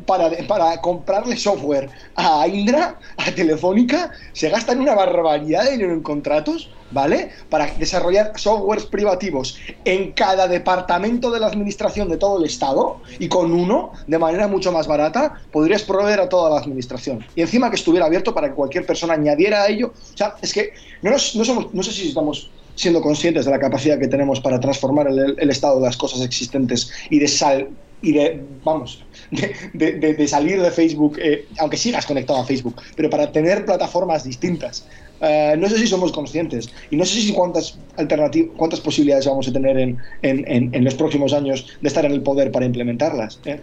para, 0.05 0.31
para, 0.47 0.81
comprarle 0.81 1.37
software 1.37 1.89
a 2.15 2.47
Indra, 2.47 2.99
a 3.17 3.31
Telefónica, 3.31 4.11
se 4.33 4.49
gastan 4.49 4.79
una 4.79 4.95
barbaridad 4.95 5.65
de 5.65 5.71
dinero 5.71 5.93
en 5.93 6.01
contratos 6.01 6.69
¿vale? 6.91 7.29
Para 7.49 7.67
desarrollar 7.75 8.33
softwares 8.35 8.85
privativos 8.85 9.57
en 9.85 10.11
cada 10.13 10.47
departamento 10.47 11.31
de 11.31 11.39
la 11.39 11.47
administración 11.47 12.09
de 12.09 12.17
todo 12.17 12.39
el 12.39 12.45
Estado 12.45 12.97
y 13.19 13.27
con 13.27 13.51
uno, 13.51 13.91
de 14.07 14.17
manera 14.17 14.47
mucho 14.47 14.71
más 14.71 14.87
barata, 14.87 15.41
podrías 15.51 15.83
proveer 15.83 16.19
a 16.19 16.29
toda 16.29 16.49
la 16.49 16.59
administración. 16.59 17.25
Y 17.35 17.41
encima 17.41 17.69
que 17.69 17.75
estuviera 17.75 18.05
abierto 18.05 18.33
para 18.33 18.49
que 18.49 18.55
cualquier 18.55 18.85
persona 18.85 19.13
añadiera 19.13 19.63
a 19.63 19.67
ello. 19.67 19.93
O 20.13 20.17
sea, 20.17 20.35
es 20.41 20.53
que 20.53 20.73
no, 21.01 21.11
no, 21.11 21.17
somos, 21.19 21.73
no 21.73 21.83
sé 21.83 21.91
si 21.91 22.09
estamos 22.09 22.49
siendo 22.75 23.01
conscientes 23.01 23.45
de 23.45 23.51
la 23.51 23.59
capacidad 23.59 23.99
que 23.99 24.07
tenemos 24.07 24.39
para 24.39 24.59
transformar 24.59 25.07
el, 25.07 25.49
estado 25.49 25.79
de 25.79 25.85
las 25.85 25.97
cosas 25.97 26.21
existentes 26.21 26.89
y 27.09 27.19
de 27.19 27.27
sal 27.27 27.69
y 28.01 28.13
de, 28.13 28.41
vamos, 28.63 29.03
de, 29.31 29.93
de, 29.93 30.27
salir 30.27 30.61
de 30.61 30.71
Facebook, 30.71 31.17
eh, 31.21 31.45
aunque 31.59 31.77
sigas 31.77 32.05
conectado 32.05 32.39
a 32.39 32.45
Facebook, 32.45 32.75
pero 32.95 33.09
para 33.09 33.31
tener 33.31 33.65
plataformas 33.65 34.23
distintas, 34.23 34.85
eh, 35.21 35.55
no 35.57 35.67
sé 35.67 35.77
si 35.77 35.87
somos 35.87 36.11
conscientes 36.13 36.69
y 36.89 36.95
no 36.95 37.03
sé 37.03 37.19
si 37.19 37.33
cuántas 37.33 37.77
alternativas, 37.97 38.51
cuántas 38.55 38.79
posibilidades 38.79 39.25
vamos 39.25 39.47
a 39.49 39.51
tener 39.51 39.77
en, 39.77 39.97
en, 40.21 40.73
en, 40.73 40.83
los 40.83 40.95
próximos 40.95 41.33
años 41.33 41.67
de 41.81 41.87
estar 41.87 42.05
en 42.05 42.13
el 42.13 42.21
poder 42.21 42.51
para 42.51 42.65
implementarlas. 42.65 43.39
¿eh? 43.45 43.59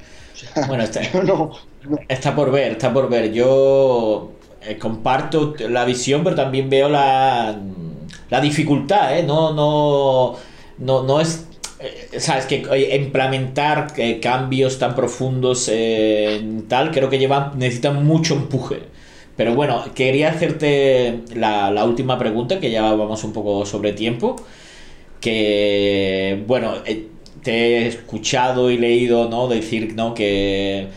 bueno, 0.68 0.84
está, 0.84 1.00
está, 2.08 2.36
por 2.36 2.50
ver, 2.50 2.72
está 2.72 2.92
por 2.92 3.08
ver. 3.08 3.32
Yo 3.32 4.32
eh, 4.60 4.76
comparto 4.76 5.54
la 5.70 5.86
visión, 5.86 6.22
pero 6.24 6.36
también 6.36 6.68
veo 6.68 6.90
la, 6.90 7.58
la 8.28 8.40
dificultad, 8.40 9.22
No, 9.22 9.54
no, 9.54 10.36
no, 10.78 11.02
no 11.04 11.20
es 11.20 11.45
sabes 12.18 12.46
que 12.46 12.64
implementar 12.96 13.92
cambios 14.20 14.78
tan 14.78 14.94
profundos 14.94 15.68
en 15.68 16.66
tal 16.68 16.90
creo 16.90 17.10
que 17.10 17.18
llevan 17.18 17.58
necesitan 17.58 18.04
mucho 18.04 18.34
empuje 18.34 18.96
pero 19.36 19.54
bueno, 19.54 19.84
quería 19.94 20.30
hacerte 20.30 21.20
la, 21.34 21.84
última 21.84 22.18
pregunta, 22.18 22.58
que 22.58 22.70
ya 22.70 22.94
vamos 22.94 23.22
un 23.22 23.32
poco 23.32 23.66
sobre 23.66 23.92
tiempo. 23.92 24.36
Que, 25.20 26.42
bueno, 26.46 26.74
eh, 26.86 27.08
te 27.42 27.52
he 27.52 27.86
escuchado 27.88 28.70
y 28.70 28.78
leído, 28.78 29.28
¿no? 29.28 29.46
Decir, 29.48 29.94
¿no? 29.94 30.14
Que, 30.14 30.88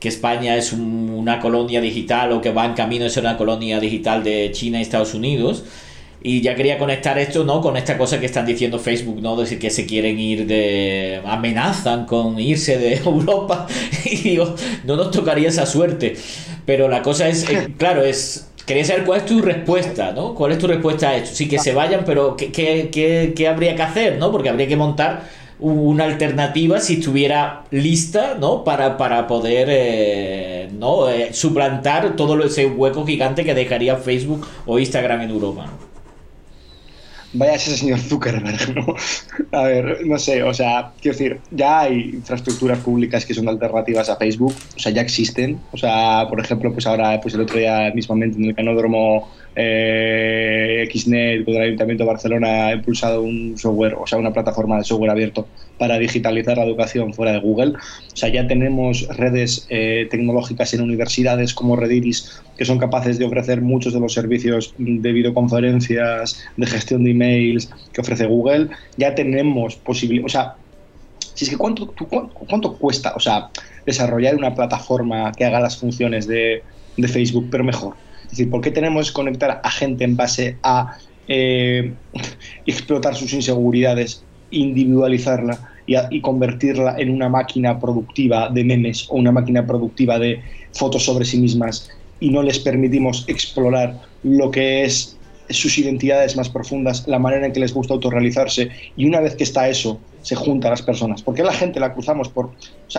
que 0.00 0.08
España 0.08 0.56
es 0.56 0.72
una 0.72 1.38
colonia 1.40 1.80
digital 1.80 2.32
o 2.32 2.40
que 2.40 2.50
va 2.50 2.64
en 2.64 2.74
camino 2.74 3.04
de 3.04 3.10
ser 3.10 3.24
una 3.24 3.36
colonia 3.36 3.78
digital 3.78 4.24
de 4.24 4.50
China 4.52 4.78
y 4.78 4.82
Estados 4.82 5.14
Unidos. 5.14 5.64
Y 6.24 6.40
ya 6.40 6.54
quería 6.54 6.78
conectar 6.78 7.18
esto, 7.18 7.44
¿no? 7.44 7.60
Con 7.60 7.76
esta 7.76 7.98
cosa 7.98 8.20
que 8.20 8.26
están 8.26 8.46
diciendo 8.46 8.78
Facebook, 8.78 9.20
¿no? 9.20 9.36
Decir 9.36 9.58
que 9.58 9.70
se 9.70 9.86
quieren 9.86 10.20
ir 10.20 10.46
de... 10.46 11.20
amenazan 11.26 12.06
con 12.06 12.38
irse 12.38 12.78
de 12.78 12.94
Europa. 13.04 13.66
Y 14.04 14.16
digo, 14.16 14.54
no 14.84 14.96
nos 14.96 15.10
tocaría 15.10 15.48
esa 15.48 15.66
suerte. 15.66 16.14
Pero 16.64 16.88
la 16.88 17.02
cosa 17.02 17.28
es, 17.28 17.48
eh, 17.50 17.68
claro, 17.78 18.04
es... 18.04 18.48
Quería 18.66 18.84
saber 18.84 19.04
cuál 19.04 19.20
es 19.20 19.26
tu 19.26 19.42
respuesta, 19.42 20.12
¿no? 20.12 20.34
¿Cuál 20.36 20.52
es 20.52 20.58
tu 20.58 20.68
respuesta 20.68 21.08
a 21.08 21.16
esto? 21.16 21.34
Sí, 21.34 21.48
que 21.48 21.58
se 21.58 21.72
vayan, 21.72 22.04
pero 22.06 22.36
¿qué, 22.36 22.52
qué, 22.52 23.32
qué, 23.34 23.48
habría 23.48 23.74
que 23.74 23.82
hacer, 23.82 24.18
¿no? 24.18 24.30
Porque 24.30 24.48
habría 24.48 24.68
que 24.68 24.76
montar 24.76 25.24
una 25.58 26.04
alternativa 26.04 26.78
si 26.78 26.94
estuviera 26.94 27.64
lista, 27.72 28.36
¿no? 28.38 28.62
Para, 28.62 28.96
para 28.96 29.26
poder, 29.26 29.66
eh, 29.68 30.68
¿no? 30.78 31.08
Eh, 31.08 31.34
suplantar 31.34 32.14
todo 32.14 32.40
ese 32.44 32.66
hueco 32.66 33.04
gigante 33.04 33.44
que 33.44 33.52
dejaría 33.52 33.96
Facebook 33.96 34.46
o 34.64 34.78
Instagram 34.78 35.22
en 35.22 35.30
Europa, 35.30 35.66
vaya 37.32 37.54
ese 37.54 37.76
señor 37.76 37.98
Zuckerberg, 38.00 38.74
¿no? 38.74 38.94
A 39.52 39.62
ver, 39.64 40.06
no 40.06 40.18
sé, 40.18 40.42
o 40.42 40.54
sea, 40.54 40.92
quiero 41.00 41.16
decir, 41.16 41.40
ya 41.50 41.80
hay 41.80 42.10
infraestructuras 42.14 42.78
públicas 42.78 43.24
que 43.24 43.34
son 43.34 43.48
alternativas 43.48 44.08
a 44.08 44.16
Facebook, 44.16 44.54
o 44.76 44.78
sea, 44.78 44.92
ya 44.92 45.02
existen, 45.02 45.58
o 45.72 45.76
sea, 45.76 46.26
por 46.28 46.40
ejemplo, 46.40 46.72
pues 46.72 46.86
ahora, 46.86 47.20
pues 47.20 47.34
el 47.34 47.40
otro 47.40 47.58
día 47.58 47.90
mismamente 47.94 48.38
en 48.38 48.44
el 48.46 48.54
canódromo 48.54 49.30
eh, 49.54 50.88
XNet 50.92 51.44
con 51.44 51.54
el 51.54 51.62
Ayuntamiento 51.62 52.04
de 52.04 52.08
Barcelona 52.08 52.66
ha 52.66 52.72
impulsado 52.72 53.22
un 53.22 53.58
software, 53.58 53.94
o 53.94 54.06
sea, 54.06 54.18
una 54.18 54.32
plataforma 54.32 54.78
de 54.78 54.84
software 54.84 55.10
abierto 55.10 55.46
para 55.78 55.98
digitalizar 55.98 56.56
la 56.56 56.64
educación 56.64 57.12
fuera 57.12 57.32
de 57.32 57.40
Google. 57.40 57.72
O 57.72 58.16
sea, 58.16 58.28
ya 58.28 58.46
tenemos 58.46 59.06
redes 59.16 59.66
eh, 59.68 60.06
tecnológicas 60.10 60.72
en 60.74 60.82
universidades 60.82 61.54
como 61.54 61.76
Rediris 61.76 62.42
que 62.56 62.64
son 62.64 62.78
capaces 62.78 63.18
de 63.18 63.24
ofrecer 63.24 63.60
muchos 63.60 63.92
de 63.92 64.00
los 64.00 64.12
servicios 64.12 64.74
de 64.78 65.12
videoconferencias, 65.12 66.42
de 66.56 66.66
gestión 66.66 67.04
de 67.04 67.10
emails 67.10 67.70
que 67.92 68.00
ofrece 68.00 68.26
Google. 68.26 68.68
Ya 68.96 69.14
tenemos 69.14 69.76
posibilidades, 69.76 70.34
o 70.34 70.38
sea, 70.38 70.54
si 71.34 71.44
es 71.44 71.50
que 71.50 71.56
cuánto, 71.56 71.92
cuánto 72.48 72.76
cuesta, 72.76 73.14
o 73.16 73.20
sea, 73.20 73.48
desarrollar 73.86 74.36
una 74.36 74.54
plataforma 74.54 75.32
que 75.32 75.44
haga 75.44 75.60
las 75.60 75.78
funciones 75.78 76.26
de 76.26 76.62
Facebook, 77.08 77.48
pero 77.50 77.64
mejor 77.64 77.94
es 78.32 78.38
decir, 78.38 78.50
¿por 78.50 78.62
qué 78.62 78.70
tenemos 78.70 79.08
que 79.08 79.12
conectar 79.12 79.60
a 79.62 79.70
gente 79.70 80.04
en 80.04 80.16
base 80.16 80.56
a 80.62 80.96
eh, 81.28 81.92
explotar 82.66 83.14
sus 83.14 83.34
inseguridades, 83.34 84.24
individualizarla 84.50 85.70
y, 85.86 86.20
convertirla 86.22 86.96
en 86.98 87.10
una 87.10 87.28
máquina 87.28 87.78
productiva 87.78 88.48
de 88.48 88.64
memes 88.64 89.06
o 89.10 89.16
una 89.16 89.32
máquina 89.32 89.66
productiva 89.66 90.18
de 90.18 90.40
fotos 90.72 91.04
sobre 91.04 91.26
sí 91.26 91.38
mismas 91.38 91.90
y 92.20 92.30
no 92.30 92.42
les 92.42 92.58
permitimos 92.58 93.24
explorar 93.28 94.00
lo 94.22 94.50
que 94.50 94.84
es 94.84 95.18
sus 95.50 95.76
identidades 95.76 96.34
más 96.34 96.48
profundas, 96.48 97.06
la 97.06 97.18
manera 97.18 97.44
en 97.44 97.52
que 97.52 97.60
les 97.60 97.74
gusta 97.74 97.92
autorrealizarse 97.92 98.70
y 98.96 99.04
una 99.04 99.20
vez 99.20 99.34
que 99.34 99.44
está 99.44 99.68
eso, 99.68 100.00
se 100.22 100.34
junta 100.34 100.68
a 100.68 100.70
las 100.70 100.82
personas. 100.82 101.22
Porque 101.22 101.42
la 101.42 101.52
gente 101.52 101.78
la 101.80 101.92
cruzamos 101.92 102.28
por 102.28 102.50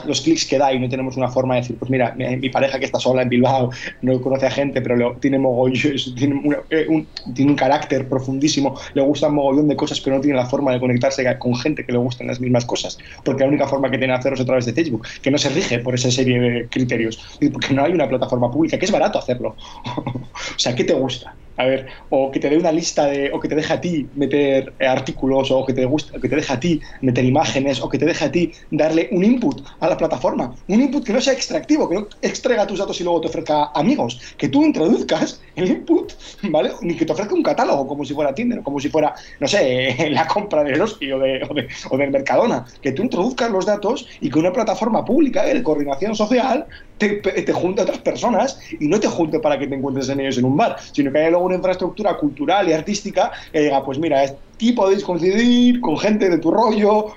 los 0.05 0.21
clics 0.21 0.45
que 0.45 0.57
da 0.57 0.74
y 0.74 0.80
no 0.80 0.89
tenemos 0.89 1.17
una 1.17 1.30
forma 1.30 1.55
de 1.55 1.61
decir, 1.61 1.78
pues 1.78 1.89
mira, 1.89 2.13
mi, 2.15 2.49
pareja 2.49 2.80
que 2.80 2.86
está 2.86 2.99
sola 2.99 3.24
en 3.24 3.30
Bilbao 3.30 3.71
no 4.01 4.21
conoce 4.21 4.45
a 4.45 4.51
gente, 4.51 4.82
pero 4.82 5.15
tiene 5.19 5.39
mogollos, 5.39 6.13
tiene, 6.17 6.41
eh, 6.69 6.86
un, 6.89 7.07
tiene 7.34 7.51
un 7.51 7.57
carácter 7.57 8.07
profundísimo, 8.07 8.80
le 8.93 9.01
gusta 9.01 9.28
un 9.28 9.36
mogollón 9.36 9.67
de 9.67 9.76
cosas, 9.76 9.99
pero 10.01 10.17
no 10.17 10.21
tiene 10.21 10.38
la 10.38 10.45
forma 10.45 10.71
de 10.71 10.80
conectarse 10.80 11.24
con 11.39 11.55
gente 11.55 11.86
que 11.86 11.91
le 11.91 11.97
gustan 11.97 12.28
las 12.28 12.39
mismas 12.39 12.65
cosas. 12.65 12.97
Porque 13.24 13.43
la 13.43 13.49
única 13.49 13.67
forma 13.67 13.89
que 13.89 13.97
tiene 13.97 14.13
de 14.13 14.19
hacerlo 14.19 14.36
es 14.36 14.41
a 14.41 14.45
través 14.45 14.65
de 14.65 14.74
Facebook, 14.74 15.07
que 15.21 15.32
no 15.32 15.38
se 15.38 15.49
rige 15.49 15.80
por 15.80 15.95
esa 15.95 16.11
serie 16.11 16.39
de 16.39 16.67
criterios. 16.67 17.19
Porque 17.51 17.74
no 17.74 17.84
hay 17.84 17.93
una 17.93 18.07
plataforma 18.07 18.51
pública, 18.51 18.78
que 18.78 18.86
es 18.86 18.91
barato 18.91 19.19
hacerlo. 19.19 19.55
o 19.95 20.59
sea, 20.59 20.76
¿qué 20.76 20.84
te 20.84 20.93
gusta? 20.93 21.36
A 21.56 21.66
ver, 21.66 21.86
o 22.10 22.32
que 22.32 22.39
te 22.39 22.49
dé 22.49 22.58
una 22.58 22.72
lista 22.72 23.06
de, 23.06 23.32
o 23.32 23.39
que 23.39 23.47
te 23.47 23.56
deje 23.56 23.74
a 23.74 23.80
ti 23.80 24.10
meter 24.16 24.74
artículos, 24.80 25.51
o 25.51 25.66
que 25.66 25.74
te 25.74 25.86
gusta, 25.86 26.20
que 26.20 26.28
te 26.28 26.36
deje 26.36 26.51
a 26.51 26.60
ti 26.60 26.82
meter 27.01 27.24
imágenes, 27.24 27.80
o 27.80 27.89
que 27.89 27.99
te 27.99 28.06
deje 28.06 28.26
a 28.26 28.32
ti 28.32 28.51
darle 28.72 29.08
un 29.12 29.24
input 29.24 29.62
a 29.80 29.88
la 29.88 29.95
plataforma. 29.95 30.56
Un 30.68 30.82
input 30.82 31.04
que 31.06 31.14
no 31.14 31.22
sea 31.22 31.34
extractivo, 31.34 31.88
que 31.88 31.95
no 31.95 32.08
extraiga 32.22 32.66
tus 32.66 32.80
datos 32.80 32.99
y 32.99 33.04
luego 33.04 33.22
te 33.22 33.28
ofrezca 33.28 33.72
amigos. 33.76 34.20
Que 34.38 34.49
tú 34.49 34.64
introduzcas 34.64 35.41
el 35.56 35.70
input, 35.70 36.14
¿vale? 36.49 36.72
Ni 36.82 36.95
que 36.95 37.06
te 37.06 37.14
ofrezca 37.14 37.36
un 37.36 37.43
catálogo 37.43 37.88
como 37.88 38.04
si 38.04 38.16
fuera 38.16 38.34
Tinder, 38.34 38.64
como 38.64 38.80
si 38.80 38.89
fuera, 38.89 39.14
no 39.39 39.47
sé, 39.47 39.95
la 40.12 40.26
compra 40.28 40.64
de 40.64 40.72
Eroski 40.72 41.12
o, 41.12 41.20
de, 41.20 41.43
o, 41.47 41.54
de, 41.54 41.68
o 41.91 41.97
del 41.97 42.10
Mercadona. 42.10 42.66
Que 42.82 42.93
tú 42.93 43.04
introduzcas 43.04 43.51
los 43.51 43.68
datos 43.68 44.08
y 44.22 44.30
que 44.32 44.39
una 44.39 44.51
plataforma 44.51 45.06
pública 45.06 45.43
de 45.43 45.62
coordinación 45.62 46.16
social 46.16 46.66
te, 46.98 47.10
te 47.10 47.54
junte 47.54 47.82
a 47.82 47.84
otras 47.84 48.00
personas 48.00 48.60
y 48.80 48.88
no 48.88 49.00
te 49.00 49.08
junte 49.08 49.39
para 49.39 49.58
que 49.58 49.68
te 49.68 49.76
encuentres 49.76 50.10
en 50.10 50.20
ellos 50.20 50.38
en 50.38 50.46
un 50.46 50.58
bar, 50.58 50.78
sino 50.91 51.12
que 51.12 51.20
haya 51.20 51.30
luego 51.32 51.46
una 51.46 51.56
infraestructura 51.56 52.18
cultural 52.18 52.70
y 52.70 52.74
artística 52.74 53.32
que 53.52 53.62
diga, 53.62 53.84
pues 53.84 54.00
mira, 54.00 54.22
aquí 54.22 54.72
podéis 54.72 55.04
coincidir 55.04 55.82
con 55.82 55.98
gente 55.98 56.30
de 56.30 56.38
tu 56.38 56.52
rollo 56.52 57.08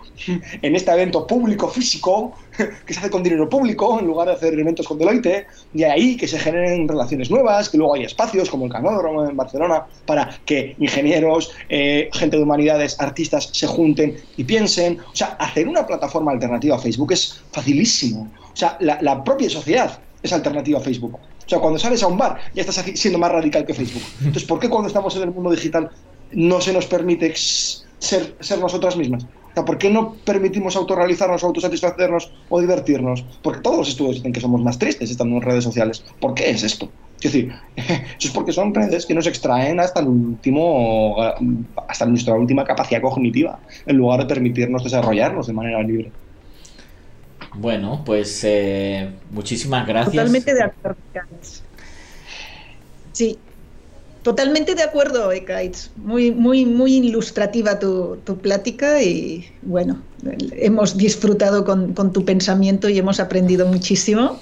en 0.63 0.75
este 0.75 0.91
evento 0.91 1.27
público, 1.27 1.69
físico, 1.69 2.33
que 2.87 2.93
se 2.93 3.01
hace 3.01 3.11
con 3.11 3.23
dinero 3.23 3.49
público 3.49 4.01
en 4.01 4.07
lugar 4.07 4.29
de 4.29 4.35
hacer 4.35 4.59
eventos 4.59 4.87
con 4.87 4.99
Deloitte, 4.99 5.47
y 5.75 5.85
ahí 5.85 6.17
que 6.17 6.27
se 6.27 6.39
generen 6.39 6.89
relaciones 6.89 7.31
nuevas, 7.31 7.69
que 7.69 7.79
luego 7.79 7.95
hay 7.95 8.05
espacios 8.05 8.51
como 8.51 8.65
el 8.65 8.73
Canódromo 8.73 9.25
en 9.25 9.37
Barcelona 9.37 9.85
para 10.07 10.39
que 10.45 10.75
ingenieros, 10.79 11.53
eh, 11.69 12.09
gente 12.13 12.37
de 12.37 12.43
humanidades, 12.43 12.99
artistas 13.01 13.51
se 13.53 13.67
junten 13.67 14.17
y 14.37 14.45
piensen. 14.45 14.99
O 15.01 15.17
sea, 15.17 15.37
hacer 15.39 15.69
una 15.69 15.87
plataforma 15.87 16.33
alternativa 16.33 16.77
a 16.77 16.79
Facebook 16.79 17.13
es 17.13 17.43
facilísimo. 17.53 18.29
O 18.57 18.59
sea, 18.59 18.79
la, 18.81 18.99
la 19.03 19.23
propia 19.23 19.51
sociedad 19.51 19.99
es 20.23 20.33
alternativa 20.33 20.79
a 20.79 20.83
Facebook. 20.83 21.15
O 21.15 21.49
sea, 21.49 21.59
cuando 21.59 21.79
sales 21.79 22.03
a 22.03 22.07
un 22.07 22.17
bar 22.17 22.39
ya 22.55 22.63
estás 22.63 22.83
siendo 22.95 23.19
más 23.19 23.31
radical 23.31 23.67
que 23.67 23.75
Facebook. 23.75 24.03
Entonces, 24.21 24.45
¿por 24.45 24.59
qué 24.59 24.71
cuando 24.71 24.89
estamos 24.89 25.15
en 25.17 25.25
el 25.25 25.31
mundo 25.31 25.51
digital 25.51 25.91
no 26.33 26.59
se 26.63 26.73
nos 26.73 26.87
permite 26.87 27.35
ser, 27.37 28.35
ser 28.41 28.59
nosotras 28.59 28.97
mismas? 28.97 29.25
O 29.25 29.55
sea, 29.55 29.65
¿por 29.67 29.77
qué 29.77 29.91
no 29.91 30.15
permitimos 30.25 30.75
autorrealizarnos, 30.75 31.45
autosatisfacernos 31.45 32.33
o 32.49 32.59
divertirnos? 32.59 33.27
Porque 33.43 33.61
todos 33.61 33.77
los 33.77 33.89
estudios 33.91 34.17
dicen 34.17 34.33
que 34.33 34.41
somos 34.41 34.63
más 34.63 34.79
tristes 34.79 35.11
estando 35.11 35.37
en 35.37 35.43
redes 35.43 35.65
sociales. 35.65 36.03
¿Por 36.19 36.33
qué 36.33 36.49
es 36.49 36.63
esto? 36.63 36.91
Es 37.21 37.31
decir, 37.31 37.53
eso 37.77 38.29
es 38.29 38.31
porque 38.31 38.53
son 38.53 38.75
redes 38.75 39.05
que 39.05 39.13
nos 39.13 39.27
extraen 39.27 39.81
hasta 39.81 40.01
el 40.01 40.09
último, 40.09 41.17
hasta 41.89 42.07
nuestra 42.07 42.35
última 42.35 42.65
capacidad 42.65 43.03
cognitiva, 43.03 43.61
en 43.85 43.97
lugar 43.97 44.21
de 44.21 44.27
permitirnos 44.27 44.83
desarrollarnos 44.83 45.47
de 45.47 45.53
manera 45.53 45.83
libre. 45.83 46.11
Bueno, 47.59 48.03
pues 48.05 48.41
eh, 48.45 49.11
muchísimas 49.31 49.87
gracias. 49.87 50.15
Totalmente 50.15 50.55
de 50.55 50.63
acuerdo, 50.63 50.99
Sí, 53.13 53.39
totalmente 54.23 54.75
de 54.75 54.83
acuerdo, 54.83 55.33
Ekaitz. 55.33 55.91
Muy, 55.97 56.33
muy, 56.33 56.67
muy 56.67 56.97
ilustrativa 56.97 57.79
tu, 57.79 58.19
plática 58.43 59.03
y 59.03 59.51
bueno, 59.63 60.03
hemos 60.53 60.99
disfrutado 60.99 61.65
con, 61.65 61.95
tu 62.13 62.25
pensamiento 62.27 62.91
y 62.91 62.99
hemos 62.99 63.21
aprendido 63.21 63.67
muchísimo. 63.67 64.39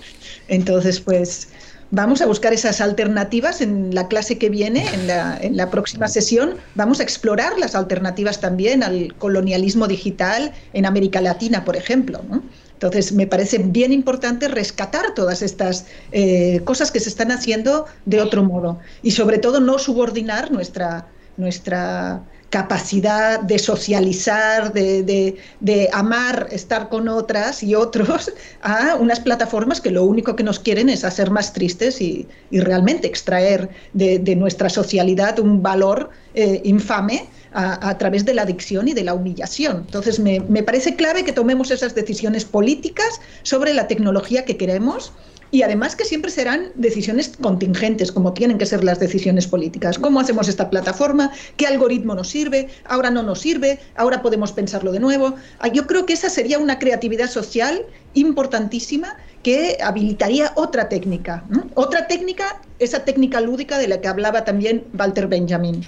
Entonces, 0.48 1.00
pues 1.00 1.48
vamos 1.92 2.20
a 2.20 2.26
buscar 2.26 2.52
esas 2.52 2.80
alternativas 2.80 3.60
en 3.60 3.94
la 3.94 4.08
clase 4.08 4.38
que 4.38 4.50
viene, 4.50 4.84
en 4.92 5.06
la, 5.06 5.38
en 5.40 5.56
la, 5.56 5.70
próxima 5.70 6.08
sesión. 6.08 6.56
Vamos 6.74 6.98
a 6.98 7.04
explorar 7.04 7.56
las 7.60 7.76
alternativas 7.76 8.40
también 8.40 8.82
al 8.82 9.14
colonialismo 9.18 9.86
digital 9.86 10.52
en 10.72 10.84
América 10.84 11.20
Latina, 11.20 11.64
por 11.64 11.76
ejemplo. 11.76 12.20
¿no? 12.28 12.42
Entonces, 12.84 13.12
me 13.12 13.26
parece 13.26 13.56
bien 13.56 13.94
importante 13.94 14.46
rescatar 14.46 15.14
todas 15.14 15.40
estas 15.40 15.86
eh, 16.12 16.60
cosas 16.64 16.90
que 16.90 17.00
se 17.00 17.08
están 17.08 17.32
haciendo 17.32 17.86
de 18.04 18.20
otro 18.20 18.42
modo 18.42 18.78
y 19.02 19.12
sobre 19.12 19.38
todo 19.38 19.58
no 19.58 19.78
subordinar 19.78 20.52
nuestra, 20.52 21.06
nuestra 21.38 22.22
capacidad 22.54 23.40
de 23.40 23.58
socializar, 23.58 24.72
de, 24.72 25.88
amar, 25.92 26.46
estar 26.52 26.88
con 26.88 27.08
otras 27.08 27.64
y 27.64 27.74
otros 27.74 28.30
a 28.62 28.94
unas 28.94 29.18
plataformas 29.18 29.80
que 29.80 29.90
lo 29.90 30.04
único 30.04 30.36
que 30.36 30.44
nos 30.44 30.60
quieren 30.60 30.88
es 30.88 31.02
hacer 31.02 31.32
más 31.32 31.52
tristes 31.52 32.00
y, 32.00 32.28
realmente 32.52 33.08
extraer 33.08 33.70
de, 33.92 34.36
nuestra 34.36 34.68
socialidad 34.68 35.40
un 35.40 35.64
valor 35.64 36.10
eh, 36.34 36.60
infame 36.62 37.26
a, 37.54 37.98
través 37.98 38.24
de 38.24 38.34
la 38.34 38.42
adicción 38.42 38.86
y 38.86 38.92
de 38.92 39.02
la 39.02 39.14
humillación. 39.14 39.78
Entonces, 39.86 40.20
me, 40.20 40.62
parece 40.62 40.94
clave 40.94 41.24
que 41.24 41.32
tomemos 41.32 41.72
esas 41.72 41.94
decisiones 41.96 42.44
políticas 42.44 43.20
sobre 43.42 43.74
la 43.74 43.88
tecnología 43.88 44.44
que 44.44 44.56
queremos 44.56 45.12
y 45.54 45.62
además 45.62 45.94
que 45.94 46.04
siempre 46.04 46.32
serán 46.32 46.72
decisiones 46.74 47.36
contingentes, 47.40 48.10
como 48.10 48.32
tienen 48.32 48.58
que 48.58 48.66
ser 48.66 48.82
las 48.82 48.98
decisiones 48.98 49.46
políticas. 49.46 50.00
¿Cómo 50.00 50.18
hacemos 50.18 50.48
esta 50.48 50.68
plataforma? 50.68 51.30
¿Qué 51.56 51.68
algoritmo 51.68 52.16
nos 52.16 52.28
sirve? 52.28 52.70
¿Ahora 52.86 53.08
no 53.08 53.22
nos 53.22 53.42
sirve? 53.42 53.78
¿Ahora 53.94 54.20
podemos 54.20 54.50
pensarlo 54.50 54.90
de 54.90 54.98
nuevo? 54.98 55.36
Ah, 55.60 55.68
yo 55.68 55.86
creo 55.86 56.06
que 56.06 56.14
esa 56.14 56.28
sería 56.28 56.58
una 56.58 56.80
creatividad 56.80 57.30
social 57.30 57.86
importantísima 58.14 59.16
que 59.44 59.78
habilitaría 59.80 60.50
otra 60.56 60.88
técnica. 60.88 61.44
Otra 61.74 62.08
técnica, 62.08 62.60
esa 62.80 63.04
técnica 63.04 63.40
lúdica 63.40 63.78
de 63.78 63.86
la 63.86 64.00
que 64.00 64.08
hablaba 64.08 64.42
también 64.42 64.82
Walter 64.98 65.28
Benjamin 65.28 65.86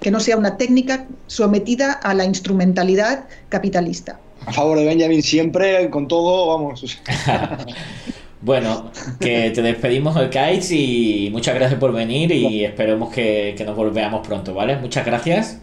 que 0.00 0.10
no 0.10 0.18
sea 0.18 0.36
una 0.36 0.56
técnica 0.56 1.06
sometida 1.28 1.92
a 1.92 2.12
la 2.12 2.24
instrumentalidad 2.24 3.24
capitalista. 3.48 4.18
A 4.46 4.52
favor 4.52 4.76
de 4.78 4.84
Benjamin 4.84 5.22
siempre, 5.22 5.88
con 5.90 6.08
todo, 6.08 6.48
vamos. 6.48 6.98
bueno, 8.42 8.90
que 9.20 9.50
te 9.50 9.62
despedimos 9.62 10.16
el 10.16 10.28
Kites 10.28 10.72
y 10.72 11.28
muchas 11.30 11.54
gracias 11.54 11.78
por 11.78 11.92
venir 11.92 12.32
y 12.32 12.64
esperemos 12.64 13.14
que, 13.14 13.54
nos 13.64 13.76
volveamos 13.76 14.26
pronto, 14.26 14.52
¿vale? 14.52 14.76
Muchas 14.76 15.06
gracias. 15.06 15.60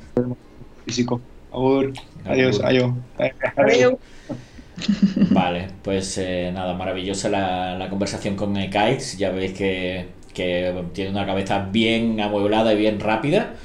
Físico. 0.85 1.19
Adiós, 2.25 2.61
adiós. 2.63 2.93
Vale, 5.31 5.67
pues 5.83 6.17
eh, 6.19 6.51
nada, 6.53 6.73
maravillosa 6.73 7.27
la, 7.27 7.87
conversación 7.89 8.37
con 8.37 8.55
el 8.55 8.69
Kites. 8.69 9.17
Ya 9.17 9.31
veis 9.31 9.51
que, 9.51 10.07
tiene 10.33 11.11
una 11.11 11.25
cabeza 11.25 11.67
bien 11.69 12.21
amueblada 12.21 12.73
y 12.73 12.77
bien 12.77 13.01
rápida. 13.01 13.55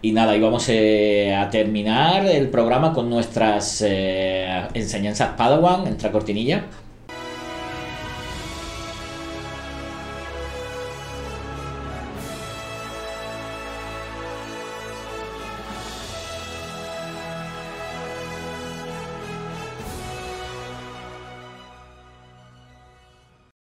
Y 0.00 0.12
nada, 0.12 0.36
íbamos 0.36 0.68
eh, 0.70 1.34
a 1.34 1.50
terminar 1.50 2.26
el 2.26 2.48
programa 2.48 2.94
con 2.94 3.10
nuestras 3.10 3.82
eh, 3.86 4.68
enseñanzas 4.72 5.30
Padawan, 5.36 5.86
entra 5.86 6.10
cortinilla. 6.10 6.64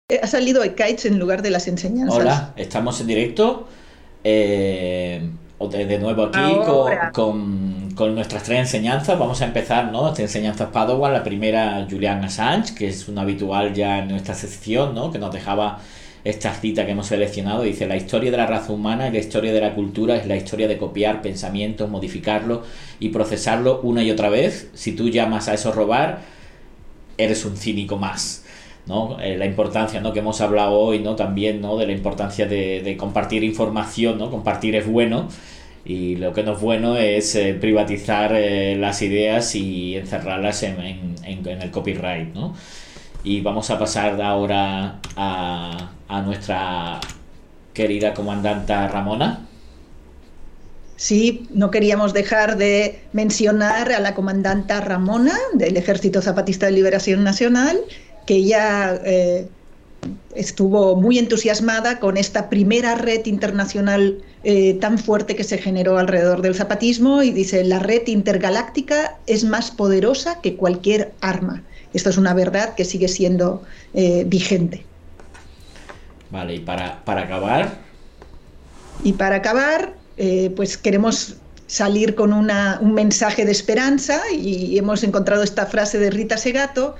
Ha 0.08 0.28
salido 0.28 0.62
Kites 0.62 1.06
en 1.06 1.18
lugar 1.18 1.42
de 1.42 1.50
las 1.50 1.66
enseñanzas. 1.66 2.16
Hola, 2.16 2.52
estamos 2.54 3.00
en 3.00 3.08
directo. 3.08 3.66
Eh, 4.22 5.20
de 5.58 5.98
nuevo 5.98 6.26
aquí 6.26 6.38
con, 7.12 7.90
con, 7.90 8.14
nuestras 8.14 8.44
tres 8.44 8.60
enseñanzas. 8.60 9.18
Vamos 9.18 9.42
a 9.42 9.46
empezar, 9.46 9.90
¿no? 9.90 10.10
Esta 10.10 10.22
enseñanza 10.22 10.70
Padawan. 10.70 11.12
La 11.12 11.24
primera, 11.24 11.84
Julian 11.90 12.22
Assange, 12.22 12.72
que 12.76 12.86
es 12.86 13.08
un 13.08 13.18
habitual 13.18 13.74
ya 13.74 13.98
en 13.98 14.06
nuestra 14.06 14.34
sección, 14.34 14.94
¿no? 14.94 15.10
Que 15.10 15.18
nos 15.18 15.32
dejaba 15.32 15.80
esta 16.22 16.54
cita 16.54 16.86
que 16.86 16.92
hemos 16.92 17.08
seleccionado. 17.08 17.62
Dice, 17.62 17.88
la 17.88 17.96
historia 17.96 18.30
de 18.30 18.36
la 18.36 18.46
raza 18.46 18.72
humana 18.72 19.08
y 19.08 19.10
la 19.10 19.18
historia 19.18 19.52
de 19.52 19.60
la 19.60 19.74
cultura 19.74 20.14
es 20.14 20.28
la 20.28 20.36
historia 20.36 20.68
de 20.68 20.78
copiar 20.78 21.20
pensamientos, 21.20 21.90
modificarlo 21.90 22.62
y 23.00 23.08
procesarlo 23.08 23.80
una 23.82 24.04
y 24.04 24.12
otra 24.12 24.28
vez. 24.28 24.70
Si 24.72 24.92
tú 24.92 25.08
llamas 25.08 25.48
a 25.48 25.54
eso 25.54 25.72
robar, 25.72 26.20
eres 27.18 27.44
un 27.44 27.56
cínico 27.56 27.96
más. 27.96 28.44
Eh, 28.88 29.36
la 29.36 29.46
importancia 29.46 30.00
¿no? 30.00 30.12
que 30.12 30.20
hemos 30.20 30.40
hablado 30.40 30.78
hoy 30.78 31.00
¿no? 31.00 31.16
también 31.16 31.60
¿no? 31.60 31.76
de 31.76 31.86
la 31.86 31.92
importancia 31.92 32.46
de, 32.46 32.96
compartir 32.96 33.42
información, 33.42 34.16
¿no? 34.16 34.30
compartir 34.30 34.76
es 34.76 34.86
bueno 34.86 35.28
y 35.84 36.14
lo 36.16 36.32
que 36.32 36.44
no 36.44 36.52
es 36.52 36.60
bueno 36.60 36.96
es 36.96 37.34
eh, 37.34 37.54
privatizar 37.54 38.32
eh, 38.34 38.76
las 38.76 39.02
ideas 39.02 39.56
y 39.56 39.96
encerrarlas 39.96 40.62
en, 40.62 41.16
el 41.24 41.70
copyright. 41.72 42.32
¿no? 42.32 42.54
Y 43.24 43.40
vamos 43.40 43.70
a 43.70 43.78
pasar 43.78 44.20
ahora 44.22 45.00
a, 45.16 45.90
a 46.06 46.22
nuestra 46.22 47.00
querida 47.74 48.14
comandanta 48.14 48.86
Ramona. 48.86 49.46
Sí, 50.94 51.46
no 51.50 51.70
queríamos 51.72 52.14
dejar 52.14 52.56
de 52.56 53.00
mencionar 53.12 53.92
a 53.92 53.98
la 54.00 54.14
comandanta 54.14 54.80
Ramona 54.80 55.34
del 55.54 55.76
Ejército 55.76 56.22
Zapatista 56.22 56.66
de 56.66 56.72
Liberación 56.72 57.22
Nacional 57.22 57.78
que 58.26 58.34
ella 58.34 59.00
eh, 59.04 59.48
estuvo 60.34 60.96
muy 60.96 61.18
entusiasmada 61.18 61.98
con 61.98 62.16
esta 62.16 62.50
primera 62.50 62.96
red 62.96 63.24
internacional 63.26 64.18
eh, 64.44 64.74
tan 64.74 64.98
fuerte 64.98 65.34
que 65.34 65.44
se 65.44 65.58
generó 65.58 65.98
alrededor 65.98 66.42
del 66.42 66.54
zapatismo 66.54 67.22
y 67.22 67.30
dice, 67.30 67.64
la 67.64 67.78
red 67.78 68.06
intergaláctica 68.06 69.16
es 69.26 69.44
más 69.44 69.70
poderosa 69.70 70.40
que 70.42 70.56
cualquier 70.56 71.12
arma. 71.20 71.62
Esto 71.94 72.10
es 72.10 72.18
una 72.18 72.34
verdad 72.34 72.74
que 72.74 72.84
sigue 72.84 73.08
siendo 73.08 73.62
eh, 73.94 74.24
vigente. 74.26 74.84
Vale, 76.30 76.56
y 76.56 76.60
para, 76.60 77.04
para 77.04 77.22
acabar. 77.22 77.78
Y 79.02 79.12
para 79.12 79.36
acabar, 79.36 79.94
pues 80.56 80.76
queremos 80.76 81.36
salir 81.66 82.14
con 82.14 82.32
una, 82.32 82.78
un 82.80 82.94
mensaje 82.94 83.44
de 83.44 83.52
esperanza 83.52 84.20
y 84.32 84.78
hemos 84.78 85.02
encontrado 85.04 85.42
esta 85.42 85.66
frase 85.66 85.98
de 85.98 86.10
Rita 86.10 86.38
Segato 86.38 86.96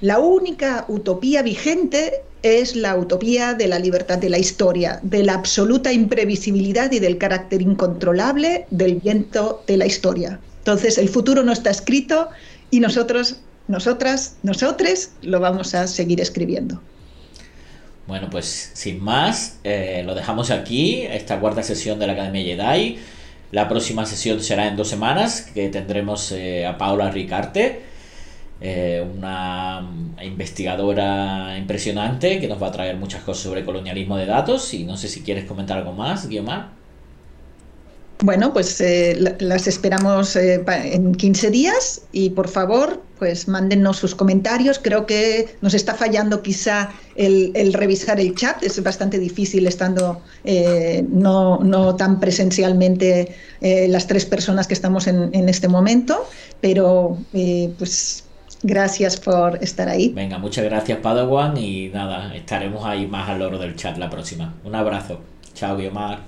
la 0.00 0.18
única 0.18 0.84
utopía 0.88 1.42
vigente 1.42 2.22
es 2.42 2.76
la 2.76 2.96
utopía 2.96 3.54
de 3.54 3.66
la 3.66 3.78
libertad 3.78 4.18
de 4.18 4.28
la 4.28 4.38
historia, 4.38 5.00
de 5.02 5.24
la 5.24 5.34
absoluta 5.34 5.92
imprevisibilidad 5.92 6.92
y 6.92 6.98
del 6.98 7.18
carácter 7.18 7.62
incontrolable 7.62 8.66
del 8.70 8.96
viento 8.96 9.64
de 9.66 9.78
la 9.78 9.86
historia. 9.86 10.38
Entonces, 10.58 10.98
el 10.98 11.08
futuro 11.08 11.42
no 11.42 11.52
está 11.52 11.70
escrito 11.70 12.28
y 12.70 12.80
nosotros, 12.80 13.36
nosotras, 13.68 14.36
nosotres 14.42 15.12
lo 15.22 15.40
vamos 15.40 15.74
a 15.74 15.86
seguir 15.86 16.20
escribiendo. 16.20 16.80
Bueno, 18.06 18.28
pues 18.30 18.70
sin 18.74 19.02
más, 19.02 19.58
eh, 19.64 20.02
lo 20.04 20.14
dejamos 20.14 20.50
aquí, 20.50 21.02
esta 21.02 21.40
cuarta 21.40 21.62
sesión 21.62 21.98
de 21.98 22.06
la 22.06 22.12
Academia 22.12 22.42
Jedi. 22.42 22.98
La 23.50 23.68
próxima 23.68 24.06
sesión 24.06 24.42
será 24.42 24.68
en 24.68 24.76
dos 24.76 24.88
semanas, 24.88 25.50
que 25.54 25.68
tendremos 25.68 26.30
eh, 26.32 26.66
a 26.66 26.76
Paula 26.78 27.10
Ricarte 27.10 27.95
eh, 28.58 29.06
una 29.16 29.86
investigadora 30.22 31.58
impresionante 31.58 32.40
que 32.40 32.48
nos 32.48 32.62
va 32.62 32.68
a 32.68 32.72
traer 32.72 32.96
muchas 32.96 33.22
cosas 33.22 33.42
sobre 33.42 33.66
colonialismo 33.66 34.16
de 34.16 34.24
datos 34.24 34.72
y 34.72 34.84
no 34.84 34.96
sé 34.96 35.08
si 35.08 35.20
quieres 35.20 35.44
comentar 35.44 35.76
algo 35.76 35.92
más, 35.92 36.26
Guiomar. 36.26 36.70
Bueno, 38.20 38.54
pues 38.54 38.80
eh, 38.80 39.36
las 39.40 39.66
esperamos 39.66 40.36
eh, 40.36 40.64
en 40.66 41.14
15 41.14 41.50
días 41.50 42.00
y 42.12 42.30
por 42.30 42.48
favor, 42.48 43.02
pues 43.18 43.46
mándennos 43.46 43.98
sus 43.98 44.14
comentarios. 44.14 44.80
Creo 44.82 45.04
que 45.04 45.54
nos 45.60 45.74
está 45.74 45.94
fallando 45.94 46.40
quizá 46.40 46.94
el, 47.14 47.74
revisar 47.74 48.18
el 48.18 48.34
chat, 48.34 48.62
es 48.62 48.82
bastante 48.82 49.18
difícil 49.18 49.66
estando 49.66 50.22
no, 51.10 51.58
no, 51.58 51.94
tan 51.96 52.18
presencialmente 52.18 53.36
las 53.60 54.06
tres 54.06 54.24
personas 54.24 54.66
que 54.66 54.72
estamos 54.72 55.06
en, 55.08 55.28
en 55.34 55.50
este 55.50 55.68
momento, 55.68 56.26
pero 56.62 57.18
pues 57.78 58.25
Gracias 58.66 59.16
por 59.20 59.62
estar 59.62 59.88
ahí. 59.88 60.08
Venga, 60.08 60.38
muchas 60.38 60.64
gracias 60.64 60.98
Padawan 60.98 61.56
y 61.56 61.88
nada, 61.90 62.34
estaremos 62.34 62.84
ahí 62.84 63.06
más 63.06 63.28
al 63.30 63.38
loro 63.38 63.58
del 63.58 63.76
chat 63.76 63.96
la 63.96 64.10
próxima. 64.10 64.54
Un 64.64 64.74
abrazo. 64.74 65.20
Chao, 65.54 65.76
Guiomar. 65.76 66.18